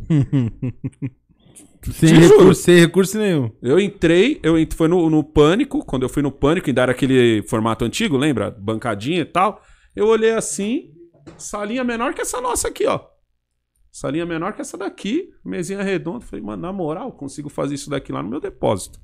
[1.92, 3.50] sem, recurso, sem recurso nenhum.
[3.60, 6.92] Eu entrei, eu ent- foi no, no Pânico, quando eu fui no Pânico, ainda era
[6.92, 8.50] aquele formato antigo, lembra?
[8.50, 9.62] Bancadinha e tal.
[9.94, 10.92] Eu olhei assim,
[11.36, 13.00] salinha menor que essa nossa aqui, ó.
[13.90, 16.24] Salinha menor que essa daqui, mesinha redonda.
[16.24, 18.98] Falei, mano, na moral, eu consigo fazer isso daqui lá no meu depósito.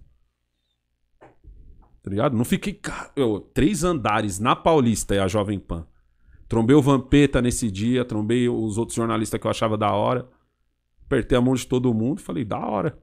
[2.09, 2.35] Tá ligado?
[2.35, 2.81] Não fiquei.
[3.15, 5.87] Eu, três andares na Paulista e a Jovem Pan.
[6.49, 10.27] Trombei o Vampeta nesse dia, trombei os outros jornalistas que eu achava da hora.
[11.05, 12.99] Apertei a mão de todo mundo e falei, da hora.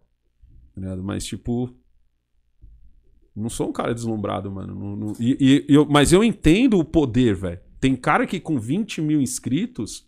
[0.74, 0.96] Tá?
[0.98, 1.70] Mas, tipo.
[3.36, 4.74] Não sou um cara deslumbrado, mano.
[4.74, 5.38] Não- não- e-
[5.70, 7.60] e eu- mas eu entendo o poder, velho.
[7.80, 10.08] Tem cara que com 20 mil inscritos.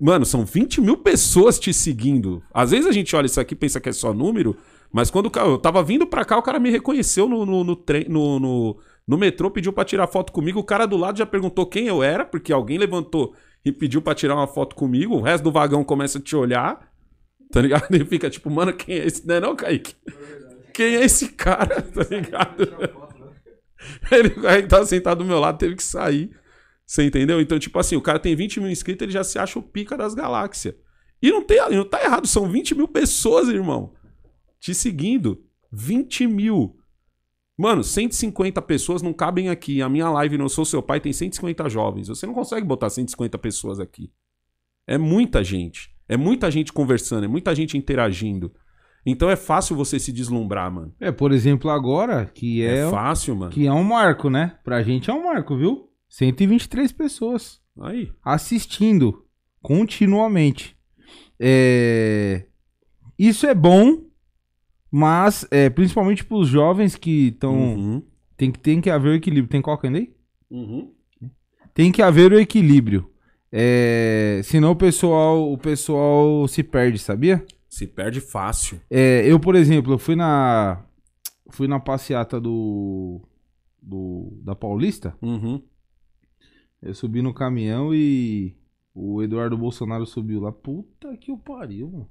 [0.00, 2.42] Mano, são 20 mil pessoas te seguindo.
[2.54, 4.56] Às vezes a gente olha isso aqui e pensa que é só número,
[4.92, 8.08] mas quando eu tava vindo pra cá, o cara me reconheceu no, no, no, trem-
[8.08, 10.58] no, no, no metrô, pediu pra tirar foto comigo.
[10.60, 13.34] O cara do lado já perguntou quem eu era, porque alguém levantou
[13.64, 15.16] e pediu pra tirar uma foto comigo.
[15.16, 16.90] O resto do vagão começa a te olhar,
[17.52, 17.86] tá ligado?
[17.94, 19.26] E fica tipo, mano, quem é esse?
[19.26, 19.94] Não é não, Kaique?
[20.72, 22.66] Quem é esse cara, tá ligado?
[24.10, 26.30] Ele aí tava sentado do meu lado, teve que sair.
[26.86, 27.40] Você entendeu?
[27.40, 29.96] Então, tipo assim, o cara tem 20 mil inscritos, ele já se acha o pica
[29.96, 30.74] das galáxias.
[31.22, 33.92] E não, tem, não tá errado, são 20 mil pessoas, irmão.
[34.60, 35.44] Te seguindo.
[35.72, 36.76] 20 mil.
[37.56, 39.82] Mano, 150 pessoas não cabem aqui.
[39.82, 42.08] A minha live no Sou Seu Pai tem 150 jovens.
[42.08, 44.12] Você não consegue botar 150 pessoas aqui.
[44.86, 45.90] É muita gente.
[46.08, 48.50] É muita gente conversando, é muita gente interagindo.
[49.04, 50.94] Então é fácil você se deslumbrar, mano.
[50.98, 53.52] É, por exemplo, agora, que É, é, fácil, mano.
[53.52, 54.58] que é um marco, né?
[54.64, 55.90] Pra gente é um marco, viu?
[56.08, 58.10] 123 pessoas Aí.
[58.24, 59.26] assistindo
[59.60, 60.76] continuamente.
[61.38, 62.46] É...
[63.18, 64.04] Isso é bom,
[64.90, 67.54] mas é, principalmente pros jovens que estão.
[67.54, 68.02] Uhum.
[68.36, 69.50] Tem, que- tem que haver o equilíbrio.
[69.50, 70.12] Tem coca ainda aí?
[70.50, 70.92] Uhum.
[71.74, 73.10] Tem que haver o equilíbrio.
[73.50, 74.40] É...
[74.44, 77.44] Senão o pessoal, o pessoal se perde, sabia?
[77.68, 78.80] Se perde fácil.
[78.90, 80.84] É, eu, por exemplo, eu fui na.
[81.50, 83.20] Fui na passeata do.
[83.82, 85.16] do da Paulista.
[85.22, 85.62] Uhum.
[86.82, 88.54] Eu subi no caminhão e
[88.94, 90.52] o Eduardo Bolsonaro subiu lá.
[90.52, 92.08] Puta que o pariu, mano.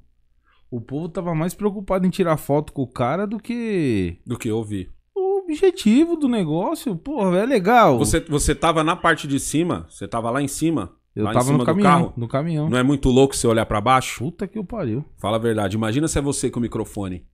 [0.70, 4.50] O povo tava mais preocupado em tirar foto com o cara do que Do que
[4.50, 4.90] eu vi.
[5.16, 6.96] o objetivo do negócio.
[6.96, 7.98] Porra, é legal.
[7.98, 10.94] Você, você tava na parte de cima, você tava lá em cima.
[11.16, 11.90] eu lá tava no caminhão.
[11.92, 12.14] carro.
[12.18, 12.70] No caminhão.
[12.70, 14.20] Não é muito louco você olhar pra baixo?
[14.24, 15.06] Puta que o pariu.
[15.18, 15.78] Fala a verdade.
[15.78, 17.26] Imagina se é você com o microfone.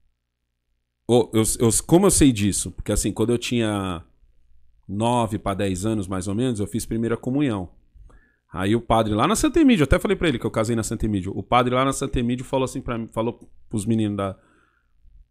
[1.08, 2.70] Ô, eu, eu- como eu sei disso?
[2.70, 4.02] Porque assim, quando eu tinha
[4.88, 7.68] 9 para 10 anos, mais ou menos, eu fiz primeira comunhão.
[8.54, 10.76] Aí o padre lá na Santa Emídio, eu até falei pra ele que eu casei
[10.76, 11.32] na Santa Emídio.
[11.36, 14.36] O padre lá na Santa Emídio falou assim para mim, falou pros meninos da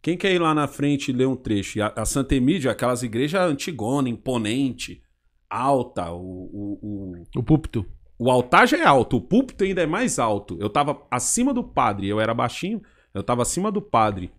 [0.02, 1.78] quem quer ir lá na frente e ler um trecho?
[1.78, 5.02] E a, a Santa Emídio é aquelas igrejas antigona, imponente,
[5.48, 7.86] alta, o, o, o, O púlpito.
[8.18, 10.58] o altar já é alto, o púlpito ainda é mais alto.
[10.60, 12.82] Eu tava acima do padre, eu era baixinho,
[13.14, 14.30] eu tava acima do padre.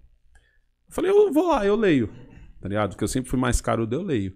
[0.87, 2.13] Eu falei, eu vou lá, eu leio.
[2.61, 2.91] Tá ligado?
[2.91, 4.35] Porque eu sempre fui mais caro, eu leio.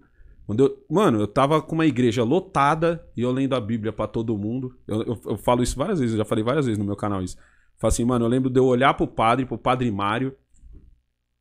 [0.50, 4.08] Quando eu, mano, eu tava com uma igreja lotada e eu lendo a Bíblia pra
[4.08, 4.76] todo mundo.
[4.88, 7.22] Eu, eu, eu falo isso várias vezes, eu já falei várias vezes no meu canal
[7.22, 7.38] isso.
[7.78, 10.36] Falo assim, mano, eu lembro de eu olhar pro padre, pro padre Mário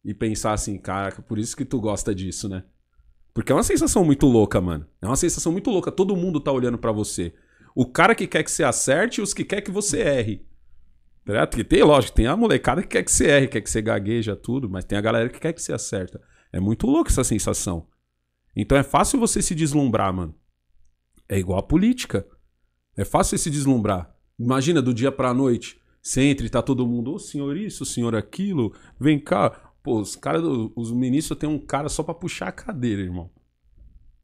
[0.05, 2.65] e pensar assim, caraca, por isso que tu gosta disso, né?
[3.33, 4.87] Porque é uma sensação muito louca, mano.
[5.01, 5.91] É uma sensação muito louca.
[5.91, 7.33] Todo mundo tá olhando pra você.
[7.75, 10.47] O cara que quer que você acerte e os que quer que você erre.
[11.25, 11.49] Tá ligado?
[11.49, 14.37] Porque tem, lógico, tem a molecada que quer que você erre, quer que você gagueja
[14.37, 16.21] tudo, mas tem a galera que quer que você acerta.
[16.53, 17.87] É muito louco essa sensação.
[18.55, 20.35] Então é fácil você se deslumbrar, mano.
[21.29, 22.27] É igual a política.
[22.97, 24.15] É fácil você se deslumbrar.
[24.39, 25.81] Imagina do dia pra noite.
[26.03, 29.51] Você entra e tá todo mundo, ô senhor isso, senhor aquilo, vem cá.
[29.83, 30.43] Pô, os caras,
[30.75, 33.31] os ministros tem um cara só pra puxar a cadeira, irmão.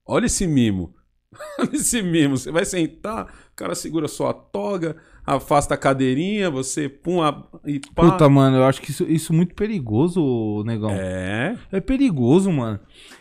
[0.07, 0.95] Olha esse mimo.
[1.59, 2.37] Olha esse mimo.
[2.37, 7.81] Você vai sentar, o cara segura sua toga, afasta a cadeirinha, você pum a, e
[7.95, 8.11] pá.
[8.11, 10.91] Puta, mano, eu acho que isso, isso é muito perigoso, negão.
[10.91, 11.57] É.
[11.73, 12.79] É perigoso, mano.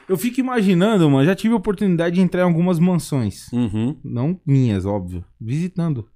[0.07, 1.25] Eu fico imaginando, mano.
[1.25, 3.51] Já tive a oportunidade de entrar em algumas mansões.
[3.53, 3.97] Uhum.
[4.03, 5.23] Não minhas, óbvio.
[5.39, 6.07] Visitando.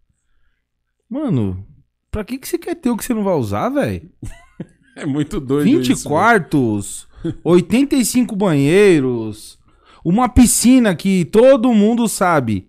[1.09, 1.65] Mano,
[2.11, 4.09] pra que, que você quer ter o que você não vai usar, velho?
[4.97, 7.07] É muito doido 20 isso, quartos,
[7.43, 9.59] 85 banheiros,
[10.03, 12.67] uma piscina que todo mundo sabe.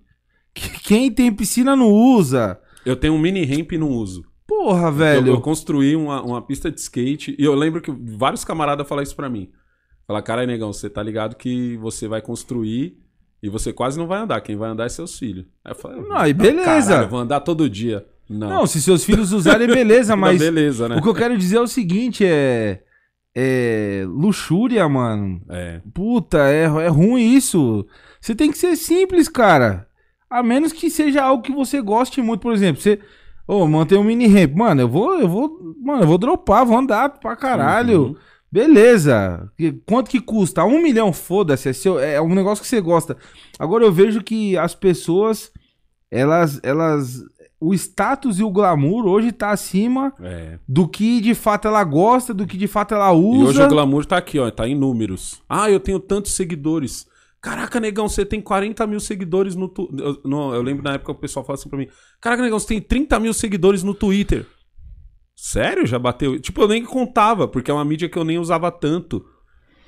[0.53, 2.61] Que quem tem piscina não usa.
[2.89, 4.25] Eu tenho um mini ramp e não uso.
[4.47, 5.29] Porra, Eu, velho.
[5.29, 9.15] eu construí uma, uma pista de skate e eu lembro que vários camaradas falaram isso
[9.17, 9.51] pra mim.
[10.07, 12.97] Fala, cara, negão, você tá ligado que você vai construir
[13.43, 14.41] e você quase não vai andar.
[14.41, 15.45] Quem vai andar é seus filhos.
[15.65, 16.65] Aí eu falei, Não, aí beleza.
[16.65, 18.07] caralho, eu vou andar todo dia.
[18.29, 20.97] Não, Não, se seus filhos usarem, beleza, Não, mas beleza, né?
[20.97, 22.83] o que eu quero dizer é o seguinte: é.
[23.35, 24.05] É.
[24.09, 25.41] Luxúria, mano.
[25.49, 25.81] É.
[25.95, 27.87] Puta, é, é ruim isso.
[28.21, 29.88] Você tem que ser simples, cara.
[30.31, 32.99] A menos que seja algo que você goste muito, por exemplo, você.
[33.47, 34.55] Ô, mantém um mini ramp.
[34.55, 35.75] Mano, eu vou, eu vou.
[35.81, 38.03] Mano, eu vou dropar, vou andar pra caralho.
[38.09, 38.17] Uhum.
[38.51, 39.51] Beleza.
[39.87, 40.65] Quanto que custa?
[40.65, 41.69] Um milhão, foda-se.
[41.69, 43.17] É, seu- é um negócio que você gosta.
[43.59, 45.51] Agora eu vejo que as pessoas,
[46.11, 46.61] elas.
[46.63, 47.23] elas
[47.61, 50.61] o status e o glamour hoje tá acima É.
[50.69, 53.49] do que de fato ela gosta, do que de fato ela E usa.
[53.49, 55.43] hoje o glamour tá aqui, ó, tá em números.
[55.49, 57.05] Ah, eu tenho tantos seguidores.
[57.41, 59.89] Caraca, negão, você tem 40 mil seguidores no, tu...
[59.97, 61.89] eu, eu lembro na época que o pessoal falava assim pra mim:
[62.21, 64.47] Caraca, negão, você tem 30 mil seguidores no Twitter.
[65.37, 65.87] Sério?
[65.87, 66.41] Já bateu?
[66.41, 69.25] Tipo, eu nem contava, porque é uma mídia que eu nem usava tanto.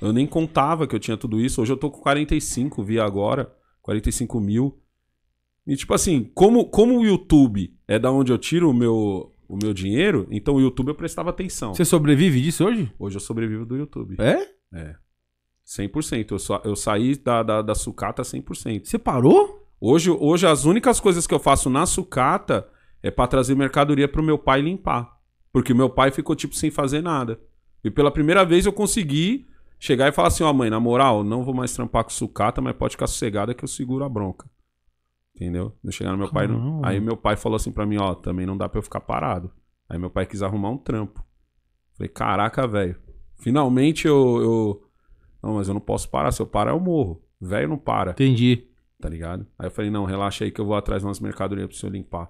[0.01, 1.61] Eu nem contava que eu tinha tudo isso.
[1.61, 3.53] Hoje eu tô com 45, vi agora.
[3.81, 4.81] 45 mil.
[5.67, 9.57] E tipo assim, como, como o YouTube é da onde eu tiro o meu, o
[9.61, 11.73] meu dinheiro, então o YouTube eu prestava atenção.
[11.73, 12.91] Você sobrevive disso hoje?
[12.97, 14.15] Hoje eu sobrevivo do YouTube.
[14.73, 14.95] É?
[15.77, 16.31] 100%.
[16.31, 18.85] Eu, só, eu saí da, da, da sucata 100%.
[18.85, 19.65] Você parou?
[19.79, 22.67] Hoje, hoje as únicas coisas que eu faço na sucata
[23.01, 25.17] é pra trazer mercadoria pro meu pai limpar.
[25.51, 27.39] Porque meu pai ficou tipo sem fazer nada.
[27.83, 29.47] E pela primeira vez eu consegui
[29.79, 32.75] chegar e falar assim: ó, mãe, na moral, não vou mais trampar com sucata, mas
[32.75, 34.49] pode ficar sossegada que eu seguro a bronca.
[35.35, 35.75] Entendeu?
[35.83, 36.47] Eu chegar no meu pai.
[36.47, 36.81] não-.
[36.85, 39.51] Aí meu pai falou assim pra mim: ó, também não dá pra eu ficar parado.
[39.89, 41.25] Aí meu pai quis arrumar um trampo.
[41.97, 42.95] Falei: caraca, velho.
[43.39, 44.90] Finalmente eu, eu.
[45.41, 46.31] Não, mas eu não posso parar.
[46.31, 47.21] Se eu parar, eu morro.
[47.39, 48.63] Velho não para Entendi.
[49.01, 49.45] tá ligado?
[49.57, 51.91] Aí eu falei, não, relaxa aí que eu vou atrás de umas mercadorias pro senhor
[51.93, 52.29] limpar.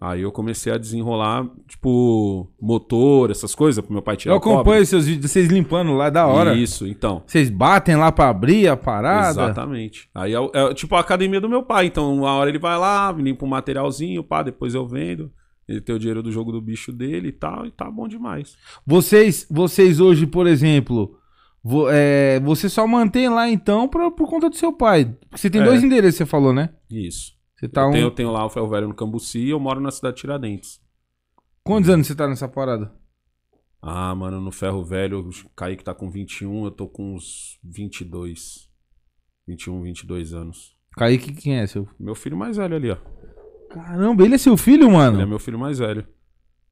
[0.00, 4.40] Aí eu comecei a desenrolar, tipo, motor, essas coisas, pro meu pai tirar Eu o
[4.40, 4.60] cobre.
[4.60, 6.54] acompanho seus vídeos, vocês limpando lá, da hora.
[6.54, 7.22] Isso, então.
[7.26, 9.42] Vocês batem lá pra abrir a parada.
[9.42, 10.08] Exatamente.
[10.14, 11.84] Aí é, é tipo a academia do meu pai.
[11.86, 15.30] Então, uma hora ele vai lá, limpa um materialzinho, pá, depois eu vendo.
[15.68, 18.56] Ele tem o dinheiro do jogo do bicho dele e tal, e tá bom demais.
[18.86, 21.18] Vocês, vocês hoje, por exemplo,
[21.90, 25.04] é, você só mantém lá então pra, por conta do seu pai.
[25.28, 25.64] Porque você tem É.
[25.64, 26.70] dois endereços, você falou, né?
[26.90, 27.32] Isso.
[27.56, 27.92] Você tá eu, um...
[27.92, 30.20] tenho, eu tenho lá o Ferro Velho no Cambuci e eu moro na cidade de
[30.22, 30.80] Tiradentes.
[31.62, 32.90] Quantos anos você tá nessa parada?
[33.82, 38.68] Ah, mano, no ferro velho, o Kaique tá com 21, eu tô com uns 22.
[39.48, 40.76] 21, 22 anos.
[40.96, 41.88] Kaique, quem é seu?
[41.98, 42.96] Meu filho mais velho ali, ó.
[43.70, 45.26] Caramba, ele é seu filho, Ele é mano?
[45.26, 46.06] meu filho mais velho.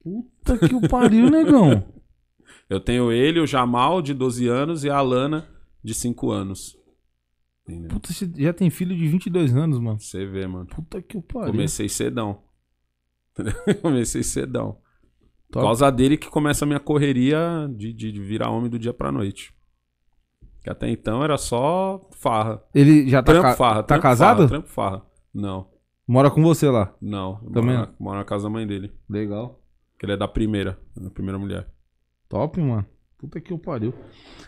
[0.03, 1.83] Puta que o pariu, negão.
[2.69, 5.47] Eu tenho ele, o Jamal, de 12 anos, e a Alana,
[5.83, 6.77] de 5 anos.
[7.67, 7.89] Entendeu?
[7.89, 9.99] Puta, você já tem filho de 22 anos, mano.
[9.99, 10.65] Você vê, mano.
[10.65, 11.51] Puta que o pariu.
[11.51, 12.41] Comecei cedão.
[13.81, 14.73] Comecei cedão.
[15.51, 15.65] Por Top.
[15.65, 19.11] causa dele que começa a minha correria de, de, de virar homem do dia pra
[19.11, 19.53] noite.
[20.63, 22.61] Que até então era só farra.
[22.75, 23.83] Ele já tá, Trampo ca- farra.
[23.83, 24.37] tá casado?
[24.37, 25.05] Farra, trampo farra.
[25.33, 25.69] Não,
[26.07, 26.95] Mora com você lá.
[27.01, 27.35] não.
[27.53, 28.91] Também Mora, mora na casa da mãe dele.
[29.07, 29.61] Legal.
[29.97, 30.79] Que ele é da primeira.
[30.95, 31.67] Da primeira mulher.
[32.29, 32.85] Top, mano.
[33.17, 33.93] Puta que o pariu.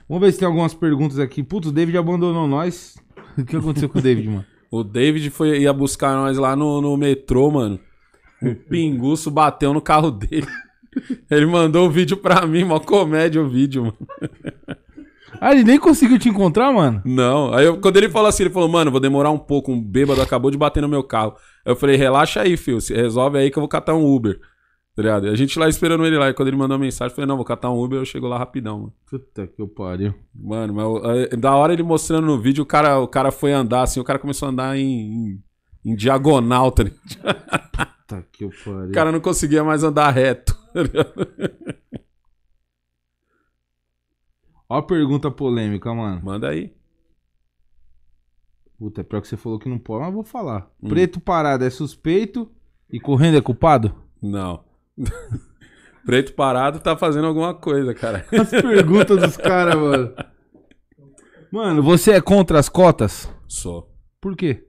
[0.07, 1.43] Vamos ver se tem algumas perguntas aqui.
[1.43, 2.95] Putz, o David abandonou nós.
[3.37, 4.45] O que aconteceu com o David, mano?
[4.69, 7.77] O David foi, ia buscar nós lá no, no metrô, mano.
[8.41, 10.47] O pinguço bateu no carro dele.
[11.29, 13.97] Ele mandou o vídeo pra mim, mó comédia o vídeo, mano.
[15.39, 17.01] Ah, ele nem conseguiu te encontrar, mano?
[17.05, 17.53] Não.
[17.53, 20.21] Aí eu- quando ele falou assim, ele falou, mano, vou demorar um pouco, um bêbado
[20.21, 21.35] acabou de bater no meu carro.
[21.65, 24.39] Eu falei, relaxa aí, filho, se resolve aí que eu vou catar um Uber.
[24.93, 25.27] Tá ligado?
[25.27, 26.29] E a gente lá esperando ele lá.
[26.29, 28.37] E quando ele mandou mensagem, eu falei, não, vou catar um Uber, eu chego lá
[28.37, 28.93] rapidão, mano.
[29.09, 30.13] Puta que pariu.
[30.35, 33.83] Mano, mas eh, da hora ele mostrando no vídeo, o cara, o cara foi andar
[33.83, 35.43] assim, o cara começou a andar em, em,
[35.85, 37.01] em diagonal, tá ligado?
[38.11, 38.89] Puta que pariu.
[38.89, 40.57] O cara não conseguia mais andar reto.
[40.73, 41.13] tá ligado?
[44.67, 46.21] Ó a pergunta polêmica, mano.
[46.23, 46.73] Manda aí.
[48.77, 50.69] Puta, é pior que você falou que não pode, mas vou falar.
[50.81, 50.89] Hum.
[50.89, 52.49] Preto parado é suspeito
[52.89, 53.93] e correndo é culpado?
[54.21, 54.70] Não.
[56.05, 58.25] Preto parado tá fazendo alguma coisa, cara.
[58.31, 60.15] As perguntas dos caras, mano.
[61.51, 63.29] Mano, você é contra as cotas?
[63.47, 63.87] Só.
[64.21, 64.65] Por quê?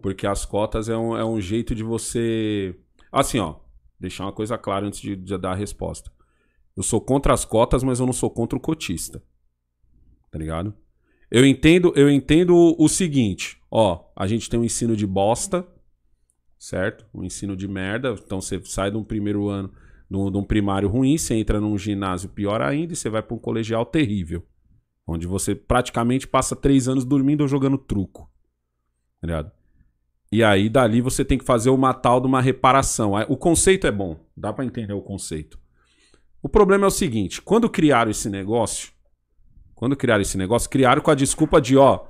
[0.00, 2.74] Porque as cotas é um, é um jeito de você.
[3.12, 3.56] Assim, ó.
[4.00, 6.10] Deixar uma coisa clara antes de, de dar a resposta.
[6.76, 9.22] Eu sou contra as cotas, mas eu não sou contra o cotista.
[10.30, 10.74] Tá ligado?
[11.30, 15.66] Eu entendo, eu entendo o seguinte, ó, a gente tem um ensino de bosta,
[16.62, 17.04] certo?
[17.12, 18.14] Um ensino de merda.
[18.24, 19.72] Então você sai de um primeiro ano,
[20.08, 23.20] de um, de um primário ruim, você entra num ginásio pior ainda e você vai
[23.20, 24.46] pra um colegial terrível.
[25.04, 28.30] Onde você praticamente passa três anos dormindo ou jogando truco.
[29.20, 29.52] Tá ligado?
[30.30, 33.14] E aí, dali, você tem que fazer uma tal de uma reparação.
[33.28, 35.58] O conceito é bom, dá pra entender o conceito.
[36.40, 38.92] O problema é o seguinte: quando criaram esse negócio,
[39.74, 42.06] quando criaram esse negócio, criaram com a desculpa de, ó,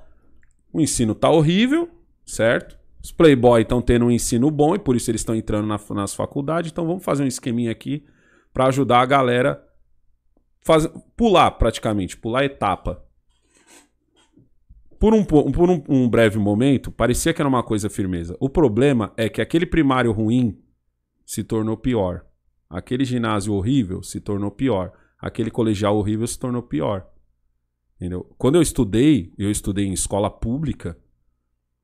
[0.71, 1.91] o ensino tá horrível,
[2.27, 2.82] certo?
[3.03, 6.15] Os playboy estão tendo um ensino bom e por isso eles estão entrando na- nas
[6.15, 8.05] faculdades, então vamos fazer um esqueminha aqui
[8.53, 9.67] pra ajudar a galera
[10.65, 13.05] faz, pular praticamente, pular etapa.
[15.01, 18.37] Por, um, po- por um, um breve momento, parecia que era uma coisa firmeza.
[18.39, 20.57] O problema é que aquele primário ruim
[21.27, 22.25] se tornou pior.
[22.71, 24.93] Aquele ginásio horrível se tornou pior.
[25.19, 27.09] Aquele colegial horrível se tornou pior.
[27.97, 28.33] Entendeu?
[28.39, 30.97] Quando eu estudei, eu estudei em escola pública,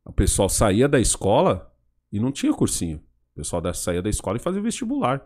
[0.09, 1.73] o pessoal saía da escola
[2.11, 2.97] e não tinha cursinho.
[3.33, 5.19] O pessoal saía da escola e fazia vestibular.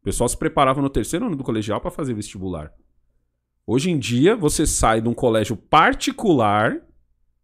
[0.00, 2.72] O pessoal se preparava no terceiro ano do colegial para fazer vestibular.
[3.66, 6.80] Hoje em dia, você sai de um colégio particular,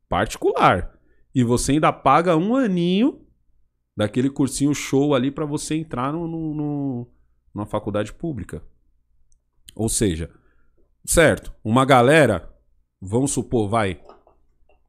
[0.09, 0.99] particular,
[1.35, 3.21] e você ainda paga um aninho
[3.97, 7.07] daquele cursinho show ali para você entrar no, no- no-
[7.55, 8.63] numa faculdade pública.
[9.75, 10.31] Ou seja,
[11.05, 12.53] certo, uma galera,
[13.01, 14.01] vamos supor, vai,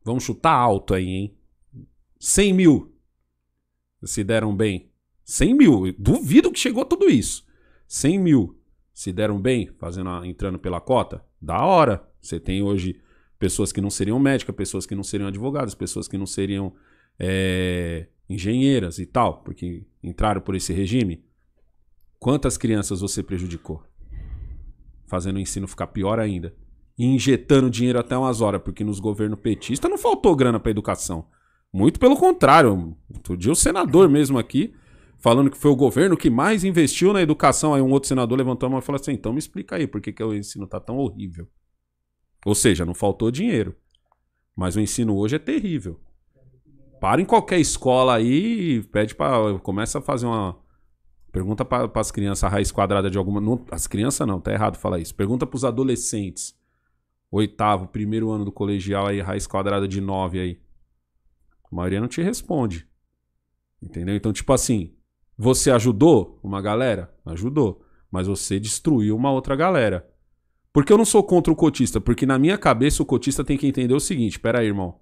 [0.04, 1.36] vamos chutar alto aí, hein?
[2.19, 2.95] 100 mil
[4.03, 4.89] se deram bem.
[5.23, 7.45] 100 mil, duvido que chegou tudo isso.
[7.88, 8.60] 100 mil
[8.94, 12.07] se deram bem fazendo a- entrando pela cota, da hora.
[12.22, 12.99] Você tem hoje
[13.38, 16.73] pessoas que não seriam médicas, pessoas que não seriam advogadas, pessoas que não seriam
[17.19, 21.23] é, engenheiras e tal, porque entraram por esse regime.
[22.19, 23.84] Quantas crianças você prejudicou?
[25.06, 26.56] Fazendo o ensino ficar pior ainda.
[26.98, 31.27] E injetando dinheiro até umas horas, porque nos governos petistas não faltou grana para educação.
[31.78, 32.98] Muito pelo contrário.
[33.14, 34.74] Outro dia o senador mesmo aqui,
[35.20, 37.72] falando que foi o governo que mais investiu na educação.
[37.72, 40.02] Aí um outro senador levantou a mão e falou assim: então me explica aí por
[40.02, 41.48] que, que o ensino tá tão horrível.
[42.44, 43.76] Ou seja, não faltou dinheiro.
[44.56, 45.99] Mas o ensino hoje é terrível.
[46.99, 49.60] Para em qualquer escola aí e pede para.
[49.60, 50.58] Começa a fazer uma.
[51.32, 53.40] Pergunta para as crianças a raiz quadrada de alguma.
[53.40, 55.14] Não, as crianças não, tá errado falar isso.
[55.14, 56.58] Pergunta para os adolescentes.
[57.30, 60.66] Oitavo, primeiro ano do colegial aí, raiz quadrada de 9 aí.
[61.72, 62.88] A maioria não te responde.
[63.81, 64.15] Entendeu?
[64.15, 64.94] Então, tipo assim,
[65.38, 67.14] você ajudou uma galera?
[67.26, 67.84] Ajudou.
[68.10, 70.10] Mas você destruiu uma outra galera.
[70.73, 73.68] Porque eu não sou contra o cotista, porque na minha cabeça o cotista tem que
[73.68, 74.99] entender o seguinte: pera aí, irmão.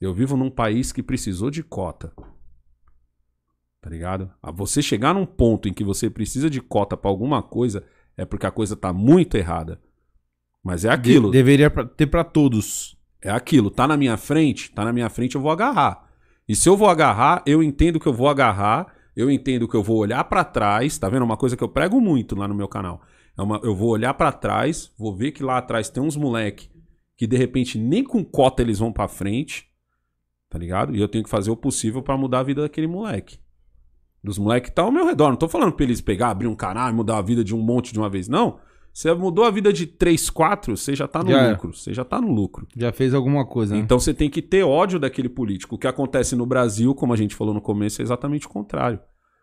[0.00, 2.12] Eu vivo num país que precisou de cota.
[3.80, 4.30] Tá ligado?
[4.42, 7.84] A você chegar num ponto em que você precisa de cota pra alguma coisa
[8.16, 9.80] é porque a coisa tá muito errada.
[10.62, 11.30] Mas é aquilo.
[11.30, 12.98] De- deveria ter pra todos.
[13.22, 13.70] É aquilo.
[13.70, 16.08] Tá na minha frente, tá na minha frente, eu vou agarrar.
[16.48, 19.82] E se eu vou agarrar, eu entendo que eu vou agarrar, eu entendo que eu
[19.82, 21.24] vou olhar pra trás, tá vendo?
[21.24, 23.02] Uma coisa que eu prego muito lá no meu canal.
[23.38, 26.70] É uma, eu vou olhar pra trás, vou ver que lá atrás tem uns moleque
[27.20, 29.66] que de repente nem com cota eles vão pra frente,
[30.48, 30.96] tá ligado?
[30.96, 33.38] E eu tenho que fazer o possível pra mudar a vida daquele moleque.
[34.24, 35.28] Dos moleques que tá ao meu redor.
[35.28, 37.60] Não tô falando pra eles pegar, abrir um canal e mudar a vida de um
[37.60, 38.58] monte de uma vez, não.
[38.92, 41.50] Você mudou a vida de 3, 4, você já tá no Já é.
[41.52, 41.72] lucro.
[41.72, 42.66] Você já tá no lucro.
[42.76, 43.80] Já fez alguma coisa, né?
[43.80, 45.76] Então você tem que ter ódio daquele político.
[45.76, 48.98] O que acontece no Brasil, como a gente falou no começo, é exatamente o contrário.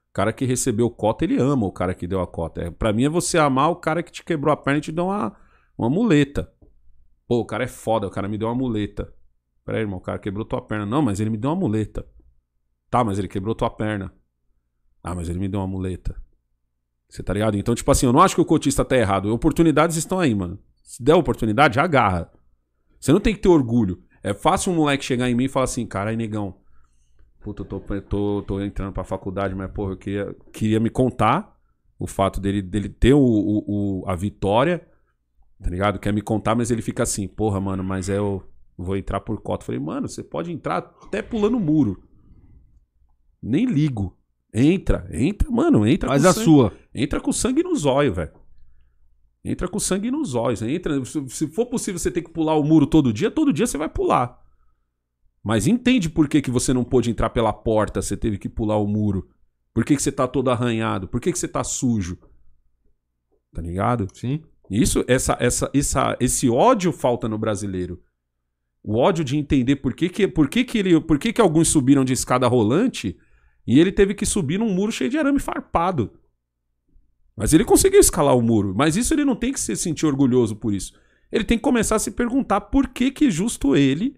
[0.10, 2.62] O cara que recebeu cota, ele ama o cara que deu a cota.
[2.62, 4.92] É, para mim é você amar o cara que te quebrou a perna e te
[4.92, 5.36] deu uma,
[5.78, 6.52] uma muleta.
[7.28, 9.14] Pô, o cara é foda, o cara me deu uma muleta.
[9.66, 10.86] Pera aí, irmão, o cara quebrou tua perna.
[10.86, 12.06] Não, mas ele me deu uma muleta.
[12.90, 14.14] Tá, mas ele quebrou tua perna.
[15.04, 16.16] Ah, mas ele me deu uma muleta.
[17.10, 17.58] Você tá ligado?
[17.58, 19.34] Então, tipo assim, eu não acho que o cotista tá errado.
[19.34, 20.60] Oportunidades estão aí, mano.
[20.84, 22.32] Se der oportunidade, agarra.
[23.00, 24.04] Você não tem que ter orgulho.
[24.24, 26.58] É fácil um moleque chegar em mim e falar assim, caralho, negão.
[27.40, 31.56] Puta, eu tô, tô, tô entrando pra faculdade, mas, porra, eu queria, queria me contar
[31.98, 34.86] o fato dele, dele ter o, o, o- a vitória,
[35.64, 36.00] tá ligado?
[36.00, 38.44] Quer me contar, mas ele fica assim, porra, mano, mas é eu
[38.78, 39.64] vou entrar por cota.
[39.64, 42.04] Eu falei, mano, você pode entrar até pulando o muro.
[43.42, 44.17] Nem ligo.
[44.60, 46.46] Entra, entra, mano, entra Faz com a sangue.
[46.46, 46.74] sua.
[46.94, 48.32] Entra com sangue nos olhos, velho.
[49.46, 50.64] Entra com sangue nos olhos.
[50.64, 53.68] Entra, se, se for possível você ter que pular o muro todo dia, todo dia
[53.68, 54.42] você vai pular.
[55.44, 58.78] Mas entende por que, que você não pôde entrar pela porta, você teve que pular
[58.78, 59.30] o muro.
[59.76, 61.08] Por que, que você tá todo arranhado?
[61.08, 62.18] Por que, que você tá sujo?
[63.54, 64.08] Tá ligado?
[64.12, 64.42] Sim.
[64.72, 68.02] Isso, essa, essa, essa, esse ódio falta no brasileiro.
[68.84, 71.68] O ódio de entender por que, que, por que, que, ele, por que, que alguns
[71.68, 73.16] subiram de escada rolante
[73.68, 76.12] e ele teve que subir num muro cheio de arame farpado.
[77.36, 78.74] Mas ele conseguiu escalar o muro.
[78.74, 80.94] Mas isso ele não tem que se sentir orgulhoso por isso.
[81.32, 84.16] Ele tem que começar a se perguntar por que, que justo ele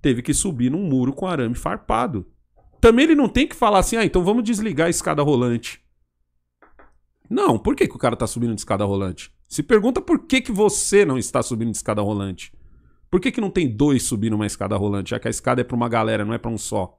[0.00, 2.26] teve que subir num muro com arame farpado.
[2.80, 5.80] Também ele não tem que falar assim, ah, então vamos desligar a escada rolante.
[7.28, 9.32] Não, por que, que o cara tá subindo de escada rolante?
[9.48, 12.52] Se pergunta por que, que você não está subindo de escada rolante.
[13.10, 15.10] Por que, que não tem dois subindo uma escada rolante?
[15.10, 16.98] Já que a escada é pra uma galera, não é pra um só.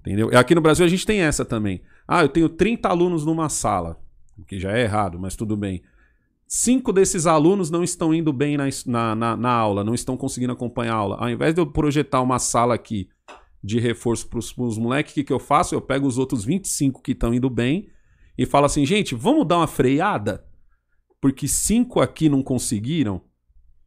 [0.00, 0.30] Entendeu?
[0.36, 1.82] Aqui no Brasil a gente tem essa também.
[2.08, 4.00] Ah, eu tenho 30 alunos numa sala.
[4.46, 5.82] Que já é errado, mas tudo bem.
[6.46, 10.52] Cinco desses alunos não estão indo bem na, na, na, na aula, não estão conseguindo
[10.52, 11.16] acompanhar a aula.
[11.16, 13.08] Ao invés de eu projetar uma sala aqui
[13.62, 15.74] de reforço pros, pros moleques, o que, que eu faço?
[15.74, 17.88] Eu pego os outros 25 que estão indo bem
[18.36, 20.44] e falo assim, gente, vamos dar uma freada?
[21.20, 23.20] Porque cinco aqui não conseguiram.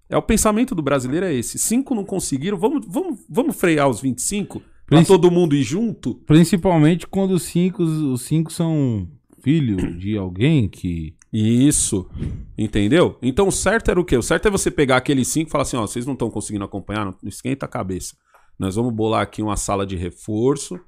[0.07, 1.57] É o pensamento do brasileiro é esse.
[1.57, 4.61] Cinco não conseguiram, vamos, vamos, vamos frear os 25
[4.95, 6.15] pra todo mundo ir junto?
[6.25, 9.07] Principalmente quando os cinco, os cinco são
[9.41, 11.15] filhos de alguém que.
[11.31, 12.09] Isso.
[12.57, 13.17] Entendeu?
[13.21, 14.15] Então o certo era o quê?
[14.15, 16.63] O certo é você pegar aqueles cinco e falar assim, ó, vocês não estão conseguindo
[16.63, 18.15] acompanhar, não esquenta a cabeça.
[18.57, 20.79] Nós vamos bolar aqui uma sala de reforço,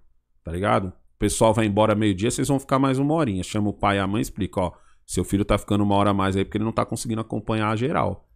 [0.43, 0.87] tá ligado?
[0.87, 3.43] O pessoal vai embora meio-dia, vocês vão ficar mais uma horinha.
[3.43, 4.71] Chama o pai e a mãe e explica, ó,
[5.05, 7.69] seu filho tá ficando uma hora a mais aí porque ele não tá conseguindo acompanhar
[7.69, 8.27] a geral.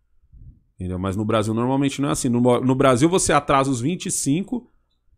[0.76, 0.98] Entendeu?
[0.98, 2.30] Mas no Brasil normalmente não é assim.
[2.30, 4.68] No, no Brasil você atrasa os 25,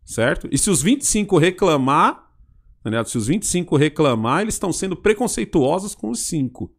[0.04, 0.48] certo?
[0.50, 2.30] E se os 25 reclamar,
[2.84, 3.08] ligado?
[3.08, 6.74] Se os 25 reclamar, eles estão sendo preconceituosos com os 5.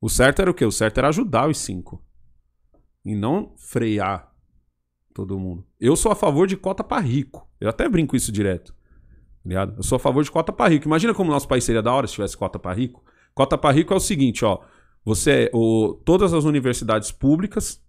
[0.00, 0.64] O certo era o quê?
[0.64, 2.02] O certo era ajudar os 5.
[3.04, 4.34] E não frear
[5.14, 5.66] todo mundo.
[5.78, 7.48] Eu sou a favor de cota pra rico.
[7.60, 8.72] Eu até brinco isso direto.
[8.72, 8.78] tá
[9.44, 9.76] Ligado?
[9.76, 10.86] Eu sou a favor de cota pra rico.
[10.86, 13.04] Imagina como nosso país seria da hora se tivesse cota pra rico.
[13.34, 14.60] Cota pra rico é o seguinte, ó.
[15.04, 17.82] Você, o, todas as universidades públicas,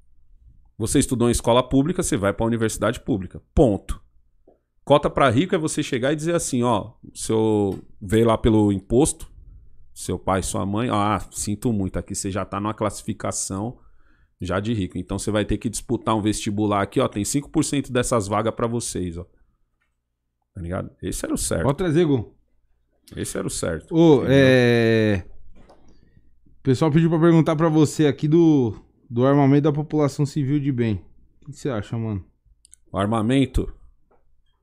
[0.78, 3.42] você estudou em escola pública, você vai pra universidade pública.
[3.54, 4.01] Ponto.
[4.84, 8.72] Cota pra rico é você chegar e dizer assim, ó, o seu veio lá pelo
[8.72, 9.32] imposto,
[9.94, 13.78] seu pai, sua mãe, ah, sinto muito, aqui você já tá numa classificação
[14.40, 14.98] já de rico.
[14.98, 18.68] Então você vai ter que disputar um vestibular aqui, ó, tem 5% dessas vagas pra
[18.68, 19.26] vocês, ó.
[20.54, 20.92] Tá ligado?
[21.02, 21.64] Esse era o certo.
[21.64, 22.36] Pode trazer, Gu.
[23.16, 23.96] Esse era o certo.
[23.96, 25.24] Ô, é.
[26.60, 28.76] O pessoal pediu pra perguntar pra você aqui do,
[29.10, 31.04] do armamento da população civil de bem.
[31.42, 32.24] O que você acha, mano?
[32.92, 33.74] O armamento,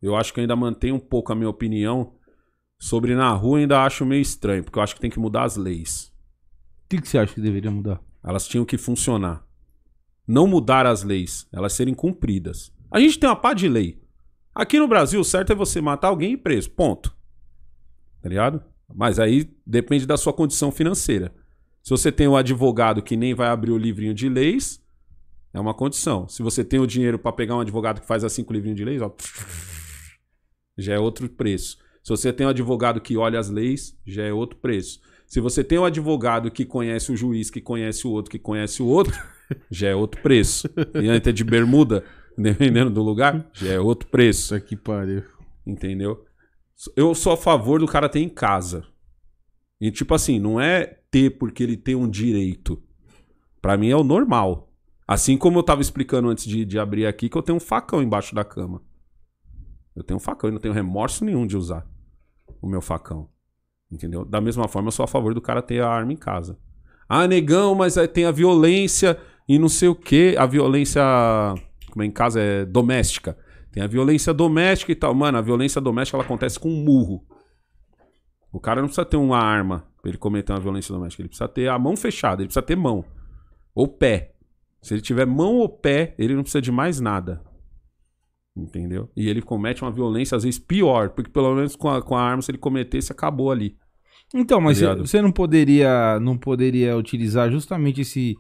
[0.01, 2.15] eu acho que eu ainda mantenho um pouco a minha opinião
[2.79, 5.57] sobre na rua, ainda acho meio estranho, porque eu acho que tem que mudar as
[5.57, 6.13] leis.
[6.85, 8.01] O que, que você acha que deveria mudar?
[8.23, 9.45] Elas tinham que funcionar.
[10.27, 12.73] Não mudar as leis, elas serem cumpridas.
[12.91, 14.01] A gente tem uma pá de lei.
[14.55, 16.71] Aqui no Brasil, o certo é você matar alguém e ir preso.
[16.71, 17.15] Ponto.
[18.21, 18.63] Tá ligado?
[18.95, 21.35] Mas aí depende da sua condição financeira.
[21.83, 24.83] Se você tem um advogado que nem vai abrir o livrinho de leis,
[25.53, 26.29] é uma condição.
[26.29, 28.85] Se você tem o dinheiro pra pegar um advogado que faz as cinco livrinhos de
[28.85, 29.15] leis, ó,
[30.79, 31.77] já é outro preço.
[32.03, 35.01] Se você tem um advogado que olha as leis, já é outro preço.
[35.27, 38.83] Se você tem um advogado que conhece o juiz, que conhece o outro, que conhece
[38.83, 39.15] o outro,
[39.71, 40.71] já é outro preço.
[40.95, 42.05] E antes é de bermuda,
[42.39, 44.41] dependendo do lugar, já é outro preço.
[44.41, 45.23] Isso aqui pariu.
[45.67, 46.25] Entendeu?
[46.97, 48.85] Eu sou a favor do cara ter em casa.
[49.81, 52.83] E tipo assim, não é ter porque ele tem um direito.
[53.61, 54.73] Pra mim é o normal.
[55.07, 58.03] Assim como eu tava explicando antes de, de abrir aqui, que eu tenho um facão
[58.03, 58.83] embaixo da cama.
[59.99, 61.85] Eu tenho um facão e não tenho remorso nenhum de usar
[62.63, 63.29] o meu facão.
[63.91, 64.25] Entendeu?
[64.25, 66.57] Da mesma forma, eu sou a favor do cara ter a arma em casa.
[67.09, 69.19] Ah, negão, mas tem a violência
[69.49, 70.37] e não sei o que.
[70.39, 71.03] A violência.
[71.91, 72.41] Como é em casa?
[72.41, 73.37] É doméstica.
[73.73, 75.13] Tem a violência doméstica e tal.
[75.15, 77.27] Mano, a violência doméstica ela acontece com um murro.
[78.53, 81.23] O cara não precisa ter uma arma pra ele cometer uma violência doméstica.
[81.23, 83.05] Ele precisa ter a mão fechada, ele precisa ter mão.
[83.75, 84.35] Ou pé.
[84.81, 87.43] Se ele tiver mão ou pé, ele não precisa de mais nada.
[88.59, 89.09] Entendeu?
[89.17, 91.11] E ele comete uma violência, às vezes, pior.
[91.11, 93.77] Porque pelo menos com a, com a arma, se ele cometesse, acabou ali.
[94.35, 98.35] Então, mas Tá você não poderia, não poderia utilizar justamente esse,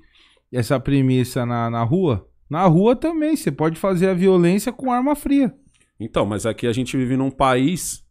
[0.52, 2.28] essa premissa na, na rua?
[2.50, 5.54] Na rua também, você pode fazer a violência com arma fria.
[6.00, 8.04] Então, mas aqui a gente vive num país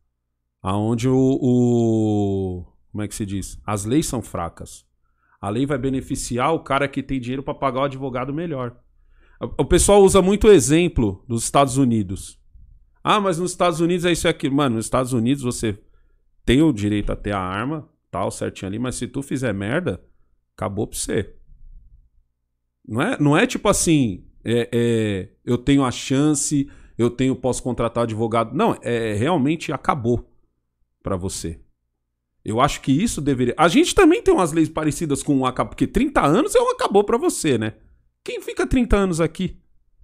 [0.63, 3.59] onde o, o- Como é que se diz?
[3.65, 4.85] As leis são fracas.
[5.41, 8.75] A lei vai beneficiar o cara que tem dinheiro para pagar o advogado melhor.
[9.39, 12.39] O pessoal usa muito o exemplo dos Estados Unidos.
[13.03, 14.55] Ah, mas nos Estados Unidos é isso e aquilo.
[14.55, 15.77] Mano, nos Estados Unidos você
[16.43, 20.03] tem o direito a ter a arma, tal, certinho ali, mas se tu fizer merda,
[20.55, 21.35] acabou pra você.
[22.88, 27.61] Não é, não é tipo assim, é, é, eu tenho a chance, eu tenho, posso
[27.61, 28.55] contratar advogado.
[28.55, 30.31] Não, é realmente acabou
[31.03, 31.59] pra você.
[32.43, 33.53] Eu acho que isso deveria.
[33.57, 36.72] A gente também tem umas leis parecidas com o acabou, porque 30 anos é um
[36.72, 37.73] acabou pra você, né?
[38.27, 39.57] Quem fica 30 anos aqui?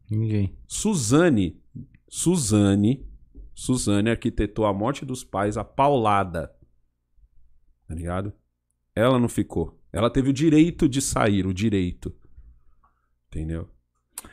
[0.09, 0.55] Ninguém.
[0.65, 1.61] Suzane,
[2.07, 3.05] Suzane,
[3.53, 6.49] Suzane arquitetou a morte dos pais a paulada.
[7.85, 8.31] Tá ligado?
[8.95, 9.77] Ela não ficou.
[9.91, 12.15] Ela teve o direito de sair, o direito.
[13.27, 13.67] Entendeu?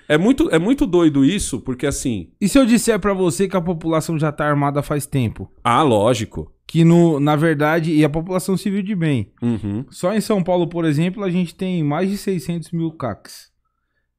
[0.06, 2.30] É muito, é muito doido isso, porque assim.
[2.40, 5.52] E se eu disser pra você que a população já tá armada faz tempo?
[5.64, 6.54] Ah, lógico.
[6.64, 9.32] Que no, na verdade, e a população civil de bem.
[9.42, 9.84] Uhum.
[9.90, 13.49] Só em São Paulo, por exemplo, a gente tem mais de 600 mil CACs.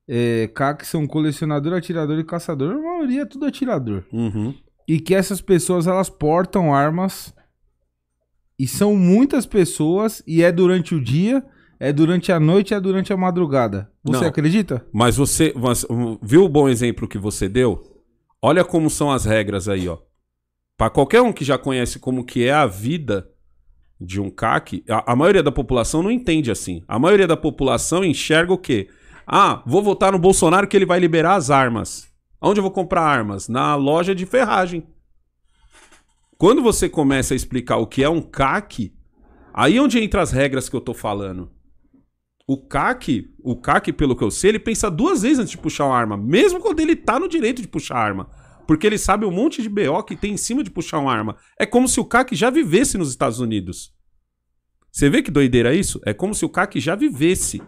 [0.08, 2.76] É, CACs são colecionador, atirador e caçador.
[2.76, 4.04] A maioria é tudo atirador.
[4.12, 4.54] Uhum.
[4.88, 7.34] E que essas pessoas, elas portam armas.
[8.60, 10.22] E são muitas pessoas.
[10.28, 11.44] E é durante o dia,
[11.80, 13.92] é durante a noite, é durante a madrugada.
[14.04, 14.28] Você Não.
[14.28, 14.86] acredita?
[14.92, 17.80] Mas você, mas, um, viu o bom exemplo que você deu?
[18.42, 19.98] Olha como são as regras aí, ó.
[20.78, 23.30] Para qualquer um que já conhece como que é a vida
[24.00, 26.84] de um CAC, a, a maioria da população não entende assim.
[26.88, 28.90] A maioria da população enxerga o quê?
[29.34, 32.06] Ah, vou votar no Bolsonaro que ele vai liberar as armas.
[32.42, 33.48] Onde eu vou comprar armas?
[33.48, 34.86] Na loja de ferragem.
[36.38, 38.94] Quando você começa a explicar o que é um CAC,
[39.54, 41.50] aí é onde entra as regras que eu tô falando.
[42.46, 45.86] O CAC, o CAC, pelo que eu sei, ele pensa duas vezes antes de puxar
[45.86, 48.30] uma arma, mesmo quando ele tá no direito de puxar arma.
[48.68, 51.38] Porque ele sabe um monte de BO que tem em cima de puxar uma arma.
[51.58, 53.94] É como se o CAC já vivesse nos Estados Unidos.
[54.92, 56.02] Você vê que doideira isso?
[56.06, 57.62] É como se o CAC já vivesse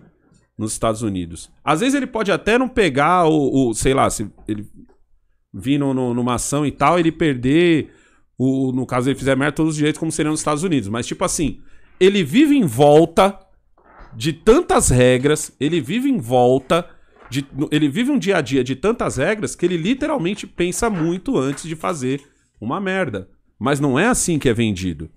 [0.58, 1.52] nos Estados Unidos.
[1.64, 4.68] Às vezes ele pode até não pegar o, o- sei lá, se ele
[5.54, 7.92] vir no- no- numa ação e tal, ele perder,
[8.38, 10.90] o, no caso ele fizer merda, todos os direitos como seriam nos Estados Unidos.
[10.90, 11.60] Mas tipo assim,
[12.00, 13.40] ele vive em volta
[14.16, 16.88] de tantas regras, ele vive em volta,
[17.30, 21.38] de, ele vive um dia a dia de tantas regras que ele literalmente pensa muito
[21.38, 22.22] antes de fazer
[22.62, 23.28] uma merda.
[23.60, 25.10] Mas não é assim que é vendido.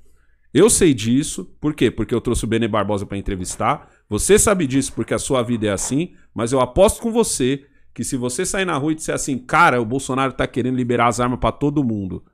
[0.54, 1.90] Eu sei disso, por quê?
[1.90, 3.90] Porque eu trouxe o Bene Barbosa pra entrevistar.
[4.09, 8.05] Você sabe disso porque a sua vida é assim, mas eu aposto com você que
[8.05, 11.19] se você sair na rua e disser assim, cara, o Bolsonaro tá querendo liberar as
[11.19, 12.24] armas pra todo mundo.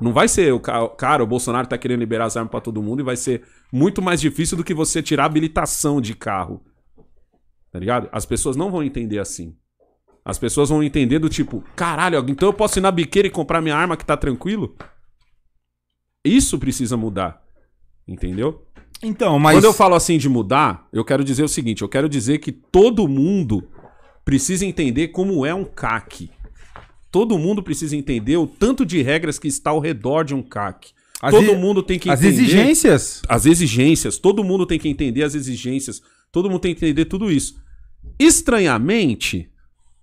[0.00, 2.82] Não vai ser o ca- cara, o Bolsonaro tá querendo liberar as armas pra todo
[2.82, 6.62] mundo e vai ser muito mais difícil do que você tirar habilitação de carro.
[7.70, 8.08] Tá ligado?
[8.12, 9.56] As pessoas não vão entender assim.
[10.24, 13.60] As pessoas vão entender do tipo, caralho, então eu posso ir na biqueira e comprar
[13.60, 14.76] minha arma que tá tranquilo?
[16.24, 17.42] Isso precisa mudar.
[18.06, 18.66] Entendeu?
[19.02, 19.56] Então, mas.
[19.56, 22.50] Quando eu falo assim de mudar, eu quero dizer o seguinte: eu quero dizer que
[22.50, 23.68] todo mundo
[24.24, 26.30] precisa entender como é um CAC.
[27.10, 30.92] Todo mundo precisa entender o tanto de regras que está ao redor de um CAC.
[31.20, 33.22] As todo mundo tem que As entender exigências.
[33.28, 36.02] as exigências, todo mundo tem que entender as exigências,
[36.32, 37.62] todo mundo tem que entender tudo isso.
[38.18, 39.48] Estranhamente,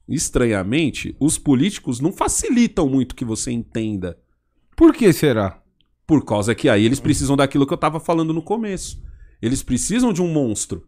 [0.08, 4.18] estranhamente, os políticos não facilitam muito que você entenda.
[4.78, 5.59] Por que será?
[6.10, 9.00] Por causa que aí eles precisam daquilo que eu tava falando no começo.
[9.40, 10.88] Eles precisam de um monstro.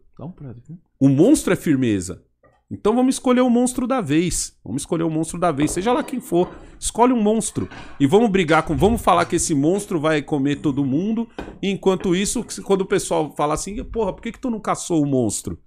[1.00, 2.24] O monstro é firmeza.
[2.72, 4.58] Então vamos escolher o monstro da vez.
[4.66, 6.50] Vamos escolher o monstro da vez, seja lá quem for.
[6.80, 7.70] Escolhe um monstro.
[8.00, 8.76] E vamos brigar com.
[8.76, 11.28] Vamos falar que esse monstro vai comer todo mundo.
[11.62, 15.04] E enquanto isso, quando o pessoal fala assim, porra, por que, que tu não caçou
[15.04, 15.60] o monstro?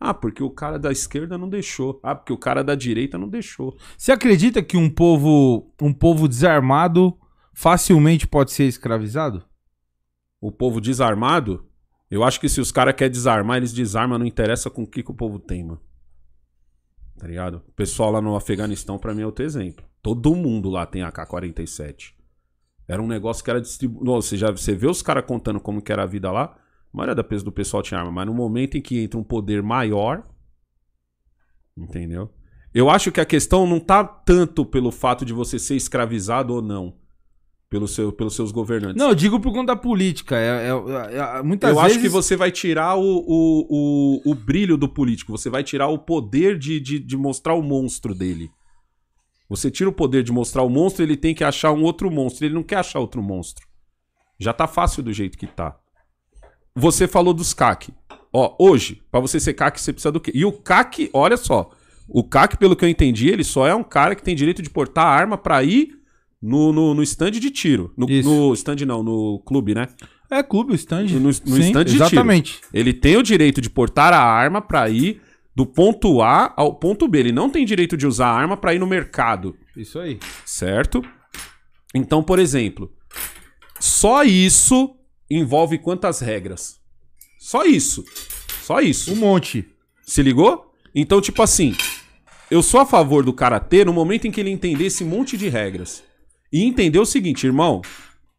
[0.00, 2.00] Ah, porque o cara da esquerda não deixou.
[2.02, 3.76] Ah, porque o cara da direita não deixou.
[3.94, 7.14] Você acredita que um povo, um povo desarmado
[7.52, 9.44] facilmente pode ser escravizado?
[10.40, 11.68] O povo desarmado?
[12.10, 15.02] Eu acho que se os caras querem desarmar, eles desarmam, não interessa com o que,
[15.02, 15.80] que o povo tem, mano.
[17.18, 17.62] Tá ligado?
[17.68, 19.84] O pessoal lá no Afeganistão, pra mim, é outro exemplo.
[20.02, 22.12] Todo mundo lá tem AK-47.
[22.88, 24.10] Era um negócio que era distribuído.
[24.10, 26.56] Você já você vê os caras contando como que era a vida lá.
[26.92, 28.10] A maioria da peso do pessoal tinha arma.
[28.10, 30.22] Mas no momento em que entra um poder maior.
[31.76, 32.34] Entendeu?
[32.74, 36.60] Eu acho que a questão não tá tanto pelo fato de você ser escravizado ou
[36.60, 37.00] não
[37.72, 38.98] pelo seu, pelos seus governantes.
[38.98, 40.36] Não, eu digo por conta da política.
[40.36, 41.92] É, é, é, muitas eu vezes...
[41.92, 45.88] acho que você vai tirar o, o, o, o, brilho do político, você vai tirar
[45.88, 48.50] o poder de, de, de, mostrar o monstro dele.
[49.48, 52.44] Você tira o poder de mostrar o monstro, ele tem que achar um outro monstro.
[52.44, 53.66] Ele não quer achar outro monstro.
[54.38, 55.74] Já tá fácil do jeito que tá.
[56.74, 57.90] Você falou dos CAC.
[58.30, 60.30] Ó, hoje, para você ser CAC, você precisa do quê?
[60.34, 61.70] E o CAC, olha só.
[62.06, 64.68] O CAC, pelo que eu entendi, ele só é um cara que tem direito de
[64.68, 66.01] portar arma para ir
[66.42, 67.92] no, no, no stand de tiro.
[67.96, 69.88] No, no, stand não, no clube, né?
[70.28, 71.06] É clube, o stand.
[71.06, 72.54] No, no Sim, stand de exatamente.
[72.54, 72.68] tiro.
[72.72, 75.20] Ele tem o direito de portar a arma para ir
[75.54, 77.20] do ponto A ao ponto B.
[77.20, 79.56] Ele não tem direito de usar a arma para ir no mercado.
[79.76, 80.18] Isso aí.
[80.44, 81.02] Certo?
[81.94, 82.90] Então, por exemplo,
[83.78, 84.96] só isso
[85.30, 86.80] envolve quantas regras?
[87.38, 88.04] Só isso.
[88.62, 89.12] Só isso.
[89.12, 89.68] Um monte.
[90.02, 90.72] Se ligou?
[90.94, 91.74] Então, tipo assim,
[92.50, 95.36] eu sou a favor do cara ter no momento em que ele entender esse monte
[95.36, 96.02] de regras.
[96.52, 97.80] E entender o seguinte, irmão,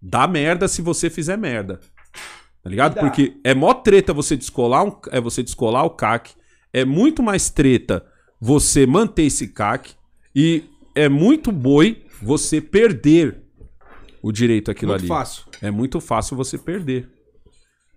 [0.01, 1.79] dá merda se você fizer merda.
[2.61, 2.99] Tá ligado?
[2.99, 6.33] Porque é mó treta você descolar, um, é você descolar o CAC.
[6.71, 8.05] É muito mais treta
[8.39, 9.95] você manter esse CAC.
[10.35, 10.63] E
[10.95, 13.41] é muito boi você perder
[14.21, 15.07] o direito àquilo muito ali.
[15.07, 15.43] fácil.
[15.61, 17.09] É muito fácil você perder.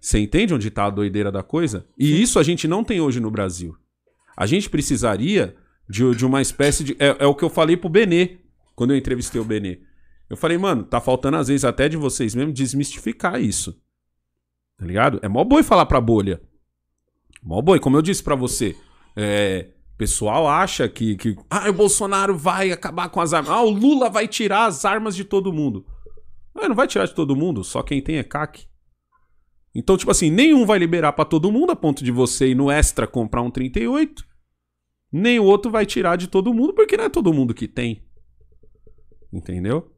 [0.00, 1.86] Você entende onde tá a doideira da coisa?
[1.98, 3.76] E isso a gente não tem hoje no Brasil.
[4.36, 5.54] A gente precisaria
[5.88, 6.96] de, de uma espécie de.
[6.98, 8.38] É, é o que eu falei pro Benê,
[8.74, 9.80] quando eu entrevistei o Benê.
[10.28, 13.80] Eu falei, mano, tá faltando às vezes até de vocês mesmo desmistificar isso.
[14.76, 15.18] Tá ligado?
[15.22, 16.40] É mó boi falar pra bolha.
[17.42, 18.76] Mó boi, como eu disse para você.
[19.14, 21.36] É, pessoal acha que, que.
[21.50, 23.50] Ah, o Bolsonaro vai acabar com as armas.
[23.50, 25.86] Ah, o Lula vai tirar as armas de todo mundo.
[26.54, 28.66] Ah, não vai tirar de todo mundo, só quem tem é CAC.
[29.74, 32.70] Então, tipo assim, nenhum vai liberar para todo mundo a ponto de você ir no
[32.70, 34.24] extra comprar um 38.
[35.12, 38.02] Nem o outro vai tirar de todo mundo, porque não é todo mundo que tem.
[39.32, 39.94] Entendeu?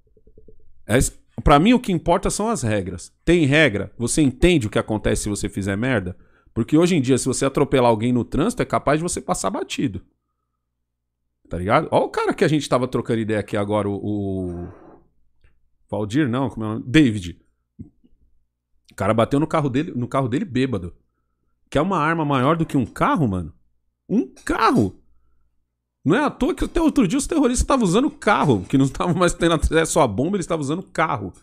[0.89, 0.98] É,
[1.44, 3.12] para mim, o que importa são as regras.
[3.24, 6.16] Tem regra, você entende o que acontece se você fizer merda?
[6.55, 9.51] Porque hoje em dia, se você atropelar alguém no trânsito, é capaz de você passar
[9.51, 10.02] batido.
[11.48, 11.89] Tá ligado?
[11.90, 14.66] Olha o cara que a gente tava trocando ideia aqui agora, o.
[15.90, 16.85] Valdir, não, como é o nome?
[16.86, 17.40] David.
[18.90, 20.94] O cara bateu no carro dele, no carro dele bêbado.
[21.70, 23.55] Que é uma arma maior do que um carro, mano.
[24.09, 25.01] Um carro!
[26.09, 28.87] Não é à toa que até outro dia os terroristas estavam usando carro, que não
[28.87, 31.35] estavam mais tendo acesso à bomba, eles estavam usando carro.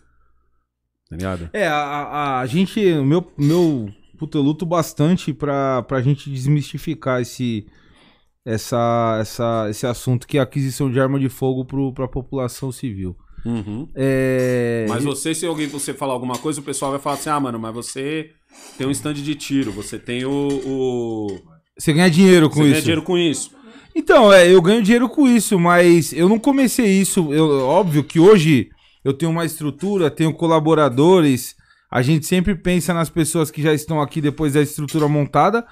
[1.08, 1.50] Tá ligado?
[1.54, 2.80] É, a, a, a gente.
[3.04, 3.90] Meu, meu.
[4.18, 7.68] Puta, eu luto bastante pra, pra gente desmistificar esse.
[8.44, 12.72] Essa, essa, esse assunto que é a aquisição de arma de fogo pro, pra população
[12.72, 13.16] civil.
[13.44, 13.88] Uhum.
[13.96, 14.86] É...
[14.88, 17.60] Mas você, se alguém você falar alguma coisa, o pessoal vai falar assim: ah, mano,
[17.60, 18.32] mas você
[18.78, 20.48] tem um stand de tiro, você tem o.
[20.66, 21.40] o...
[21.78, 22.72] Você ganha dinheiro com você isso.
[22.72, 23.52] ganha dinheiro com isso.
[23.96, 27.32] Então, é, eu ganho dinheiro com isso, mas eu não comecei isso.
[27.34, 28.70] Eu, óbvio que hoje
[29.04, 31.56] eu tenho uma estrutura, tenho colaboradores.
[31.90, 35.66] A gente sempre pensa nas pessoas que já estão aqui depois da estrutura montada.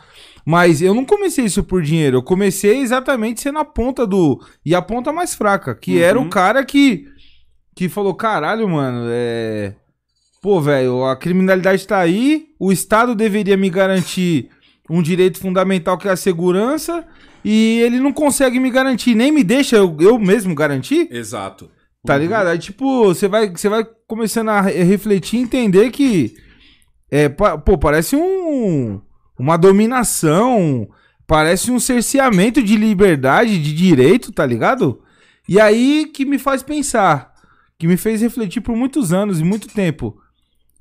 [0.45, 2.17] Mas eu não comecei isso por dinheiro.
[2.17, 4.39] Eu comecei exatamente sendo a ponta do.
[4.65, 6.01] E a ponta mais fraca, que Uhum.
[6.03, 7.05] era o cara que.
[7.75, 9.73] Que falou: caralho, mano, é.
[10.41, 12.47] Pô, velho, a criminalidade tá aí.
[12.59, 14.49] O Estado deveria me garantir
[14.97, 17.05] um direito fundamental que é a segurança.
[17.45, 21.07] E ele não consegue me garantir, nem me deixa eu, eu mesmo garantir.
[21.11, 21.69] Exato.
[22.05, 22.47] Tá ligado?
[22.47, 26.35] Aí, tipo, você vai, você vai começando a re- refletir e entender que.
[27.09, 29.01] É, pô, parece um.
[29.37, 30.87] Uma dominação.
[31.25, 35.01] Parece um cerceamento de liberdade, de direito, tá ligado?
[35.47, 37.33] E aí que me faz pensar.
[37.79, 40.17] Que me fez refletir por muitos anos e muito tempo.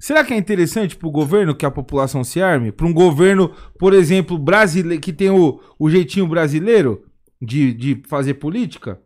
[0.03, 2.73] Será que é interessante pro governo que a população se arme?
[2.73, 7.05] Pra um governo, por exemplo, brasileiro, que tem o, o jeitinho brasileiro
[7.41, 9.01] de, de fazer política?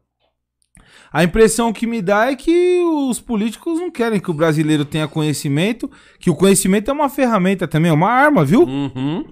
[1.12, 5.06] A impressão que me dá é que os políticos não querem que o brasileiro tenha
[5.06, 8.62] conhecimento, que o conhecimento é uma ferramenta também, é uma arma, viu?
[8.62, 9.23] Uhum.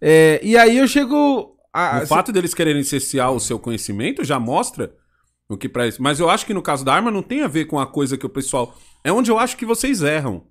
[0.00, 4.40] É, e aí eu chego a- o fato deles quererem cessear o seu conhecimento já
[4.40, 4.92] mostra
[5.48, 6.02] o que pra isso.
[6.02, 8.18] Mas eu acho que no caso da arma não tem a ver com a coisa
[8.18, 8.76] que o pessoal.
[9.04, 10.42] É onde eu acho que vocês erram.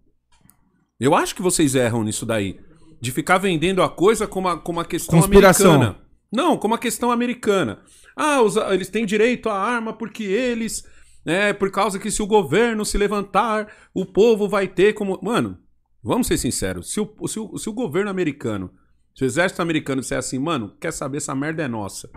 [1.04, 2.60] Eu acho que vocês erram nisso daí.
[3.02, 5.74] De ficar vendendo a coisa como a, como a questão Conspiração.
[5.74, 6.00] americana.
[6.32, 7.80] Não, como a questão americana.
[8.16, 10.86] Ah, os- eles têm direito à arma porque eles.
[11.26, 15.20] É, por causa que se o governo se levantar, o povo vai ter como.
[15.22, 15.58] Mano,
[16.02, 16.92] vamos ser sinceros.
[16.94, 18.72] Se o, se o, se o governo americano,
[19.16, 22.10] se o exército americano disser assim, mano, quer saber, essa merda é nossa.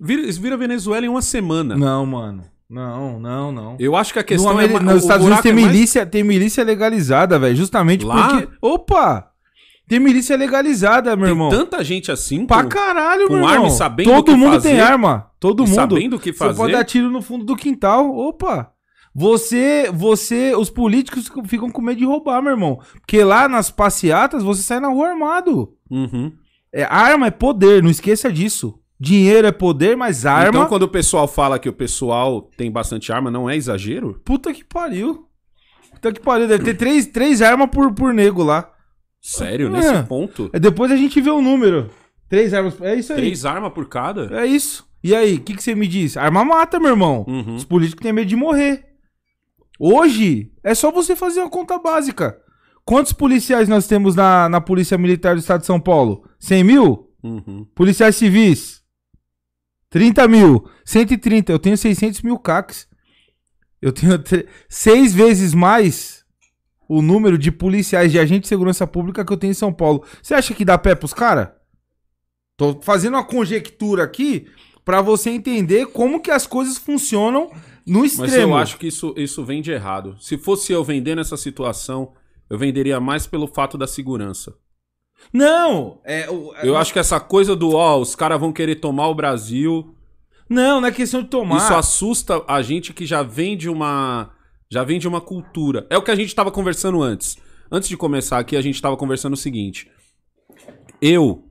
[0.00, 1.76] Vira, eles viram a Venezuela em uma semana.
[1.76, 2.44] Não, mano.
[2.70, 3.76] Não, não, não.
[3.78, 4.80] Eu acho que a No questão Ameri- é.
[4.80, 7.56] nos o Estados Unidos buraco tem é mais- milícia, tem milícia legalizada, velho.
[7.56, 8.28] Justamente Lá?
[8.28, 8.48] porque.
[8.60, 9.30] Opa!
[9.88, 11.48] Tem milícia legalizada, meu Tem irmão.
[11.48, 12.44] tanta gente assim.
[12.44, 13.54] Pra com- caralho, com meu irmão.
[13.54, 14.68] arma e sabendo Todo mundo fazer.
[14.70, 15.30] tem arma.
[15.40, 15.74] Todo mundo.
[15.74, 16.56] sabendo o que Você fazer.
[16.58, 18.14] pode dar tiro no fundo do quintal.
[18.14, 18.70] Opa!
[19.14, 22.78] Você, você, os políticos ficam com medo de roubar, meu irmão.
[23.00, 25.72] Porque lá nas passeatas você sai na rua armado.
[25.90, 26.30] Uhum.
[26.72, 28.78] É, arma é poder, não esqueça disso.
[29.00, 30.48] Dinheiro é poder, mas arma.
[30.48, 34.20] Então, quando o pessoal fala que o pessoal tem bastante arma, não é exagero?
[34.24, 35.28] Puta que pariu.
[35.92, 36.48] Puta que pariu.
[36.48, 38.72] Deve ter três, três armas por, por nego lá.
[39.20, 39.68] Sério?
[39.68, 39.70] É.
[39.70, 40.50] Nesse ponto?
[40.52, 41.90] É, Depois a gente vê o número.
[42.28, 42.80] Três armas.
[42.80, 43.18] É isso aí.
[43.18, 44.40] Três armas por cada?
[44.40, 44.86] É isso.
[45.02, 46.16] E aí, o que, que você me diz?
[46.16, 47.24] Arma mata, meu irmão.
[47.28, 47.54] Uhum.
[47.54, 48.84] Os políticos têm medo de morrer.
[49.78, 52.36] Hoje, é só você fazer uma conta básica.
[52.84, 56.24] Quantos policiais nós temos na, na Polícia Militar do Estado de São Paulo?
[56.40, 57.08] 100 mil?
[57.22, 57.66] Uhum.
[57.74, 58.77] Policiais civis?
[59.90, 60.68] 30 mil.
[60.84, 61.52] 130.
[61.52, 62.88] Eu tenho 600 mil CACs.
[63.80, 66.24] Eu tenho tre- seis vezes mais
[66.88, 70.04] o número de policiais de agente de segurança pública que eu tenho em São Paulo.
[70.22, 71.48] Você acha que dá pé pros caras?
[72.56, 74.46] Tô fazendo uma conjectura aqui
[74.84, 77.50] pra você entender como que as coisas funcionam
[77.86, 78.52] no Mas extremo.
[78.54, 80.16] eu acho que isso, isso vem de errado.
[80.18, 82.12] Se fosse eu vendendo essa situação,
[82.50, 84.54] eu venderia mais pelo fato da segurança.
[85.32, 89.08] Não, é, o- Eu acho que essa coisa do, ó, os caras vão querer tomar
[89.08, 89.94] o Brasil.
[90.48, 91.58] não, não é questão de tomar.
[91.58, 94.30] Isso assusta a gente que já vem de uma.
[94.70, 95.86] Já vem de uma cultura.
[95.90, 97.36] É o que a gente tava conversando antes.
[97.70, 99.90] Antes de começar aqui, a gente tava conversando o seguinte.
[101.00, 101.44] Eu.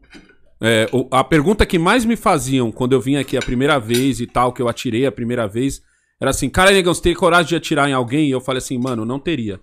[0.62, 4.26] é, a pergunta que mais me faziam quando eu vim aqui a primeira vez e
[4.28, 5.82] tal, que eu atirei a primeira vez,
[6.20, 8.28] era assim: Cara, negão, você tem coragem de atirar em alguém?
[8.28, 9.60] E eu falei assim, mano, não teria.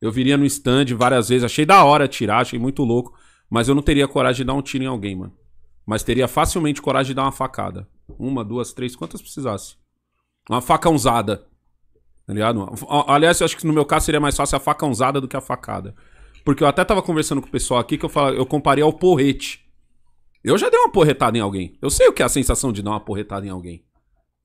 [0.00, 3.14] Eu viria no stand várias vezes, achei da hora atirar, achei muito louco,
[3.50, 5.32] mas eu não teria coragem de dar um tiro em alguém, mano.
[5.86, 7.88] Mas teria facilmente coragem de dar uma facada.
[8.18, 9.76] Uma, duas, três, quantas precisasse.
[10.48, 11.46] Uma faca usada.
[12.26, 12.66] Tá ligado?
[13.06, 15.36] Aliás, eu acho que no meu caso seria mais fácil a faca usada do que
[15.36, 15.94] a facada.
[16.44, 18.92] Porque eu até tava conversando com o pessoal aqui que eu, falo, eu comparei ao
[18.92, 19.66] porrete.
[20.44, 21.76] Eu já dei uma porretada em alguém.
[21.80, 23.84] Eu sei o que é a sensação de dar uma porretada em alguém.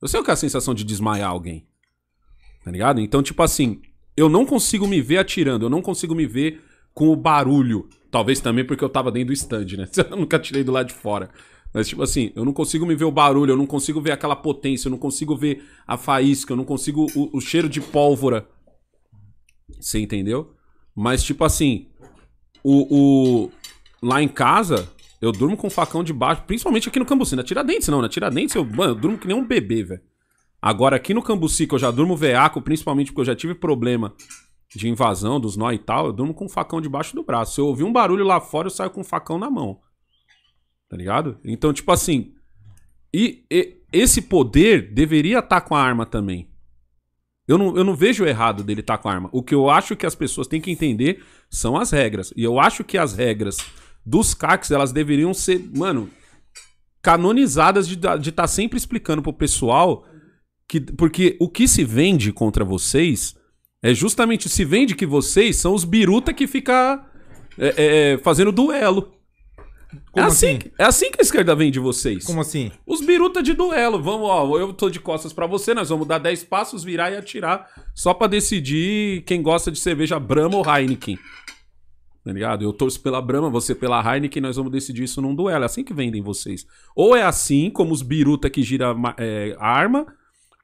[0.00, 1.66] Eu sei o que é a sensação de desmaiar alguém.
[2.64, 3.00] Tá ligado?
[3.00, 3.82] Então, tipo assim,
[4.16, 6.62] eu não consigo me ver atirando, eu não consigo me ver
[6.94, 7.88] com o barulho.
[8.10, 9.88] Talvez também porque eu tava dentro do stand, né?
[10.10, 11.30] Eu nunca tirei do lado de fora.
[11.72, 14.36] Mas, tipo assim, eu não consigo me ver o barulho, eu não consigo ver aquela
[14.36, 18.46] potência, eu não consigo ver a faísca, eu não consigo o, o cheiro de pólvora.
[19.80, 20.54] Você entendeu?
[20.94, 21.88] Mas, tipo assim,
[22.62, 23.50] o, o-
[24.00, 24.88] lá em casa,
[25.20, 27.34] eu durmo com um facão de baixo, principalmente aqui no Cambuci.
[27.34, 28.00] Na Tiradentes, não.
[28.00, 30.00] Na Tiradentes, eu, mano, eu durmo que nem um bebê, velho.
[30.62, 34.14] Agora, aqui no Cambuci, que eu já durmo veaco, principalmente porque eu já tive problema
[34.74, 37.54] de invasão dos nó e tal, eu durmo com um facão debaixo do braço.
[37.54, 39.80] Se eu ouvir um barulho lá fora, eu saio com um facão na mão.
[40.88, 41.38] Tá ligado?
[41.44, 42.34] Então, tipo assim.
[43.12, 46.50] E, e- esse poder deveria estar com a arma também.
[47.46, 49.28] Eu não, eu não vejo errado dele estar com a arma.
[49.32, 52.32] O que eu acho que as pessoas têm que entender são as regras.
[52.36, 53.58] E eu acho que as regras
[54.04, 56.10] dos CACs, elas deveriam ser, mano,
[57.00, 57.98] canonizadas de
[58.30, 60.04] estar sempre explicando pro pessoal
[60.66, 60.80] que.
[60.80, 63.36] Porque o que se vende contra vocês
[63.84, 67.04] é justamente se vende que vocês são os biruta que fica
[67.58, 69.12] é, é, fazendo duelo.
[70.10, 70.70] Como é, assim, assim?
[70.78, 72.24] é assim que a esquerda vende vocês.
[72.24, 72.72] Como assim?
[72.86, 74.02] Os biruta de duelo.
[74.02, 77.16] Vamos, ó, eu tô de costas pra você, nós vamos dar 10 passos, virar e
[77.18, 81.18] atirar, só pra decidir quem gosta de cerveja Brahma ou Heineken.
[82.24, 82.64] Tá ligado?
[82.64, 85.62] Eu torço pela Brahma, você pela Heineken, nós vamos decidir isso num duelo.
[85.62, 86.66] É assim que vendem vocês.
[86.96, 90.06] Ou é assim, como os biruta que gira é, arma,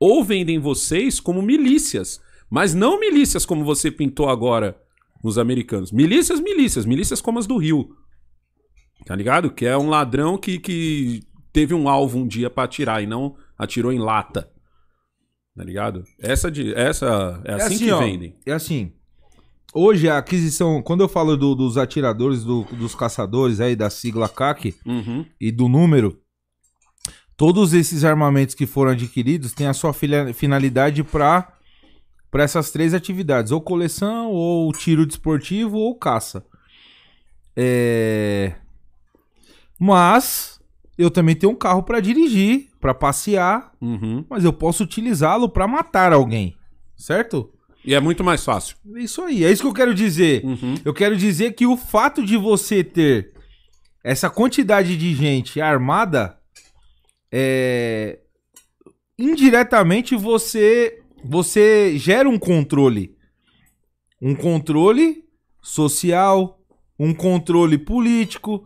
[0.01, 2.18] ou vendem vocês como milícias.
[2.51, 4.77] Mas não milícias como você pintou agora
[5.22, 5.93] nos americanos.
[5.93, 6.85] Milícias, milícias.
[6.85, 7.94] Milícias como as do Rio.
[9.06, 9.51] Tá ligado?
[9.51, 11.22] Que é um ladrão que, que
[11.52, 14.51] teve um alvo um dia pra atirar e não atirou em lata.
[15.56, 16.05] Tá ligado?
[16.18, 18.36] Essa, de, essa é assim, que ó, vendem.
[18.47, 18.93] É assim.
[19.72, 24.28] Hoje a aquisição, quando eu falo do- dos atiradores, do- dos caçadores aí da sigla
[24.28, 25.24] CAC Uhum.
[25.40, 26.18] e do número,
[27.36, 31.52] todos esses armamentos que foram adquiridos têm a sua finalidade para
[32.31, 36.44] para essas três atividades, ou coleção, ou tiro desportivo, ou caça.
[37.57, 38.55] É...
[39.78, 40.61] Mas
[40.97, 44.24] eu também tenho um carro pra dirigir, pra passear, Uhum.
[44.28, 46.55] mas eu posso utilizá-lo pra matar alguém.
[46.97, 47.51] Certo?
[47.85, 48.77] E é muito mais fácil.
[48.94, 50.44] É Isso aí, é isso que eu quero dizer.
[50.44, 50.74] Uhum.
[50.85, 53.32] Eu quero dizer que o fato de você ter
[54.05, 56.39] essa quantidade de gente armada,
[57.32, 58.19] é,
[59.19, 63.14] indiretamente você você gera um controle,
[64.20, 65.24] um controle
[65.62, 66.59] social,
[66.98, 68.62] um controle político.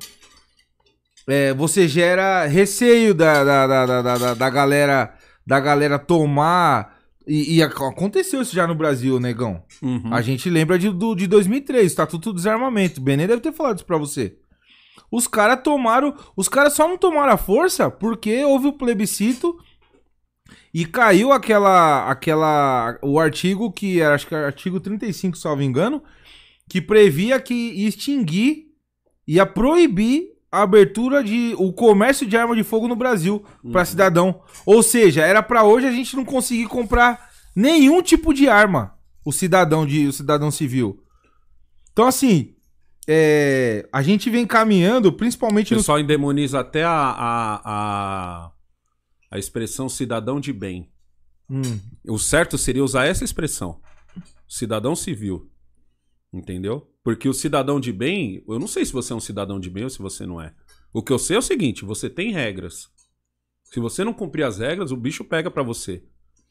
[1.27, 5.15] É, você gera receio da, da, da, da, da, da galera
[5.47, 9.63] da galera tomar e, e ac- aconteceu isso já no Brasil, negão.
[9.83, 10.13] Uhum.
[10.13, 12.99] A gente lembra de, do, de 2003, Estatuto do Desarmamento.
[13.01, 14.37] O Benê deve ter falado isso pra você.
[15.11, 16.15] Os caras tomaram.
[16.35, 19.57] Os caras só não tomaram a força porque houve o plebiscito
[20.75, 22.11] e caiu aquela.
[22.11, 26.03] aquela o artigo que era, acho que era artigo 35, salvo engano,
[26.69, 27.55] que previa que
[27.87, 28.65] extinguir,
[29.25, 31.55] ia proibir a abertura de.
[31.57, 34.43] o comércio de arma de fogo no Brasil pra cidadão.
[34.67, 38.95] Ou seja, era pra hoje a gente não conseguir comprar nenhum tipo de arma
[39.25, 41.01] o cidadão de o cidadão civil.
[41.93, 42.53] Então assim,
[43.07, 48.51] é, a gente vem caminhando, O principalmente no pessoal endemoniza até a, a, a,
[49.35, 50.91] a expressão cidadão de bem.
[51.51, 53.81] Hum, O certo seria usar essa expressão.
[54.49, 55.51] Cidadão civil.
[56.33, 56.89] Entendeu?
[57.03, 59.85] Porque o cidadão de bem, eu não sei se você é um cidadão de bem
[59.85, 60.55] ou se você não é.
[60.93, 62.89] O que eu sei é o seguinte, você tem regras.
[63.65, 66.05] Se você não cumprir as regras, o bicho pega pra você.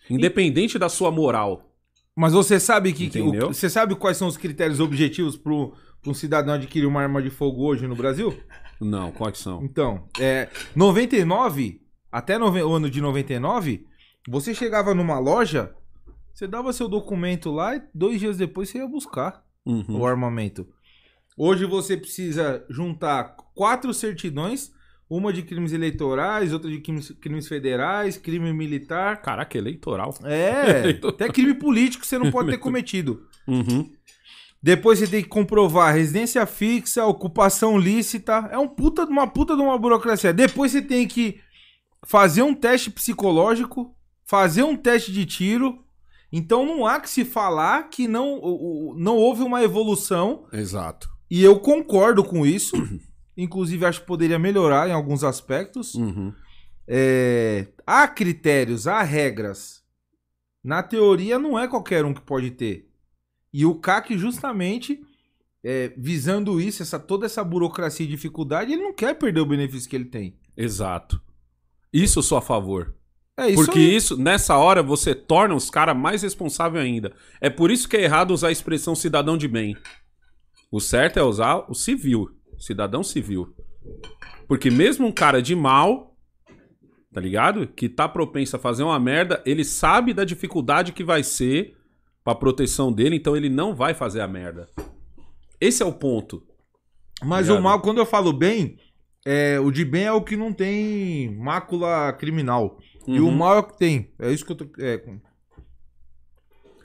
[0.09, 1.73] Independente da sua moral.
[2.15, 6.13] Mas você sabe que, que o- você sabe quais são os critérios objetivos para um
[6.13, 8.37] cidadão adquirir uma arma de fogo hoje no Brasil?
[8.79, 9.63] Não, quais são?
[9.63, 11.81] Então, é 99
[12.13, 13.87] até o ano de 99,
[14.29, 15.73] você chegava numa loja,
[16.31, 19.43] você dava seu documento lá e dois dias depois você ia buscar.
[19.65, 20.01] Uhum.
[20.01, 20.67] o armamento.
[21.37, 24.73] Hoje você precisa juntar quatro certidões,
[25.09, 29.21] uma de crimes eleitorais, outra de crimes, crimes federais, crime militar.
[29.21, 30.13] Caraca, eleitoral.
[30.25, 33.25] É, até crime político você não pode ter cometido.
[33.47, 33.89] Uhum.
[34.61, 38.49] Depois você tem que comprovar residência fixa, ocupação lícita.
[38.51, 40.33] É um puta, uma puta de uma burocracia.
[40.33, 41.39] Depois você tem que
[42.05, 45.83] fazer um teste psicológico, fazer um teste de tiro.
[46.31, 50.47] Então não há que se falar que não, não houve uma evolução.
[50.51, 51.09] Exato.
[51.29, 52.75] E eu concordo com isso.
[53.35, 55.95] Inclusive, acho que poderia melhorar em alguns aspectos.
[55.95, 56.31] Uhum.
[56.87, 59.81] É, há critérios, há regras.
[60.63, 62.87] Na teoria, não é qualquer um que pode ter.
[63.51, 65.01] E o CAC, justamente,
[65.63, 69.89] é, visando isso, essa, toda essa burocracia e dificuldade, ele não quer perder o benefício
[69.89, 70.37] que ele tem.
[70.55, 71.21] Exato.
[71.93, 72.95] Isso eu sou a favor.
[73.37, 73.95] É isso Porque aí.
[73.95, 77.13] isso, nessa hora, você torna os caras mais responsáveis ainda.
[77.39, 79.75] É por isso que é errado usar a expressão cidadão de bem.
[80.71, 82.29] O certo é usar o civil.
[82.57, 83.55] Cidadão civil.
[84.47, 86.15] Porque mesmo um cara de mal,
[87.11, 87.67] tá ligado?
[87.67, 91.75] Que tá propenso a fazer uma merda, ele sabe da dificuldade que vai ser
[92.23, 94.69] pra proteção dele, então ele não vai fazer a merda.
[95.59, 96.43] Esse é o ponto.
[97.23, 98.77] Mas o mal, quando eu falo bem,
[99.25, 102.77] é, o de bem é o que não tem mácula criminal.
[103.07, 103.31] E o Uhum.
[103.35, 104.11] mal é o que tem.
[104.19, 104.65] É isso que eu tô.
[104.79, 105.03] é,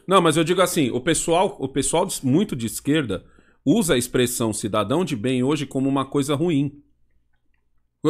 [0.07, 3.25] Não, mas eu digo assim, o pessoal, o pessoal muito de esquerda
[3.65, 6.83] usa a expressão cidadão de bem hoje como uma coisa ruim.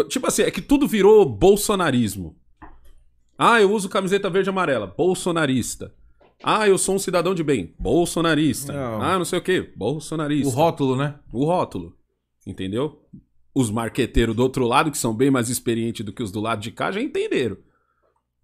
[0.08, 2.36] Tipo assim, é que tudo virou bolsonarismo.
[3.36, 5.94] Ah, eu uso camiseta verde e amarela, bolsonarista.
[6.42, 8.72] Ah, eu sou um cidadão de bem, bolsonarista.
[8.72, 9.02] Não.
[9.02, 10.48] Ah, não sei o quê, bolsonarista.
[10.48, 11.18] o rótulo, né?
[11.32, 11.96] O rótulo.
[12.46, 13.02] Entendeu?
[13.58, 16.60] Os marqueteiros do outro lado, que são bem mais experientes do que os do lado
[16.60, 17.56] de cá, já entenderam.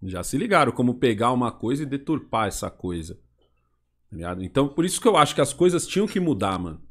[0.03, 3.17] Já se ligaram como pegar uma coisa e deturpar essa coisa.
[4.11, 4.35] Tá?
[4.41, 6.81] Então, por isso que eu acho que as coisas tinham que mudar, mano.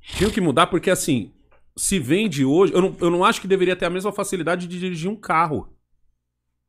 [0.00, 1.32] Tinham que mudar porque, assim,
[1.76, 2.72] se vende hoje.
[2.72, 5.76] Eu não, eu não acho que deveria ter a mesma facilidade de dirigir um carro.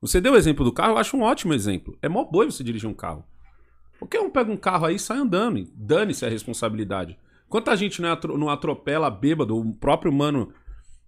[0.01, 1.95] Você deu o exemplo do carro, eu acho um ótimo exemplo.
[2.01, 3.23] É mó boi você dirigir um carro.
[3.99, 5.63] Qualquer um pega um carro aí e sai andando.
[5.75, 7.19] Dane-se a responsabilidade.
[7.49, 9.57] Quanta gente não, atro- não atropela bêbado?
[9.57, 10.51] O próprio mano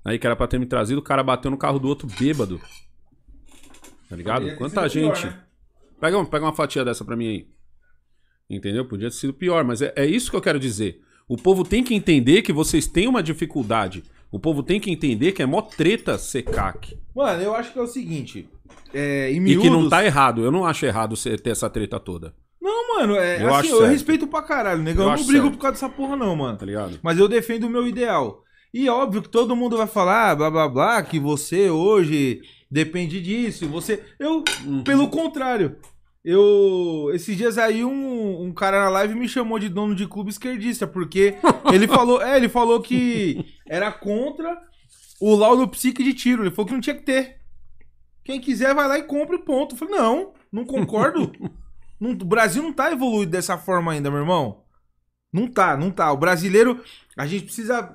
[0.05, 2.61] aí que era pra ter me trazido, o cara bateu no carro do outro bêbado.
[4.09, 4.55] Tá ligado?
[4.55, 5.25] Quanta sido pior, gente.
[5.27, 5.43] né?
[5.99, 7.47] Pega, um- pega uma fatia dessa pra mim aí.
[8.49, 8.85] Entendeu?
[8.87, 11.01] Podia ter sido pior, mas é, é isso que eu quero dizer.
[11.27, 14.03] O povo tem que entender que vocês têm uma dificuldade.
[14.31, 16.97] O povo tem que entender que é mó treta ser CAC.
[17.13, 18.47] Mano, eu acho que é o seguinte.
[18.93, 19.63] É, em E miúdos...
[19.63, 20.41] que não tá errado.
[20.43, 22.33] Eu não acho errado ter essa treta toda.
[22.67, 23.91] Não, mano, é, Eu assim, eu certo.
[23.91, 25.05] respeito pra caralho, negão.
[25.05, 25.55] Eu Eu, não brigo certo.
[25.55, 26.57] por causa dessa porra, não, mano.
[26.57, 26.99] Tá ligado?
[27.01, 28.43] Mas eu defendo o meu ideal.
[28.73, 33.67] E óbvio que todo mundo vai falar, blá blá blá, que você hoje depende disso.
[33.69, 34.03] Você.
[34.19, 34.83] Eu, Uhum.
[34.83, 35.77] pelo contrário.
[36.23, 37.09] Eu.
[37.13, 40.85] Esses dias aí, um, um cara na live me chamou de dono de clube esquerdista,
[40.85, 41.35] porque
[41.73, 42.21] ele falou.
[42.21, 44.57] É, ele falou que era contra
[45.21, 46.43] o laudo psique de tiro.
[46.43, 47.37] Ele falou que não tinha que ter.
[48.25, 49.73] Quem quiser vai lá e compra e ponto.
[49.73, 51.31] Eu falei, não, não concordo.
[51.99, 54.63] Não- o Brasil não tá evoluído dessa forma ainda, meu irmão.
[55.31, 56.11] Não tá, não tá.
[56.11, 56.81] O brasileiro,
[57.17, 57.91] a gente precisa.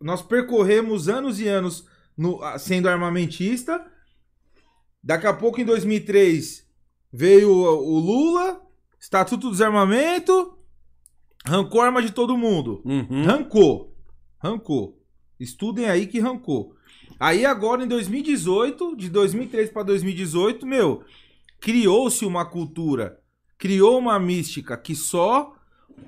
[0.00, 3.84] Nós percorremos anos e anos no- sendo armamentista.
[5.02, 6.66] Daqui a pouco, em 2003,
[7.12, 8.60] veio o, Lula,
[8.98, 10.58] Estatuto do Desarmamento,
[11.44, 12.82] arrancou a arma de todo mundo.
[12.84, 13.24] Uhum.
[13.24, 13.94] Rancou.
[14.42, 15.00] Rancou.
[15.38, 16.74] Estudem aí que rancou.
[17.20, 21.04] Aí agora em 2018, de 2003 para 2018, meu,
[21.60, 23.20] criou-se uma cultura,
[23.58, 25.52] criou uma mística que só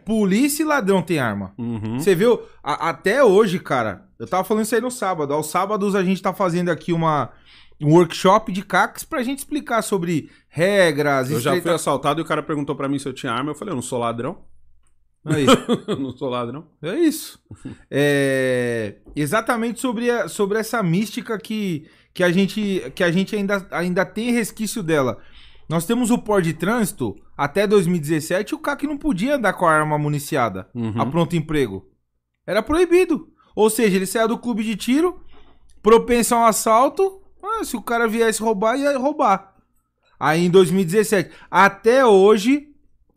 [0.04, 1.52] polícia e ladrão tem arma.
[1.58, 1.98] Uhum.
[1.98, 2.40] Você viu?
[2.62, 5.32] A- até hoje, cara, eu tava falando isso aí no sábado.
[5.32, 7.30] Aos sábados a gente tá fazendo aqui uma,
[7.80, 12.22] um workshop de CACs pra gente explicar sobre regras, Eu já fui estreita- assaltado e
[12.22, 13.50] o cara perguntou pra mim se eu tinha arma.
[13.50, 14.38] Eu falei, eu não sou ladrão.
[15.26, 15.44] Aí.
[15.88, 16.66] Eu não sou ladrão.
[16.82, 17.38] É isso.
[17.90, 23.66] É, exatamente sobre, a- sobre essa mística que, que a gente, que a gente ainda,
[23.70, 25.18] ainda tem resquício dela.
[25.68, 29.72] Nós temos o pó de trânsito até 2017, o CAC não podia andar com a
[29.72, 31.00] arma municiada Uhum.
[31.00, 31.86] a pronto emprego.
[32.46, 33.28] Era proibido.
[33.54, 35.20] Ou seja, ele saia do clube de tiro,
[35.82, 37.20] propenso a um assalto.
[37.42, 39.54] ah, se o cara viesse roubar, ia roubar.
[40.18, 42.68] Aí em 2017, até hoje,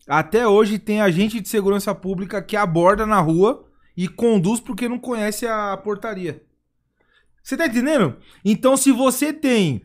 [0.08, 3.66] até hoje tem agente de segurança pública que aborda na rua
[3.98, 6.44] e conduz porque não conhece a portaria.
[7.44, 8.18] Você tá entendendo?
[8.46, 9.82] Então, se você tem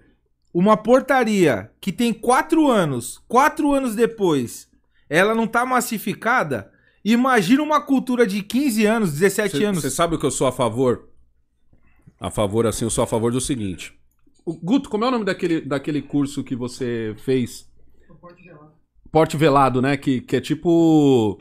[0.54, 4.70] uma portaria que tem quatro anos, quatro anos depois,
[5.10, 6.70] ela não tá massificada,
[7.04, 9.82] imagina uma cultura de 15 anos, 17 anos.
[9.82, 11.08] Você sabe o que eu sou a favor?
[12.20, 13.92] A favor, assim, eu sou a favor do seguinte.
[14.46, 17.68] O, Guto, como é o nome daquele, daquele curso que você fez?
[19.10, 19.96] Porte velado, né?
[19.96, 21.38] Que, que é tipo.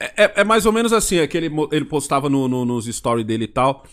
[0.00, 2.64] É, é- é mais ou menos assim, é que ele, mo- ele postava no, no-
[2.64, 3.84] nos stories dele e tal.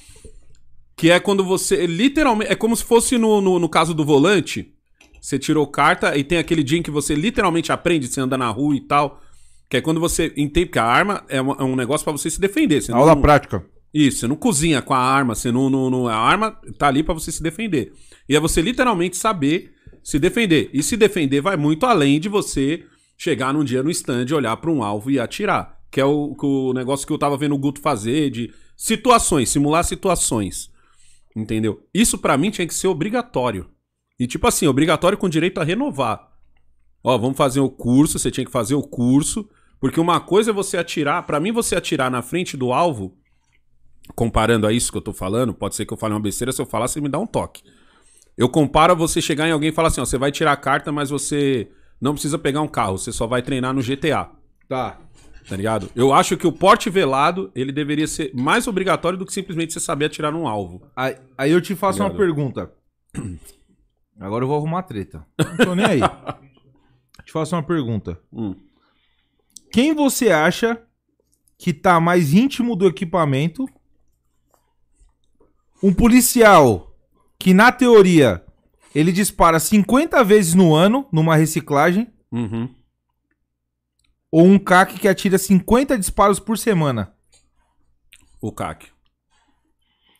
[0.95, 1.85] Que é quando você.
[1.87, 2.51] Literalmente.
[2.51, 4.73] É como se fosse no, no, no caso do volante.
[5.21, 8.49] Você tirou carta e tem aquele dia em que você literalmente aprende, você anda na
[8.49, 9.21] rua e tal.
[9.69, 12.29] Que é quando você entende que a arma é, uma- é um negócio pra você
[12.29, 12.81] se defender.
[12.81, 13.63] Você não- prática.
[13.93, 17.03] isso, você não cozinha com a arma, você não, não, não- a arma tá ali
[17.03, 17.93] pra você se defender.
[18.27, 19.71] E é você literalmente saber
[20.03, 20.69] se defender.
[20.73, 22.83] E se defender vai muito além de você
[23.17, 25.77] chegar num dia no stand, olhar pra um alvo e atirar.
[25.91, 29.83] Que é o, o negócio que eu tava vendo o Guto fazer de situações, simular
[29.83, 30.70] situações.
[31.35, 31.87] Entendeu?
[31.93, 33.69] Isso pra mim tinha que ser obrigatório.
[34.19, 36.29] E tipo assim, obrigatório com direito a renovar.
[37.03, 39.49] Ó, vamos fazer o curso, você tinha que fazer o curso,
[39.79, 43.17] porque uma coisa é você atirar, Pra mim você atirar na frente do alvo
[44.15, 46.61] comparando a isso que eu tô falando, pode ser que eu fale uma besteira, se
[46.61, 47.63] eu falar, você me dá um toque.
[48.37, 50.91] Eu comparo você chegar em alguém e falar assim, ó, você vai tirar a carta,
[50.91, 54.29] mas você não precisa pegar um carro, você só vai treinar no GTA,
[54.71, 54.99] Tá.
[55.47, 55.89] Tá ligado?
[55.95, 59.79] Eu acho que o porte velado, ele deveria ser mais obrigatório do que simplesmente você
[59.79, 60.81] saber atirar num alvo.
[60.95, 62.27] Aí, aí eu te faço uma Obrigado.
[62.35, 62.71] pergunta.
[64.19, 65.25] Agora eu vou arrumar treta.
[65.39, 65.99] Não tô nem aí.
[67.25, 68.19] te faço uma pergunta.
[68.31, 68.55] Hum.
[69.71, 70.81] Quem você acha
[71.57, 73.65] que tá mais íntimo do equipamento?
[75.81, 76.95] Um policial
[77.39, 78.43] que, na teoria,
[78.93, 82.69] ele dispara 50 vezes no ano numa reciclagem, Uhum.
[84.31, 87.13] Ou um CAC que atira 50 disparos por semana?
[88.41, 88.87] O CAC.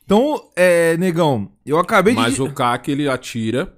[0.04, 2.42] Então, é, negão, eu acabei Mas de.
[2.42, 3.78] o CAC, ele atira,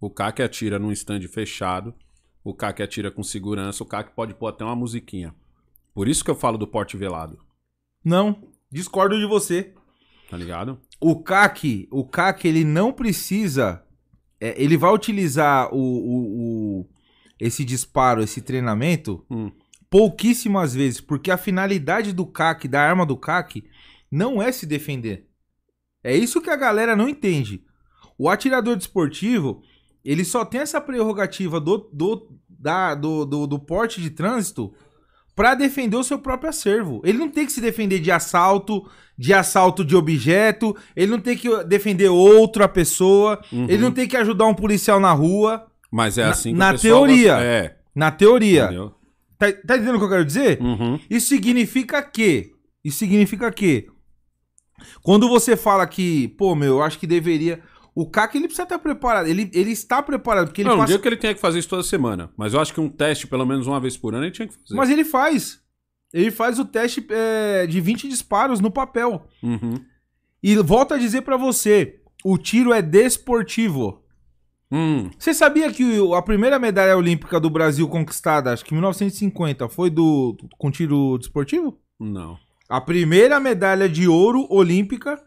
[0.00, 1.94] o CAC atira num stand fechado,
[2.42, 5.34] o CAC atira com segurança, o CAC pode pôr até uma musiquinha.
[5.92, 7.38] Por isso que eu falo do porte velado,
[8.04, 9.72] Não, discordo de você.
[10.30, 10.80] tá ligado?
[11.00, 13.82] O CAC, o CAC, ele não precisa.
[14.40, 16.88] é, ele vai utilizar o, o- o-
[17.38, 19.50] esse disparo, esse treinamento, Hum.
[19.98, 23.62] Pouquíssimas vezes, porque a finalidade do CAC, da arma do CAC,
[24.10, 25.28] não é se defender.
[26.02, 27.62] É isso que a galera não entende.
[28.18, 29.62] O atirador desportivo,
[30.04, 34.74] ele só tem essa prerrogativa do, do, da- do, do, do porte de trânsito
[35.36, 37.00] pra defender o seu próprio acervo.
[37.04, 41.36] Ele não tem que se defender de assalto, de assalto de objeto, ele não tem
[41.36, 43.66] que defender outra pessoa, Uhum.
[43.68, 45.68] ele não tem que ajudar um policial na rua.
[45.88, 47.32] Mas é Na- assim que na o pessoal teoria.
[47.34, 48.64] gosta- É, Na teoria.
[48.64, 48.92] entendeu?
[49.52, 50.60] Tá, tá entendendo o que eu quero dizer?
[50.60, 50.98] Uhum.
[51.08, 52.52] Isso significa que.
[52.84, 53.86] Isso significa que.
[55.02, 57.62] Quando você fala que, pô, meu, eu acho que deveria.
[57.94, 59.28] O CAC ele precisa estar preparado.
[59.28, 60.46] Ele, ele está preparado.
[60.46, 60.92] Porque ele Não, não passa...
[60.92, 63.26] digo que ele tenha que fazer isso toda semana, mas eu acho que um teste,
[63.26, 64.74] pelo menos uma vez por ano, ele tinha que fazer.
[64.74, 65.60] Mas ele faz.
[66.12, 69.26] Ele faz o teste é, de 20 disparos no papel.
[69.42, 69.74] Uhum.
[70.42, 74.03] E volto a dizer pra você: o tiro é desportivo.
[74.72, 78.76] Hum, Você sabia que o- a primeira medalha olímpica do Brasil conquistada, acho que em
[78.78, 81.78] 1950, foi do com tiro desportivo?
[82.00, 82.36] não.
[82.66, 85.22] A primeira medalha de ouro olímpica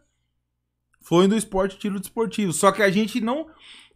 [1.01, 2.51] foi no esporte tiro desportivo.
[2.51, 3.45] Só que a gente não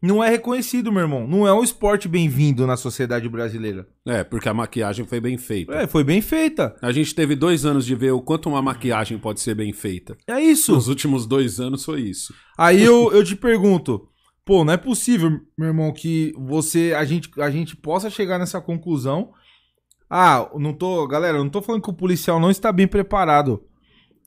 [0.01, 1.27] não é reconhecido, meu irmão.
[1.27, 3.87] Não é um esporte bem-vindo na sociedade brasileira.
[4.05, 5.73] É, porque a maquiagem foi bem feita.
[5.73, 6.75] É, foi bem feita.
[6.81, 10.15] A gente teve dois anos de ver o quanto uma maquiagem pode ser bem feita.
[10.27, 10.71] É isso.
[10.73, 12.33] Nos últimos dois anos foi isso.
[12.57, 14.07] Aí eu, eu te pergunto,
[14.45, 18.59] pô, não é possível, meu irmão, que você, a gente, a gente possa chegar nessa
[18.61, 19.31] conclusão.
[20.09, 23.63] Ah, não tô, galera, eu não tô falando que o policial não está bem preparado.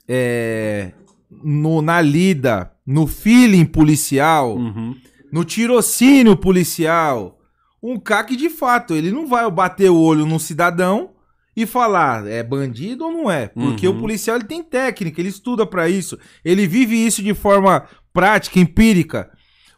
[0.08, 0.92] É,
[1.30, 4.94] no, na lida, no feeling policial, Uhum.
[5.32, 7.38] no tirocínio policial.
[7.82, 11.10] Um CAC, de fato, ele não vai bater o olho num cidadão
[11.56, 13.48] e falar é bandido ou não é.
[13.48, 13.96] Porque Uhum.
[13.96, 18.58] o policial ele tem técnica, ele estuda pra isso, ele vive isso de forma prática,
[18.58, 19.30] empírica.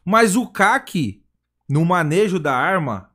[0.06, 1.20] Mas o CAC,
[1.68, 3.10] no manejo da arma,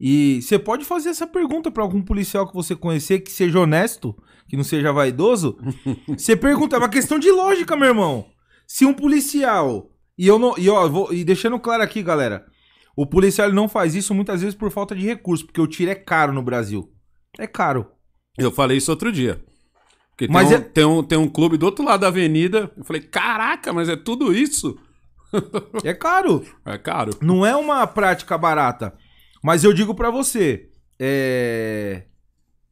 [0.00, 4.16] e você pode fazer essa pergunta pra algum policial que você conhecer que seja honesto,
[4.48, 5.58] que não seja vaidoso.
[6.08, 8.26] Você pergunta, é uma questão de lógica, meu irmão.
[8.66, 9.92] Se um policial.
[10.18, 10.58] E eu não.
[10.58, 12.44] E, ó, vou, e deixando claro aqui, galera.
[12.96, 15.94] O policial não faz isso muitas vezes por falta de recurso, porque o tiro é
[15.94, 16.92] caro no Brasil.
[17.38, 17.86] É caro.
[18.36, 19.44] Eu falei isso outro dia.
[20.10, 22.72] Porque tem, Mas um, é- tem, um, tem um clube do outro lado da avenida.
[22.76, 24.76] Eu falei, caraca, mas é tudo isso?
[25.84, 26.44] É caro.
[26.64, 27.12] É caro.
[27.20, 28.94] Não é uma prática barata.
[29.42, 30.68] Mas eu digo pra você.
[30.98, 32.04] É.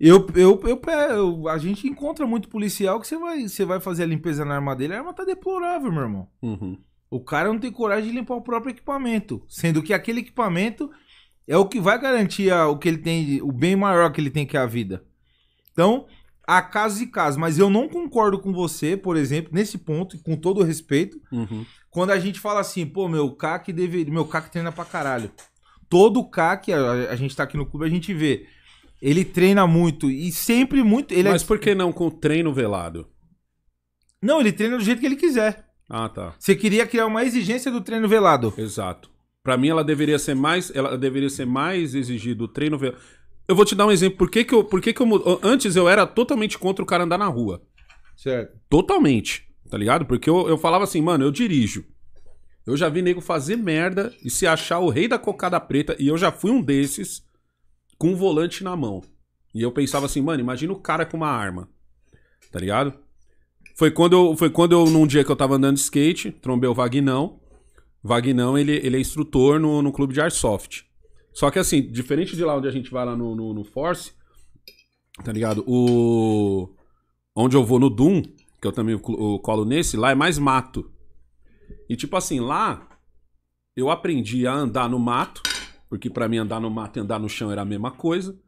[0.01, 0.81] Eu, eu, eu,
[1.11, 4.55] eu- a gente encontra muito policial que você vai, você vai fazer a limpeza na
[4.55, 6.29] arma dele, a arma tá deplorável, meu irmão.
[6.41, 6.79] Uhum.
[7.11, 9.43] O cara não tem coragem de limpar o próprio equipamento.
[9.49, 10.89] Sendo que aquele equipamento
[11.49, 14.31] é o que vai garantir a- o que ele tem, o bem maior que ele
[14.31, 15.03] tem que é a vida.
[15.73, 16.07] Então,
[16.47, 20.37] há casos e casos, mas eu não concordo com você, por exemplo, nesse ponto, com
[20.37, 21.65] todo o respeito, Uhum.
[21.91, 25.31] Quando a gente fala assim, pô, meu CAC deveria, meu CAC treina pra caralho.
[25.89, 28.47] Todo CAC, a, a gente tá aqui no clube, a gente vê,
[29.01, 33.07] ele treina muito e sempre muito, ele é- Mas por que não com treino velado?
[34.21, 35.67] não, ele treina do jeito que ele quiser.
[35.89, 36.35] Ah, tá.
[36.39, 38.53] Você queria criar uma exigência do treino velado.
[38.59, 39.09] Exato.
[39.43, 40.71] Pra mim, ela deveria ser mais.
[40.75, 43.01] Ela deveria ser mais exigido o treino velado.
[43.47, 44.19] Eu vou te dar um exemplo.
[44.19, 44.63] Por que, que eu.
[44.65, 45.41] Por que, que eu.
[45.43, 47.63] Antes eu era totalmente contra o cara andar na rua.
[48.15, 48.59] Certo.
[48.69, 49.48] Totalmente.
[49.69, 50.07] Tá ligado?
[50.07, 51.85] Porque eu, eu falava assim, mano, eu dirijo.
[52.67, 55.97] Eu já vi nego fazer merda e se achar o rei da cocada preta.
[55.99, 57.23] E eu já fui um desses
[57.97, 59.03] com um volante na mão.
[59.55, 61.69] E eu pensava assim, mano, imagina o cara com uma arma.
[62.53, 62.95] Tá ligado?
[63.77, 66.69] Foi quando eu, foi quando eu num dia que eu tava andando de skate, trombei
[66.69, 67.41] o Vagnão.
[68.03, 70.85] Vagnão, ele, ele é instrutor no, no clube de Airsoft.
[71.33, 74.13] Só que assim, diferente de lá onde a gente vai lá no, no, no Force,
[75.25, 75.65] tá ligado?
[75.67, 76.75] O...
[77.35, 78.23] Onde eu vou no Doom,
[78.61, 80.91] que eu também colo- nesse, lá é mais mato.
[81.89, 82.87] E tipo assim, lá
[83.77, 85.43] eu aprendi a andar no mato,
[85.89, 88.39] porque pra mim andar no mato e andar no chão era a mesma coisa.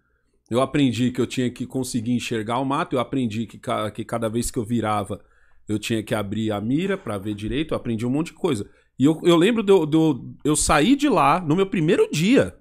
[0.51, 4.05] Eu aprendi que eu tinha que conseguir enxergar o mato, eu aprendi que, ca- que
[4.05, 5.20] cada vez que eu virava
[5.69, 8.69] eu tinha que abrir a mira pra ver direito, eu aprendi um monte de coisa.
[8.99, 12.57] E eu, eu lembro de eu, eu, eu sair de lá no meu primeiro dia.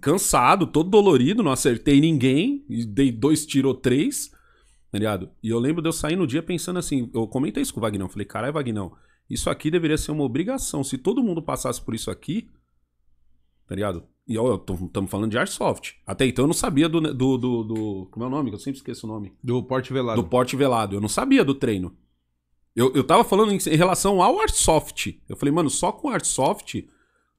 [0.00, 4.30] Cansado, todo dolorido, não acertei ninguém, dei dois tiros ou três,
[4.96, 5.30] tá ligado?
[5.42, 7.82] E eu lembro de eu sair no dia pensando assim, eu comentei isso com o
[7.82, 8.92] Vagnão, falei, caralho, Vagnão,
[9.28, 10.82] isso aqui deveria ser uma obrigação.
[10.82, 12.48] Se todo mundo passasse por isso aqui,
[13.66, 14.04] tá ligado?
[14.26, 15.94] E ó, estamos falando de Airsoft.
[16.06, 18.50] Até então eu não sabia do, do, do, do- Como é o nome?
[18.50, 19.34] Que eu sempre esqueço o nome.
[19.42, 20.20] Do porte velado.
[20.22, 20.96] Do porte velado.
[20.96, 21.96] Eu não sabia do treino.
[22.74, 25.20] Eu, eu tava falando em, em relação ao Airsoft.
[25.28, 26.84] Eu falei, mano, só com Airsoft,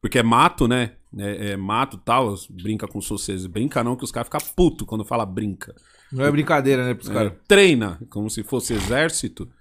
[0.01, 0.95] porque é mato, né?
[1.17, 3.45] É, é mato e tal, brinca com vocês.
[3.45, 5.75] Brinca não, que os caras ficam puto quando fala brinca.
[6.11, 7.34] Não é brincadeira, né, pros É, caras.
[7.47, 9.51] treina, como se fosse exército.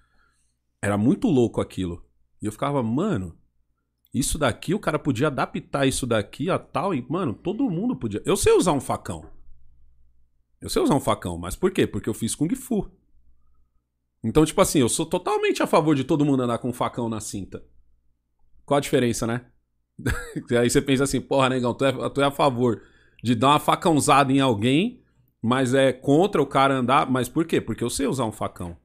[0.81, 2.05] Era muito louco aquilo.
[2.41, 3.37] E eu ficava, mano,
[4.15, 8.23] isso daqui, o cara podia adaptar isso daqui a tal, e, mano, todo mundo podia.
[8.25, 9.29] Eu sei usar um facão.
[10.61, 11.87] Eu sei usar um facão, mas por quê?
[11.87, 12.91] Porque eu fiz Kung Fu.
[14.23, 17.09] Então, tipo assim, eu sou totalmente a favor de todo mundo andar com um facão
[17.09, 17.63] na cinta.
[18.65, 19.47] Qual a diferença, né?
[20.61, 22.83] Aí você pensa assim, porra, negão, tu é, tu é a favor
[23.23, 25.03] de dar uma facãozada em alguém,
[25.47, 27.09] mas é contra o cara andar.
[27.11, 27.61] Mas por quê?
[27.61, 28.77] Porque eu sei usar um facão.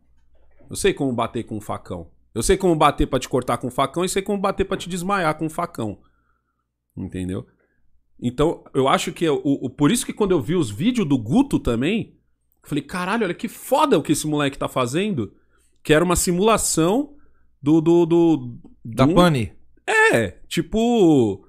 [0.70, 2.10] Eu sei como bater com um facão.
[2.34, 4.78] Eu sei como bater pra te cortar com um facão e sei como bater pra
[4.78, 6.00] te desmaiar com um facão.
[6.96, 7.46] Entendeu?
[8.22, 11.18] Então, eu acho que o, o- por isso que quando eu vi os vídeos do
[11.18, 12.16] Guto também,
[12.64, 15.34] eu falei, caralho, olha que foda o que esse moleque tá fazendo.
[15.84, 17.16] Que era uma simulação
[17.62, 17.82] do.
[17.82, 19.52] do, do Da do- pane.
[20.14, 21.44] É, tipo.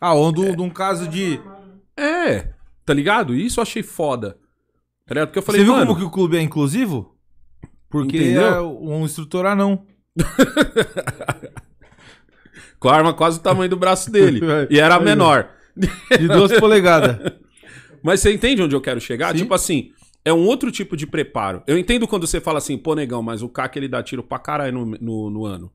[0.00, 1.40] Ah, ou do, de um caso de.
[1.96, 2.53] É,
[2.84, 3.34] tá ligado?
[3.34, 4.38] Isso eu achei foda.
[5.06, 5.28] Tá ligado?
[5.28, 7.16] Porque eu falei, Você viu mano, como que o clube é inclusivo?
[7.88, 8.42] Porque Entendeu?
[8.42, 9.86] é um instrutor anão.
[12.78, 14.40] com a arma quase o tamanho do braço dele.
[14.44, 14.68] É.
[14.70, 15.50] e era menor.
[15.76, 17.32] De duas polegadas.
[18.02, 19.32] Mas você entende onde eu quero chegar?
[19.32, 19.42] Sim.
[19.42, 19.90] Tipo assim,
[20.24, 21.62] é um outro tipo de preparo.
[21.66, 24.38] Eu entendo quando você fala assim, pô, negão, mas o CAC ele dá tiro pra
[24.38, 25.72] caralho no, no, no ano.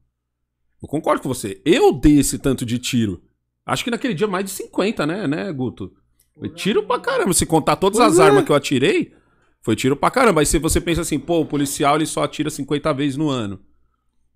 [0.82, 1.62] Eu concordo com você.
[1.66, 3.22] Eu dei esse tanto de tiro.
[3.66, 5.92] Acho que naquele dia mais de 50, né, né, Guto?
[6.40, 7.34] Foi tiro pra caramba.
[7.34, 8.24] Se contar todas Pois as é.
[8.24, 9.14] armas que eu atirei,
[9.62, 10.42] foi tiro pra caramba.
[10.42, 13.60] Aí se você pensa assim, pô, o policial ele só atira 50 vezes no ano.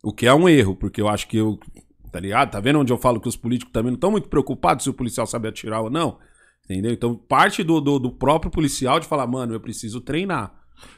[0.04, 1.58] O que é um erro, porque eu acho que eu.
[2.12, 2.52] Tá ligado?
[2.52, 4.94] Tá vendo onde eu falo que os políticos também não estão muito preocupados se o
[4.94, 6.20] policial sabe atirar ou não?
[6.66, 6.92] Entendeu?
[6.92, 10.54] Então, parte do, do, do próprio policial de falar, mano, eu preciso treinar.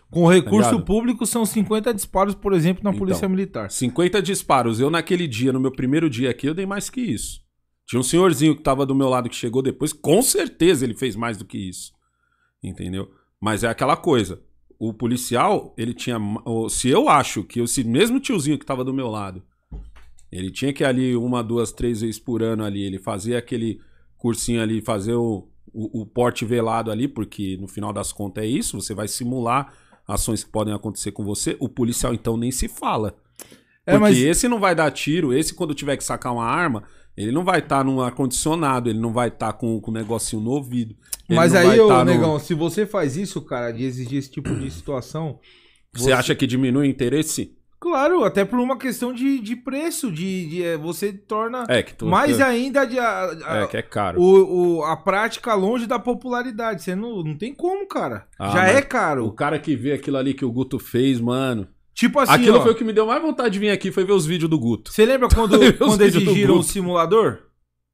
[0.10, 0.86] Com recurso ligado?
[0.86, 3.00] público são 50 disparos, por exemplo, na Então.
[3.00, 3.70] Polícia Militar.
[3.72, 4.80] 50 disparos.
[4.80, 7.40] Eu, naquele dia, no meu primeiro dia aqui, eu dei mais que isso.
[7.88, 11.16] Tinha um senhorzinho que tava do meu lado que chegou depois, com certeza ele fez
[11.16, 11.94] mais do que isso.
[12.64, 13.12] Entendeu?
[13.40, 14.42] Mas é aquela coisa.
[14.80, 16.18] O policial, ele tinha.
[16.70, 19.44] Se eu acho que esse mesmo tiozinho que tava do meu lado,
[20.32, 23.80] ele tinha que ali uma, duas, três vezes por ano ali, ele fazia aquele
[24.18, 28.48] cursinho ali, fazer o, o, o porte velado ali, porque no final das contas é
[28.48, 29.72] isso, você vai simular
[30.08, 31.56] ações que podem acontecer com você.
[31.60, 33.16] O policial, então, nem se fala.
[33.86, 36.84] É, Porque mas- esse não vai dar tiro, esse quando tiver que sacar uma arma,
[37.18, 40.52] ele não vai estar num ar-condicionado, ele não vai estar com com um negocinho no
[40.52, 40.96] ouvido.
[41.30, 44.54] Mas aí, ô, tá no- negão, se você faz isso, cara, de exigir esse tipo
[44.56, 45.40] de situação.
[45.94, 47.56] Você acha que diminui o interesse?
[47.80, 51.94] Claro, até por uma questão de, de preço, de, de, é, você torna É, que
[51.94, 54.20] tu, mais que, ainda de, a, a- é, que é caro.
[54.20, 56.82] o, o- a prática longe da popularidade.
[56.84, 58.26] Você não, não tem como, cara.
[58.40, 59.32] Ah, Já é O caro.
[59.34, 61.68] cara que vê aquilo ali que o Guto fez, mano.
[61.96, 64.04] Tipo assim, Aquilo ó, foi o que me deu mais vontade de vir aqui, foi
[64.04, 64.92] ver os vídeos do Guto.
[64.92, 66.70] você lembra quando, quando exigiram o Guto.
[66.70, 67.40] simulador?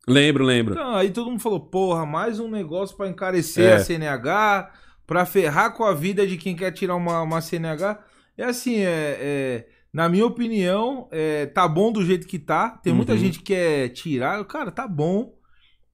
[0.07, 0.73] Lembro, lembro.
[0.73, 3.73] Então, aí todo mundo falou, porra, mais um negócio pra encarecer É.
[3.75, 4.71] a CNH,
[5.05, 7.99] pra ferrar com a vida de quem quer tirar uma, uma CNH.
[8.35, 12.69] É assim, é, é, na minha opinião, é, tá bom do jeito que tá.
[12.71, 13.19] Tem muita Uhum.
[13.19, 14.43] gente que quer tirar.
[14.45, 15.35] Cara, tá bom.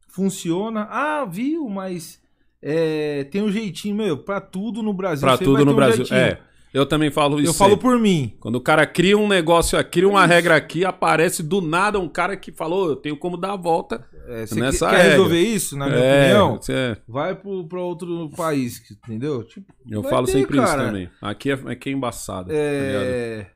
[0.08, 0.88] Funciona.
[0.90, 2.22] Ah, viu, mas
[2.62, 5.28] é, tem um jeitinho, meu, pra tudo no Brasil.
[5.28, 5.98] Pra tudo no um Brasil.
[6.06, 6.20] jeitinho.
[6.20, 6.40] É,
[6.74, 7.50] eu também falo isso.
[7.50, 7.84] Eu falo sempre.
[7.84, 8.36] por mim.
[8.40, 12.36] Quando o cara cria um negócio, cria uma regra aqui, aparece do nada um cara
[12.36, 14.06] que falou, eu tenho como dar a volta.
[14.28, 15.12] É, você Nessa quer, quer regra.
[15.12, 16.60] resolver isso, na minha é, opinião?
[16.70, 19.44] é, Vai pro, pra outro país, entendeu?
[19.44, 20.68] Tipo, eu falo ter, sempre cara.
[20.68, 21.10] isso também.
[21.22, 22.50] Aqui é, aqui é embaçado.
[22.50, 23.06] tá ligado?
[23.06, 23.48] É...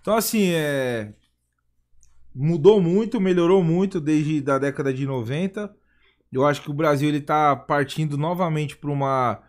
[0.00, 1.12] Então, assim, é...
[2.34, 5.74] mudou muito, melhorou muito desde da década de 90.
[6.30, 9.40] Eu acho que o Brasil ele tá partindo novamente para uma,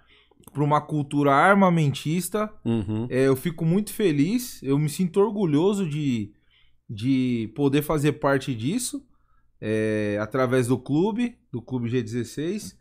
[0.53, 2.51] pra uma cultura armamentista.
[2.65, 3.07] Uhum.
[3.09, 6.31] É, eu fico muito feliz, eu me sinto orgulhoso de,
[6.89, 9.05] de poder fazer parte disso
[9.61, 12.75] é, através do clube, do Clube G16.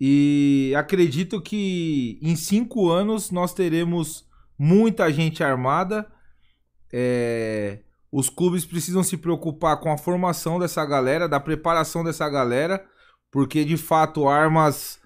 [0.00, 4.26] E acredito que em cinco anos nós teremos
[4.58, 6.10] muita gente armada.
[6.92, 12.84] É, os clubes precisam se preocupar com a formação dessa galera, da preparação dessa galera,
[13.30, 15.00] porque de fato armas,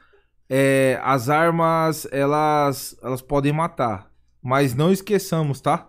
[0.49, 4.11] é, as armas elas, elas podem matar,
[4.43, 5.89] mas não esqueçamos, tá?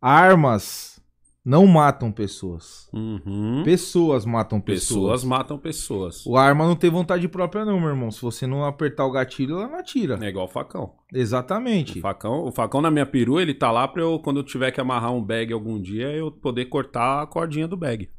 [0.00, 1.00] Armas
[1.42, 3.62] não matam pessoas, Uhum.
[3.64, 4.88] pessoas matam pessoas.
[4.88, 6.26] Pessoas matam pessoas.
[6.26, 8.10] O arma não tem vontade própria não, meu irmão.
[8.10, 10.18] Se você não apertar o gatilho, ela não atira.
[10.22, 10.94] É igual o facão.
[11.12, 11.98] Exatamente.
[11.98, 14.70] O facão, o facão na minha perua, ele tá lá pra eu, quando eu tiver
[14.70, 18.10] que amarrar um bag algum dia, eu poder cortar a cordinha do bag.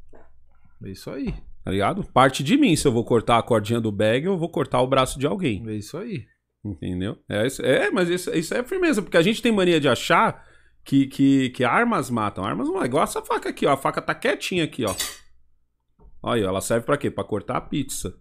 [0.84, 1.34] É isso aí.
[1.64, 2.04] Tá ligado?
[2.12, 4.88] Parte de mim, se eu vou cortar a cordinha do bag, eu vou cortar o
[4.88, 5.64] braço de alguém.
[5.70, 6.26] É isso aí.
[6.64, 7.18] Entendeu?
[7.30, 10.44] É, isso- é mas isso, isso é firmeza, porque a gente tem mania de achar
[10.84, 12.44] que, que, que armas matam.
[12.44, 13.74] Armas não é igual essa faca aqui, ó.
[13.74, 14.96] A faca tá quietinha aqui, ó.
[16.24, 17.10] Olha, ela serve pra quê?
[17.12, 18.16] Pra cortar a pizza.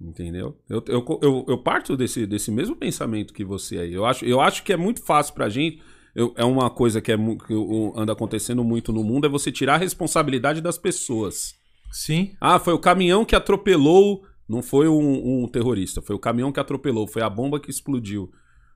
[0.00, 0.56] Entendeu?
[0.68, 3.92] Eu, eu, eu, eu parto desse, desse mesmo pensamento que você aí.
[3.92, 5.82] Eu acho, eu acho que é muito fácil pra gente.
[6.14, 7.54] eu- é uma coisa que, é, que
[7.96, 11.57] anda acontecendo muito no mundo, é você tirar a responsabilidade das pessoas.
[11.90, 12.32] Sim.
[12.40, 14.24] Ah, foi o caminhão que atropelou.
[14.48, 18.30] Não foi um, um terrorista, foi o caminhão que atropelou, foi a bomba que explodiu,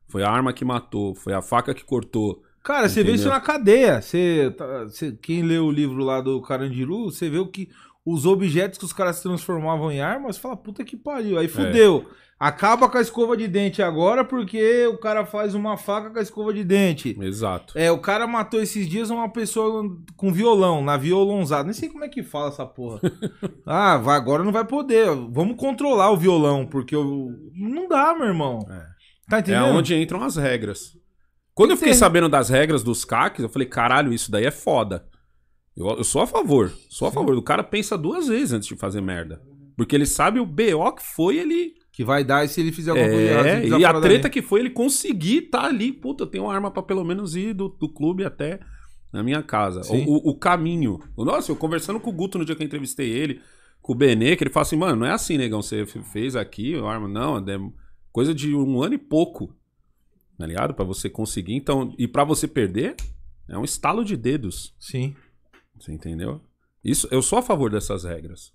[0.06, 2.43] foi a arma que matou, foi a faca que cortou.
[2.62, 3.14] Cara, você vê Entendeu?
[3.14, 4.02] isso na cadeia.
[4.02, 7.70] Você, tá- você- quem leu o livro lá do Carandiru, você vê o que
[8.05, 11.39] os objetos que os caras transformavam em armas, fala, puta que pariu.
[11.39, 11.40] É.
[11.43, 12.06] Aí fudeu.
[12.43, 16.23] Acaba com a escova de dente agora porque o cara faz uma faca com a
[16.23, 17.16] escova de dente.
[17.20, 17.78] Exato.
[17.78, 19.85] É, o cara matou esses dias uma pessoa
[20.16, 21.62] com violão, na violonzada.
[21.62, 23.01] Nem sei como é que fala essa porra.
[23.64, 25.06] ah, vai, agora não vai poder.
[25.31, 27.31] Vamos controlar o violão, porque o...
[27.55, 28.59] não dá, meu irmão.
[29.28, 29.77] Tá É entendendo?
[29.77, 30.97] onde entram as regras.
[31.55, 35.06] Quando eu fiquei sabendo das regras dos CACs, eu falei, caralho, isso daí é foda.
[35.77, 37.14] Eu, eu sou a favor, sou a Sim.
[37.14, 37.36] favor.
[37.36, 39.40] O cara pensa duas vezes antes de fazer merda.
[39.77, 41.81] Porque ele sabe o BO que foi ele.
[41.93, 43.48] Que vai dar se ele fizer alguma coisa errada.
[43.48, 45.93] É, ele e a treta que foi ele conseguir tá ali.
[45.93, 48.60] Puta, eu tenho uma arma pra pelo menos ir do, do clube até
[49.12, 49.82] na minha casa.
[50.09, 50.98] O, o- o caminho.
[51.19, 53.40] Nossa, eu conversando com o Guto no dia que eu entrevistei ele,
[53.82, 56.74] com o Benê, que ele fala assim, mano, não é assim, negão, você fez aqui
[56.77, 57.06] a arma.
[57.06, 57.59] Não, é
[58.10, 59.55] coisa de um ano e pouco.
[60.39, 60.73] Tá ligado?
[60.73, 61.55] Pra você conseguir.
[61.55, 62.97] Então, e pra você perder,
[63.48, 64.74] é um estalo de dedos.
[64.81, 65.14] Sim.
[65.78, 66.40] Você entendeu?
[66.82, 68.51] Isso, eu sou a favor dessas regras.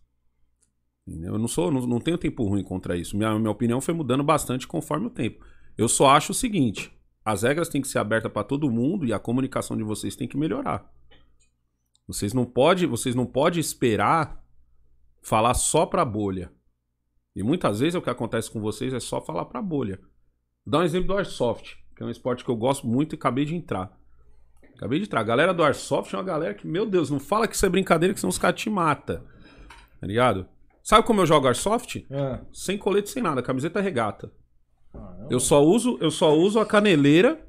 [1.08, 3.16] Eu não sou, não, não tenho tempo ruim contra isso.
[3.16, 5.46] Minha, minha opinião foi mudando bastante conforme o tempo.
[5.78, 6.92] Eu só acho o seguinte:
[7.24, 10.28] as regras têm que ser abertas para todo mundo e a comunicação de vocês tem
[10.28, 10.92] que melhorar.
[12.08, 14.44] Vocês não podem, vocês não pode esperar
[15.22, 16.52] falar só para bolha.
[17.36, 20.00] E muitas vezes o que acontece com vocês é só falar para bolha.
[20.66, 23.16] Vou dar um exemplo do airsoft, que é um esporte que eu gosto muito e
[23.16, 23.98] acabei de entrar.
[24.76, 25.22] Acabei de entrar.
[25.22, 27.70] A galera do airsoft é uma galera que, meu Deus, não fala que isso é
[27.70, 29.22] brincadeira, que senão os caras te matam.
[30.00, 30.48] Tá ligado?
[30.88, 32.08] Sabe como eu jogo airsoft?
[32.10, 32.40] É.
[32.54, 34.32] Sem colete, sem nada, camiseta regata.
[35.30, 37.46] Eu só uso, eu só uso a caneleira,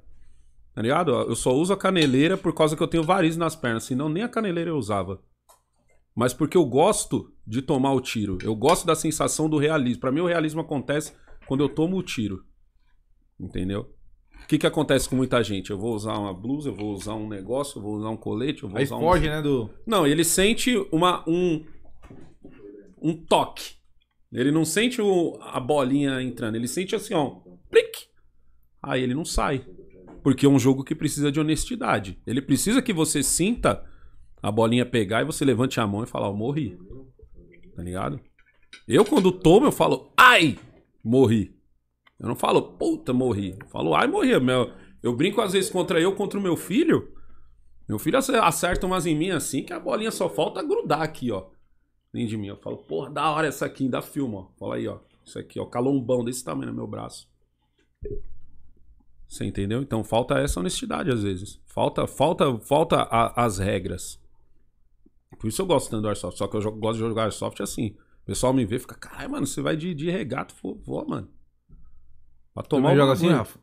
[0.74, 1.12] tá ligado?
[1.12, 4.24] Eu só uso a caneleira por causa que eu tenho varizes nas pernas, senão nem
[4.24, 5.23] a caneleira eu usava.
[6.16, 8.39] Mas porque eu gosto de tomar o tiro.
[8.43, 10.01] Eu gosto da sensação do realismo.
[10.01, 11.12] Pra mim o realismo acontece
[11.47, 12.44] quando eu tomo o tiro.
[13.39, 13.94] Entendeu?
[14.43, 15.70] O que que acontece com muita gente?
[15.70, 18.65] Eu vou usar uma blusa, eu vou usar um negócio, eu vou usar um colete,
[18.65, 19.70] eu vou Aí usar um foge, né, do...
[19.86, 21.65] não, ele sente uma, um,
[23.02, 23.76] um toque.
[24.32, 28.06] Ele não sente o- a bolinha entrando, ele sente assim, ó, plic.
[28.82, 29.64] Aí ele não sai.
[30.22, 32.20] Porque é um jogo que precisa de honestidade.
[32.26, 33.84] Ele precisa que você sinta
[34.42, 36.76] a bolinha pegar e você levante a mão e falar, eu morri.
[37.74, 38.20] Tá ligado?
[38.86, 40.58] Eu, quando tomo, eu falo, ai,
[41.02, 41.56] morri.
[42.20, 43.56] Eu não falo, puta, morri.
[43.60, 44.38] Eu falo, ai, morri.
[44.40, 44.72] Meu,
[45.02, 47.14] eu brinco às vezes contra eu, contra o meu filho.
[47.88, 51.30] Meu filho ace- acerta umas em mim assim que a bolinha só falta grudar aqui,
[51.32, 51.46] ó.
[52.12, 52.47] Dentro de mim.
[52.48, 54.47] Eu falo, porra, da hora essa aqui, dá filme, ó.
[54.59, 54.98] Fala aí, ó.
[55.24, 55.66] Isso aqui, ó.
[55.66, 57.28] Calombão desse tamanho no meu braço.
[59.28, 59.82] Você entendeu?
[59.82, 61.60] Então falta essa honestidade às vezes.
[61.66, 64.18] Falta, falta, falta a- as regras.
[65.39, 66.39] Por isso eu gosto tanto do Airsoft.
[66.39, 67.97] Só que eu jogo- gosto de jogar Airsoft assim.
[68.22, 71.06] O pessoal me vê e fica, caralho, mano, você vai de, de regata, vou, vou,
[71.06, 71.28] mano.
[72.55, 73.28] Pra tomar o joga assim.
[73.28, 73.59] Rafa?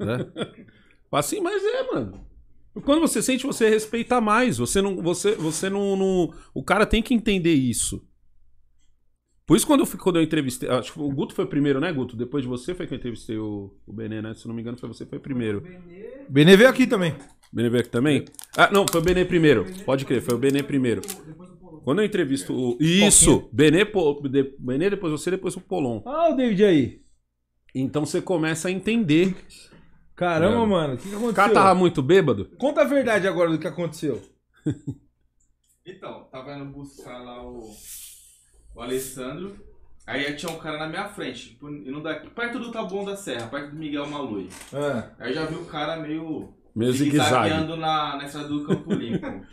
[0.00, 0.74] É?
[1.12, 2.26] Assim, mas é, mano.
[2.82, 4.58] Quando você sente, você respeita mais.
[4.58, 5.00] Você não.
[5.02, 8.04] Você, você não, não- O cara tem que entender isso.
[9.46, 10.68] Por isso, quando eu, quando eu entrevistei.
[10.70, 12.16] Acho que o Guto foi primeiro, né, Guto?
[12.16, 14.34] Depois de você foi que eu entrevistei o, o Benê, né?
[14.34, 15.62] Se não me engano, foi você que foi primeiro.
[16.28, 17.14] Benê veio aqui também.
[17.52, 18.24] Benê veio aqui também?
[18.56, 19.66] Ah, não, foi o Benê primeiro.
[19.84, 21.02] Pode crer, foi o Benê primeiro.
[21.84, 22.78] Quando eu entrevisto o.
[22.80, 23.48] Isso!
[23.52, 23.86] Benê,
[24.58, 26.00] Benê, depois você, depois o Polon.
[26.06, 27.00] Ah, o David aí.
[27.74, 29.36] Então você começa a entender.
[30.16, 30.66] Caramba, É.
[30.66, 31.34] mano, o que, que O aconteceu?
[31.34, 32.44] cara tava muito bêbado.
[32.58, 34.22] Conta a verdade agora do que aconteceu.
[35.86, 37.70] Então, tava indo buscar lá o,
[38.74, 39.54] o Alessandro.
[40.06, 43.70] Aí tinha um cara na minha frente, indo daqui, perto do Taboão da Serra, perto
[43.72, 44.48] do Miguel Malui.
[44.72, 45.10] É.
[45.18, 47.28] Aí eu já vi o cara meio Meio zigue-zague.
[47.50, 49.46] zigue-zagueando na, na estrada do Campo Limpo.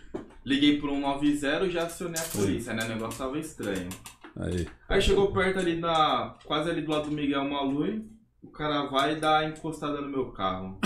[0.46, 2.86] Liguei pro 190 e já acionei a polícia, né?
[2.86, 3.90] O negócio tava estranho.
[4.38, 4.68] Aí.
[4.90, 6.36] Aí chegou perto ali na.
[6.46, 8.06] quase ali do lado do Miguel Malui,
[8.44, 10.78] o cara vai dar encostada no meu carro.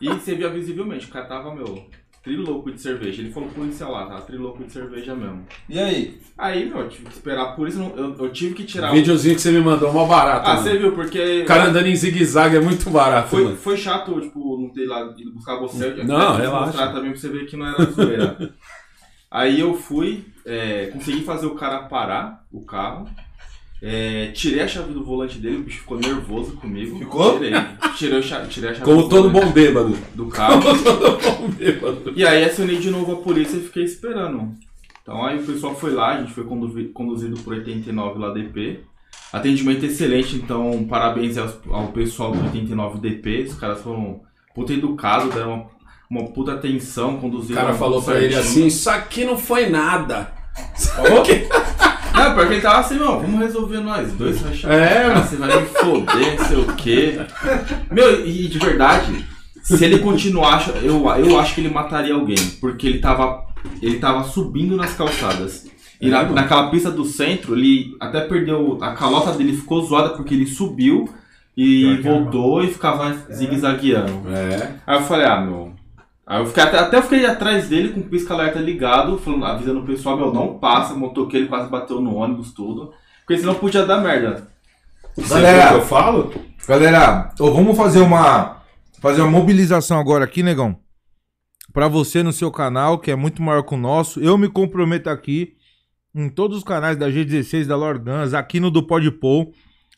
[0.00, 1.86] E você via visivelmente, o cara tava, meu,
[2.24, 3.22] trilouco de cerveja.
[3.22, 5.44] Ele falou pro policial lá, tava trilouco de cerveja mesmo.
[5.68, 6.20] E aí?
[6.36, 8.94] Aí, meu, eu tive que esperar polícia, não- eu, eu tive que tirar o.
[8.94, 10.48] Videozinho que você me mandou, mó barato.
[10.48, 10.62] Ah, mano.
[10.62, 11.42] você viu, porque.
[11.42, 13.56] O cara andando em zigue-zague é muito barato, Foi, mano.
[13.56, 15.84] foi chato, tipo, não ter lá ido buscar você.
[15.86, 16.66] Eu Não, quero te relaxa.
[16.66, 18.54] mostrar também pra você ver que não era zoeira.
[19.30, 23.08] Aí eu fui, é, consegui fazer o cara parar o carro.
[23.82, 26.98] É, tirei a chave do volante dele, o bicho ficou nervoso comigo.
[26.98, 27.34] Ficou?
[27.38, 27.52] Tirei.
[27.96, 29.98] Tirei, o cha- tirei a chave Como do todo volante bom bêbado.
[30.14, 30.60] do carro.
[30.82, 32.12] todo bom bêbado.
[32.14, 34.54] E aí acionei de novo a polícia e fiquei esperando.
[35.02, 38.80] Então aí o pessoal foi lá, a gente foi conduzi- conduzido por 89 lá DP.
[39.32, 43.46] Atendimento excelente, então parabéns ao, ao pessoal do 89 DP.
[43.48, 44.20] Os caras foram
[44.54, 45.66] puta educados, deram
[46.10, 47.60] uma, uma puta atenção, O conduziram.
[47.62, 50.32] cara falou pra ele assim: Isso aqui não foi nada.
[52.28, 55.22] Não, porque ele tava assim, meu, vamos resolver nós dois, você vai chamar É, cara,
[55.22, 57.20] você vai me foder, não sei o quê.
[57.90, 59.26] Meu, e de verdade,
[59.62, 63.44] se ele continuar, eu, eu acho que ele mataria alguém, porque ele tava,
[63.80, 65.70] ele tava subindo nas calçadas.
[66.00, 70.34] E na, naquela pista do centro, ele até perdeu, a calota dele ficou zoada porque
[70.34, 71.08] ele subiu
[71.56, 74.22] e voltou e ficava zigue-zagueando.
[74.28, 74.74] É.
[74.86, 75.72] Aí eu falei, ah, meu.
[76.26, 79.80] Aí eu fiquei até, até eu fiquei atrás dele com o pisca-alerta ligado, falando, avisando
[79.80, 82.92] o pessoal, meu, não passa, motoqueiro quase bateu no ônibus, tudo.
[83.26, 84.48] Porque senão podia dar merda.
[85.28, 85.68] Galera.
[85.68, 86.32] que eu falo?
[86.66, 88.62] Galera, vamos fazer uma
[89.00, 90.78] fazer uma mobilização agora aqui, negão.
[91.72, 94.20] Pra você no seu canal, que é muito maior que o nosso.
[94.20, 95.56] Eu me comprometo aqui
[96.14, 99.52] em todos os canais da G16, da Lordans, aqui no do Podpol.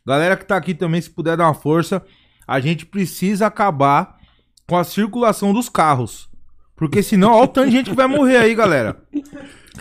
[0.06, 2.02] Galera que tá aqui também, se puder dar uma força,
[2.46, 4.13] a gente precisa acabar
[4.66, 6.28] com a circulação dos carros.
[6.76, 9.00] Porque senão, olha o tanto de gente que vai morrer aí, galera.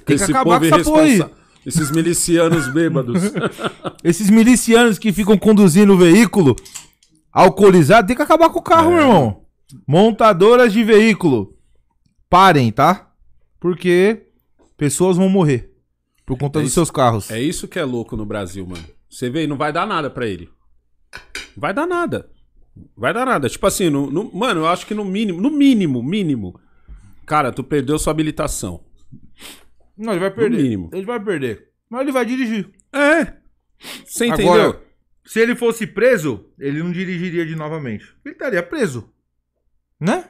[0.05, 1.23] Tem que acabar com essa porra aí.
[1.65, 3.21] Esses milicianos bêbados.
[4.03, 6.55] Esses milicianos que ficam conduzindo o veículo
[7.31, 9.45] alcoolizado, tem que acabar com o carro, meu irmão.
[9.87, 11.57] Montadoras de veículo,
[12.29, 13.09] parem, tá?
[13.59, 14.27] Porque
[14.77, 15.71] pessoas vão morrer
[16.25, 17.31] por conta É dos isso- seus carros.
[17.31, 18.83] É isso que é louco no Brasil, mano.
[19.09, 20.49] Você vê, não vai dar nada pra ele.
[21.57, 22.29] Vai dar nada.
[22.95, 23.47] Vai dar nada.
[23.49, 26.59] Tipo assim, no, no- mano, eu acho que no mínimo, no mínimo, mínimo.
[27.25, 28.83] Cara, tu perdeu sua habilitação.
[29.97, 30.61] Não, ele vai perder.
[30.61, 30.89] mínimo.
[30.91, 31.69] Ele vai perder.
[31.89, 32.71] Mas ele vai dirigir.
[32.91, 33.37] É.
[34.05, 34.53] Você entendeu?
[34.53, 34.81] Agora,
[35.25, 38.05] se ele fosse preso, ele não dirigiria de novamente.
[38.25, 39.09] Ele estaria preso.
[39.99, 40.29] Né?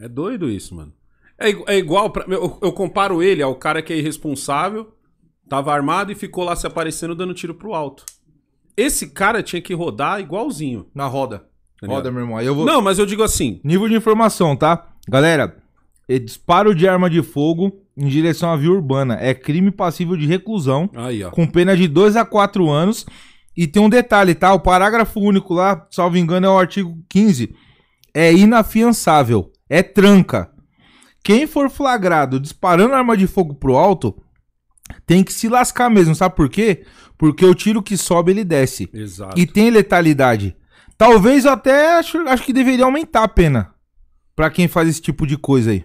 [0.00, 0.92] É doido isso, mano.
[1.38, 4.96] É, é igual, pra, eu, eu comparo ele ao cara que é irresponsável,
[5.48, 8.04] tava armado e ficou lá se aparecendo dando tiro pro alto.
[8.76, 10.86] Esse cara tinha que rodar igualzinho.
[10.94, 11.44] Na roda.
[11.80, 12.36] Tá Roda, meu irmão.
[12.36, 12.64] Aí eu vou.
[12.64, 14.88] Não, mas eu digo assim, Nível de informação, tá?
[15.08, 15.56] Galera,
[16.08, 20.26] é disparo de arma de fogo em direção à via urbana é crime passível de
[20.26, 21.30] reclusão, aí ó.
[21.30, 23.06] com pena de 2 a 4 anos.
[23.54, 24.54] E tem um detalhe, tá?
[24.54, 27.54] O parágrafo único lá, salvo engano, é o artigo 15.
[28.14, 29.52] É inafiançável.
[29.68, 30.50] É tranca.
[31.22, 34.16] Quem for flagrado disparando arma de fogo pro alto
[35.06, 36.84] tem que se lascar mesmo, sabe por quê?
[37.22, 38.90] Porque o tiro que sobe ele desce.
[38.92, 39.38] Exato.
[39.38, 40.56] E tem letalidade.
[40.98, 43.72] Talvez eu até acho, acho que deveria aumentar a pena
[44.34, 45.84] pra quem faz esse tipo de coisa aí.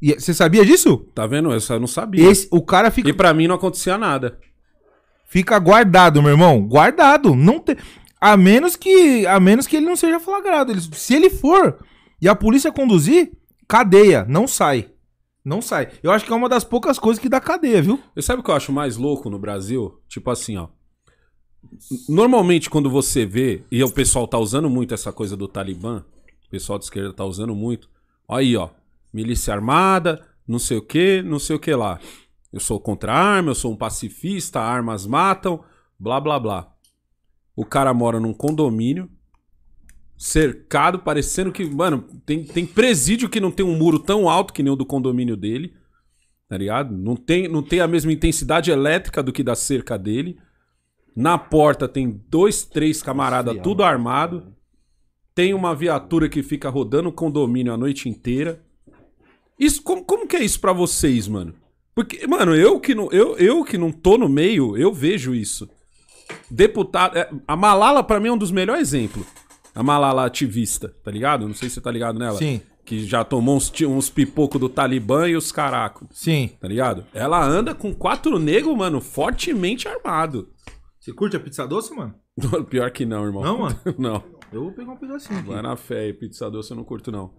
[0.00, 0.96] E você sabia disso?
[1.14, 1.52] Tá vendo?
[1.52, 2.26] Eu só não sabia.
[2.26, 4.38] Esse, o cara fica, E pra mim não acontecia nada.
[5.26, 6.66] fica guardado, meu irmão.
[6.66, 7.34] Guardado.
[7.36, 7.76] Não tem,
[8.18, 10.72] a menos que a menos que ele não seja flagrado.
[10.72, 11.76] Ele- se ele for
[12.18, 13.30] e a polícia conduzir,
[13.68, 14.88] cadeia, não sai.
[15.44, 15.90] Não sai.
[16.02, 18.00] Eu acho que é uma das poucas coisas que dá cadeia, viu?
[18.14, 20.00] E sabe o que eu acho mais louco no Brasil?
[20.08, 20.68] Tipo assim, ó.
[22.08, 26.04] Normalmente, quando você vê, e o pessoal tá usando muito essa coisa do Talibã,
[26.46, 27.88] o pessoal de esquerda tá usando muito.
[28.28, 28.70] Aí, ó.
[29.12, 31.98] Milícia armada, não sei o que, não sei o que lá.
[32.52, 35.64] Eu sou contra a arma, eu sou um pacifista, armas matam,
[35.98, 36.72] blá blá blá.
[37.56, 39.10] O cara mora num condomínio,
[40.20, 41.64] cercado, parecendo que.
[41.64, 44.84] Mano, tem, tem presídio que não tem um muro tão alto que nem o do
[44.84, 45.74] condomínio dele
[46.50, 46.92] tá ligado?
[46.92, 50.36] Não tem, não tem a mesma intensidade elétrica do que da cerca dele.
[51.14, 54.52] Na porta tem dois, três camaradas, tudo armado.
[55.32, 58.60] Tem uma viatura que fica rodando o condomínio a noite inteira.
[59.56, 61.54] Isso, como, como que é isso pra vocês, mano?
[61.94, 65.70] Porque, mano, eu que, não, eu, eu que não tô no meio, eu vejo isso.
[66.50, 67.16] Deputado.
[67.16, 69.24] é, a Malala, pra mim, é um dos melhores exemplos.
[69.80, 71.48] A Malala ativista, tá ligado?
[71.48, 72.36] Não sei se você tá ligado nela.
[72.36, 72.60] Sim.
[72.84, 76.50] Que já tomou uns, uns pipocos do Talibã e os caracos Sim.
[76.60, 77.06] tá ligado?
[77.14, 80.50] Ela anda com quatro negros, mano, fortemente armado.
[80.98, 82.14] Você curte a pizza doce, mano?
[82.68, 83.42] Pior que não, irmão.
[83.42, 83.80] Não, mano?
[83.98, 84.22] não.
[84.52, 85.48] Eu vou pegar um pedacinho aqui.
[85.48, 87.32] Vai na fé aí, pizza doce eu não curto, não.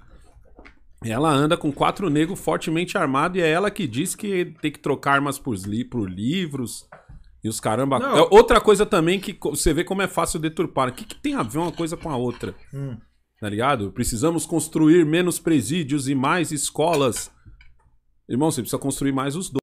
[1.05, 4.79] Ela anda com quatro negros fortemente armados e é ela que diz que tem que
[4.79, 6.87] trocar armas por, li por livros
[7.43, 7.99] e os caramba.
[7.99, 8.17] Não.
[8.17, 10.89] É outra coisa também que você vê como é fácil deturpar.
[10.89, 12.55] O que, que tem a ver uma coisa com a outra?
[12.73, 12.97] Hum.
[13.39, 13.91] Tá ligado?
[13.91, 17.31] Precisamos construir menos presídios e mais escolas.
[18.29, 19.60] Irmão, você precisa construir mais os dois.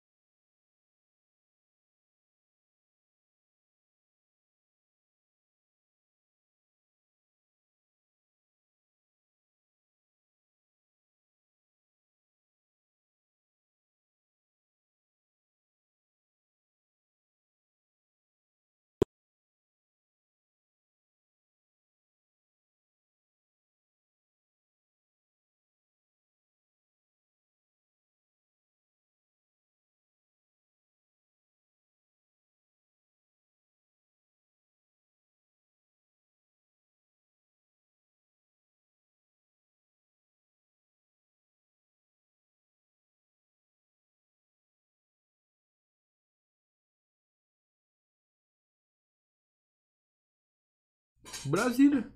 [51.49, 52.07] Brasília.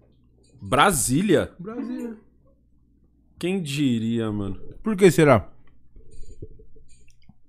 [0.60, 1.52] Brasília?
[1.58, 2.16] Brasília.
[3.38, 4.56] Quem diria, mano?
[4.82, 5.50] Por que será?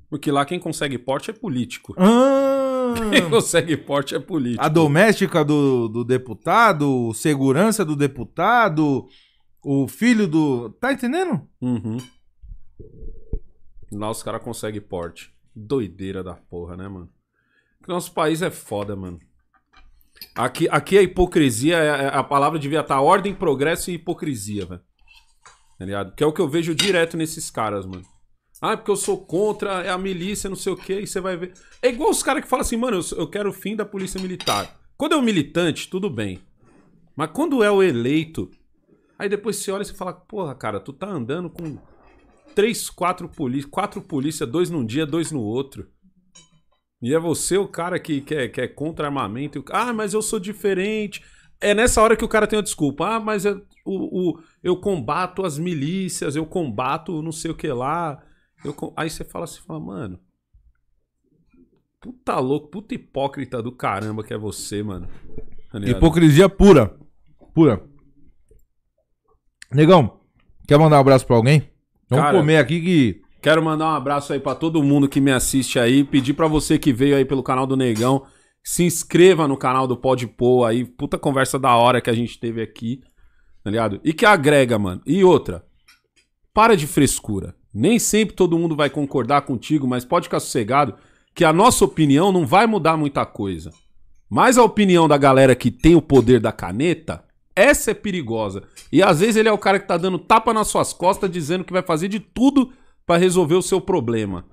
[0.10, 1.96] Porque lá quem consegue porte é político.
[1.98, 4.64] Ah, Quem consegue porte é político.
[4.64, 9.08] a doméstica do, do deputado, segurança do deputado,
[9.64, 10.70] o filho do.
[10.72, 11.48] Tá entendendo?
[11.60, 11.98] Uhum.
[13.92, 15.34] Lá os caras conseguem porte.
[15.56, 17.10] Doideira da porra, né, mano?
[17.80, 19.20] Porque Nosso país é foda, mano.
[20.36, 24.82] Aqui, aqui a hipocrisia, é- é- a palavra devia estar ordem, progresso e hipocrisia, velho.
[25.80, 26.12] Tá?
[26.12, 28.04] Que é o que eu vejo direto nesses caras, mano.
[28.62, 31.36] Ah, porque eu sou contra, é a milícia, não sei o quê, e você vai
[31.36, 31.54] ver.
[31.82, 34.22] É igual os caras que falam assim, mano, eu, eu quero o fim da polícia
[34.22, 34.80] militar.
[34.96, 36.40] Quando é o militante, tudo bem.
[37.16, 38.50] Mas quando é o eleito,
[39.20, 41.78] aí depois você olha e você fala, porra, cara, tu tá andando com
[42.56, 45.90] três, quatro polícias, quatro polícias, dois num dia, dois no outro.
[47.04, 49.60] E é você o cara que, que, é, que é contra armamento.
[49.60, 51.22] e Ah, mas eu sou diferente.
[51.60, 53.06] É nessa hora que o cara tem a desculpa.
[53.16, 57.68] Ah, mas eu, o, o- eu combato as milícias, eu combato não sei o que
[57.68, 58.24] lá.
[58.64, 60.18] Eu aí você fala assim, fala, mano.
[62.00, 65.08] Puta louco, puta hipócrita do caramba que é você, mano.
[65.70, 65.80] Tá?
[65.80, 66.98] Hipocrisia pura.
[67.54, 67.84] Pura.
[69.74, 70.22] Negão,
[70.68, 71.70] quer mandar um abraço pra alguém?
[72.10, 73.22] Vamos Cara, comer aqui que.
[73.44, 76.06] Quero mandar um abraço aí pra todo mundo que me assiste aí.
[76.06, 78.26] Pedir pra você que veio aí pelo canal do Negão,
[78.64, 80.86] se inscreva no canal do Pode Pô aí.
[80.86, 83.02] Puta conversa da hora que a gente teve aqui,
[83.62, 84.00] tá ligado?
[84.02, 85.02] E que agrega, mano.
[85.06, 85.62] E outra,
[86.54, 87.54] para de frescura.
[87.74, 90.96] Nem sempre todo mundo vai concordar contigo, mas pode ficar sossegado
[91.36, 93.72] que a nossa opinião não vai mudar muita coisa.
[94.30, 97.22] Mas a opinião da galera que tem o poder da caneta,
[97.54, 98.64] essa é perigosa.
[98.90, 101.66] E às vezes ele é o cara que tá dando tapa nas suas costas, dizendo
[101.66, 102.72] que vai fazer de tudo
[103.06, 104.46] pra resolver o seu problema.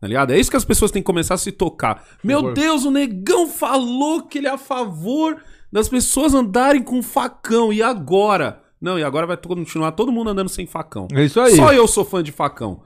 [0.00, 0.32] Tá ligado?
[0.32, 2.04] É isso que as pessoas têm que começar a se tocar.
[2.24, 2.52] Meu.
[2.52, 5.40] Deus, o negão falou que ele é a favor
[5.70, 7.72] das pessoas andarem com facão.
[7.72, 8.62] E agora?
[8.80, 11.06] Não, e agora vai continuar todo mundo andando sem facão.
[11.14, 11.54] É isso aí.
[11.54, 12.82] Só eu sou fã de facão.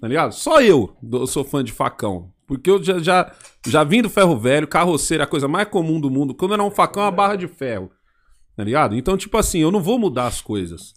[0.00, 0.32] Tá ligado?
[0.32, 2.32] Só eu sou fã de facão.
[2.46, 3.32] Porque eu já, já,
[3.66, 6.34] já vim do ferro velho, carroceiro, é a coisa mais comum do mundo.
[6.34, 7.90] Quando era um facão, é uma barra de ferro.
[8.56, 8.96] Tá ligado?
[8.96, 10.94] Então, tipo assim, eu não vou mudar as coisas.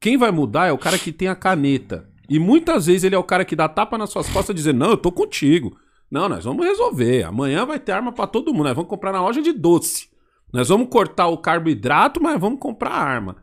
[0.00, 2.08] Quem vai mudar é o cara que tem a caneta.
[2.28, 4.90] E muitas vezes ele é o cara que dá tapa nas suas costas dizendo: Não,
[4.90, 5.76] eu tô contigo.
[6.10, 7.24] Não, nós vamos resolver.
[7.24, 8.64] Amanhã vai ter arma pra todo mundo.
[8.64, 10.08] Nós vamos comprar na loja de doce.
[10.52, 13.36] Nós vamos cortar o carboidrato, mas vamos comprar arma.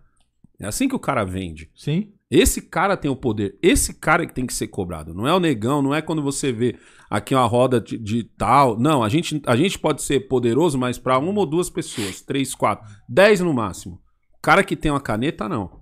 [0.60, 1.70] É assim que o cara vende.
[1.76, 2.14] Sim.
[2.30, 3.58] Esse cara tem o poder.
[3.62, 5.14] Esse cara que tem que ser cobrado.
[5.14, 6.78] Não é o negão, não é quando você vê
[7.10, 8.80] aqui uma roda de, de tal.
[8.80, 12.22] Não, a gente, a gente pode ser poderoso, mas pra uma ou duas pessoas.
[12.22, 13.96] Três, quatro, dez no máximo.
[13.96, 15.81] O cara que tem uma caneta, não.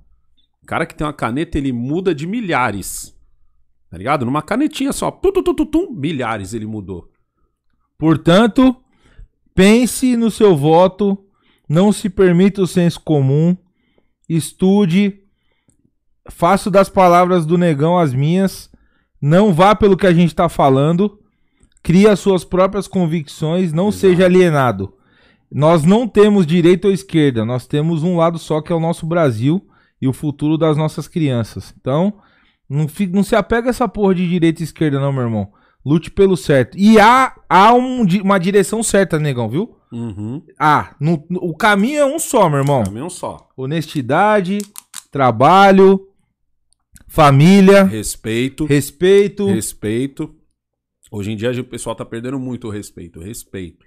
[0.70, 3.12] O cara que tem uma caneta, ele muda de milhares.
[3.90, 4.24] Tá ligado?
[4.24, 5.10] Numa canetinha só.
[5.10, 7.10] Tum, tum, tum, tum, milhares ele mudou.
[7.98, 8.76] Portanto,
[9.56, 11.18] pense no seu voto,
[11.68, 13.58] não se permita o senso comum,
[14.30, 15.24] estude,
[16.30, 18.70] faço das palavras do negão as minhas,
[19.20, 21.20] não vá pelo que a gente está falando,
[21.82, 24.94] crie as suas próprias convicções, não seja alienado.
[25.52, 29.08] Nós não temos direita ou esquerda, nós temos um lado só que é o nosso
[29.08, 29.66] Brasil
[30.02, 31.74] e o futuro das nossas crianças.
[31.80, 32.20] Então,
[32.70, 35.52] não, fi- não se apega a essa porra de direita e esquerda, não, meu irmão.
[35.86, 36.78] Lute pelo certo.
[36.78, 39.76] E há, há um uma direção certa, negão, viu?
[39.92, 40.44] Uhum.
[40.60, 42.84] Ah, no- no- o caminho é um só, meu irmão.
[42.84, 43.50] Caminhão só.
[43.58, 44.60] Honestidade,
[45.12, 46.06] trabalho,
[47.08, 48.66] família, Respeito.
[48.66, 49.48] respeito.
[49.48, 50.36] Respeito.
[51.12, 53.20] Hoje em dia o pessoal tá perdendo muito o respeito.
[53.20, 53.86] Respeito.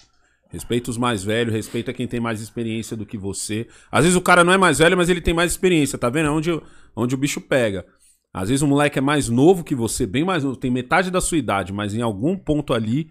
[0.53, 3.67] Respeita os mais velhos, respeita quem tem mais experiência do que você.
[3.91, 6.27] Às vezes o cara não é mais velho, mas ele tem mais experiência, tá vendo?
[6.27, 6.63] É onde, o-
[6.95, 7.87] onde o bicho pega.
[8.35, 11.21] Às vezes o moleque é mais novo que você, bem mais novo, tem metade da
[11.21, 13.11] sua idade, mas em algum ponto ali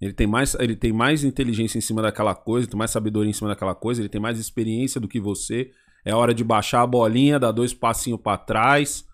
[0.00, 3.32] ele tem mais, ele tem mais inteligência em cima daquela coisa, tem mais sabedoria em
[3.32, 5.70] cima daquela coisa, ele tem mais experiência do que você.
[6.04, 9.04] É hora de baixar a bolinha, dar dois passinhos pra trás,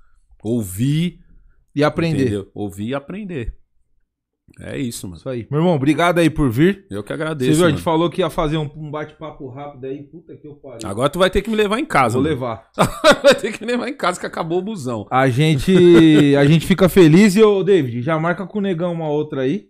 [0.43, 1.21] ouvir,
[1.75, 2.23] E aprender.
[2.23, 2.51] Entendeu?
[2.55, 3.55] Ouvir e aprender.
[4.61, 5.19] É isso, mano.
[5.19, 5.47] Isso aí.
[5.51, 6.87] Meu irmão, obrigado aí por vir.
[6.91, 7.57] Eu que Você agradeço.
[7.59, 10.03] viu, a gente falou que ia fazer um, um bate-papo rápido aí.
[10.03, 10.89] Puta que eu pariu.
[10.89, 12.15] Agora tu vai ter que me levar em casa.
[12.15, 12.35] Vou mano.
[12.35, 12.69] levar.
[13.23, 15.07] vai ter que me levar em casa que acabou o busão.
[15.11, 19.09] A gente, a gente fica feliz e, ô, David, já marca com o Negão uma
[19.09, 19.69] outra aí.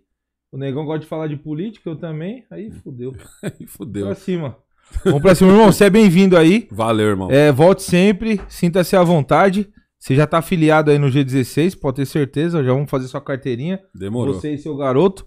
[0.51, 2.43] O Negão gosta de falar de política, eu também.
[2.49, 3.13] Aí fudeu.
[3.43, 4.07] Aí fudeu.
[4.07, 4.57] Pra cima.
[5.05, 5.71] Vamos pra cima, irmão.
[5.71, 6.67] Você é bem-vindo aí.
[6.71, 7.29] Valeu, irmão.
[7.29, 9.69] É, volte sempre, sinta-se à vontade.
[9.99, 12.63] Você já tá afiliado aí no G16, pode ter certeza.
[12.63, 13.79] Já vamos fazer sua carteirinha.
[13.93, 14.33] Demorou.
[14.35, 15.25] Você e seu garoto.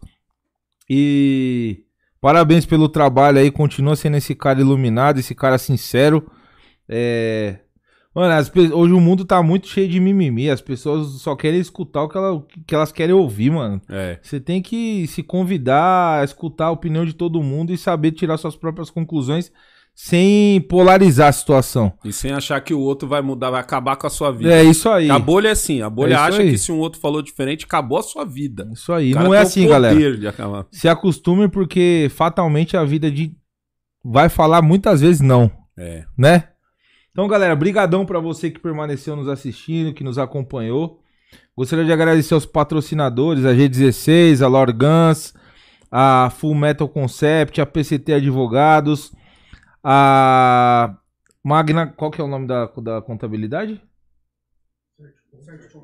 [0.88, 1.84] E
[2.20, 3.50] parabéns pelo trabalho aí.
[3.50, 6.26] Continua sendo esse cara iluminado, esse cara sincero.
[6.88, 7.58] É...
[8.14, 10.50] Mano, as hoje o mundo tá muito cheio de mimimi.
[10.50, 13.80] As pessoas só querem escutar o que, ela- o que elas querem ouvir, mano.
[13.88, 14.18] É.
[14.22, 18.36] Você tem que se convidar a escutar a opinião de todo mundo e saber tirar
[18.36, 19.50] suas próprias conclusões
[19.94, 21.92] sem polarizar a situação.
[22.04, 24.52] E sem achar que o outro vai mudar, vai acabar com a sua vida.
[24.52, 25.10] É isso aí.
[25.10, 25.82] A bolha é assim.
[25.82, 26.50] A bolha É acha aí.
[26.50, 28.68] que se um outro falou diferente, acabou a sua vida.
[28.72, 29.12] Isso aí.
[29.14, 29.96] Não é assim, galera.
[30.70, 33.32] Se acostume porque fatalmente a vida de
[34.04, 36.04] vai falar muitas vezes não, É.
[36.18, 36.48] né?
[37.12, 40.98] Então, galera, brigadão pra você que permaneceu nos assistindo, que nos acompanhou.
[41.54, 45.34] Gostaria de agradecer aos patrocinadores, a G16, a Lorgans,
[45.90, 49.12] a Full Metal Concept, a PCT Advogados,
[49.82, 50.96] a
[51.44, 53.82] Magna, qual que é o nome da, da contabilidade?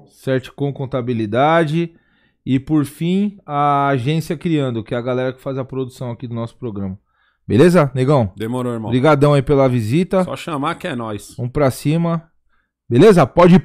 [0.09, 1.95] Certicom Contabilidade.
[2.47, 6.27] E por fim, a Agência Criando, que é a galera que faz a produção aqui
[6.27, 6.99] do nosso programa.
[7.47, 8.33] Beleza, negão?
[8.37, 8.89] Demorou, irmão.
[8.89, 10.25] Obrigadão aí pela visita.
[10.25, 11.35] Só chamar que é nós.
[11.37, 12.31] Vamos pra cima.
[12.89, 13.27] Beleza?
[13.27, 13.59] Pode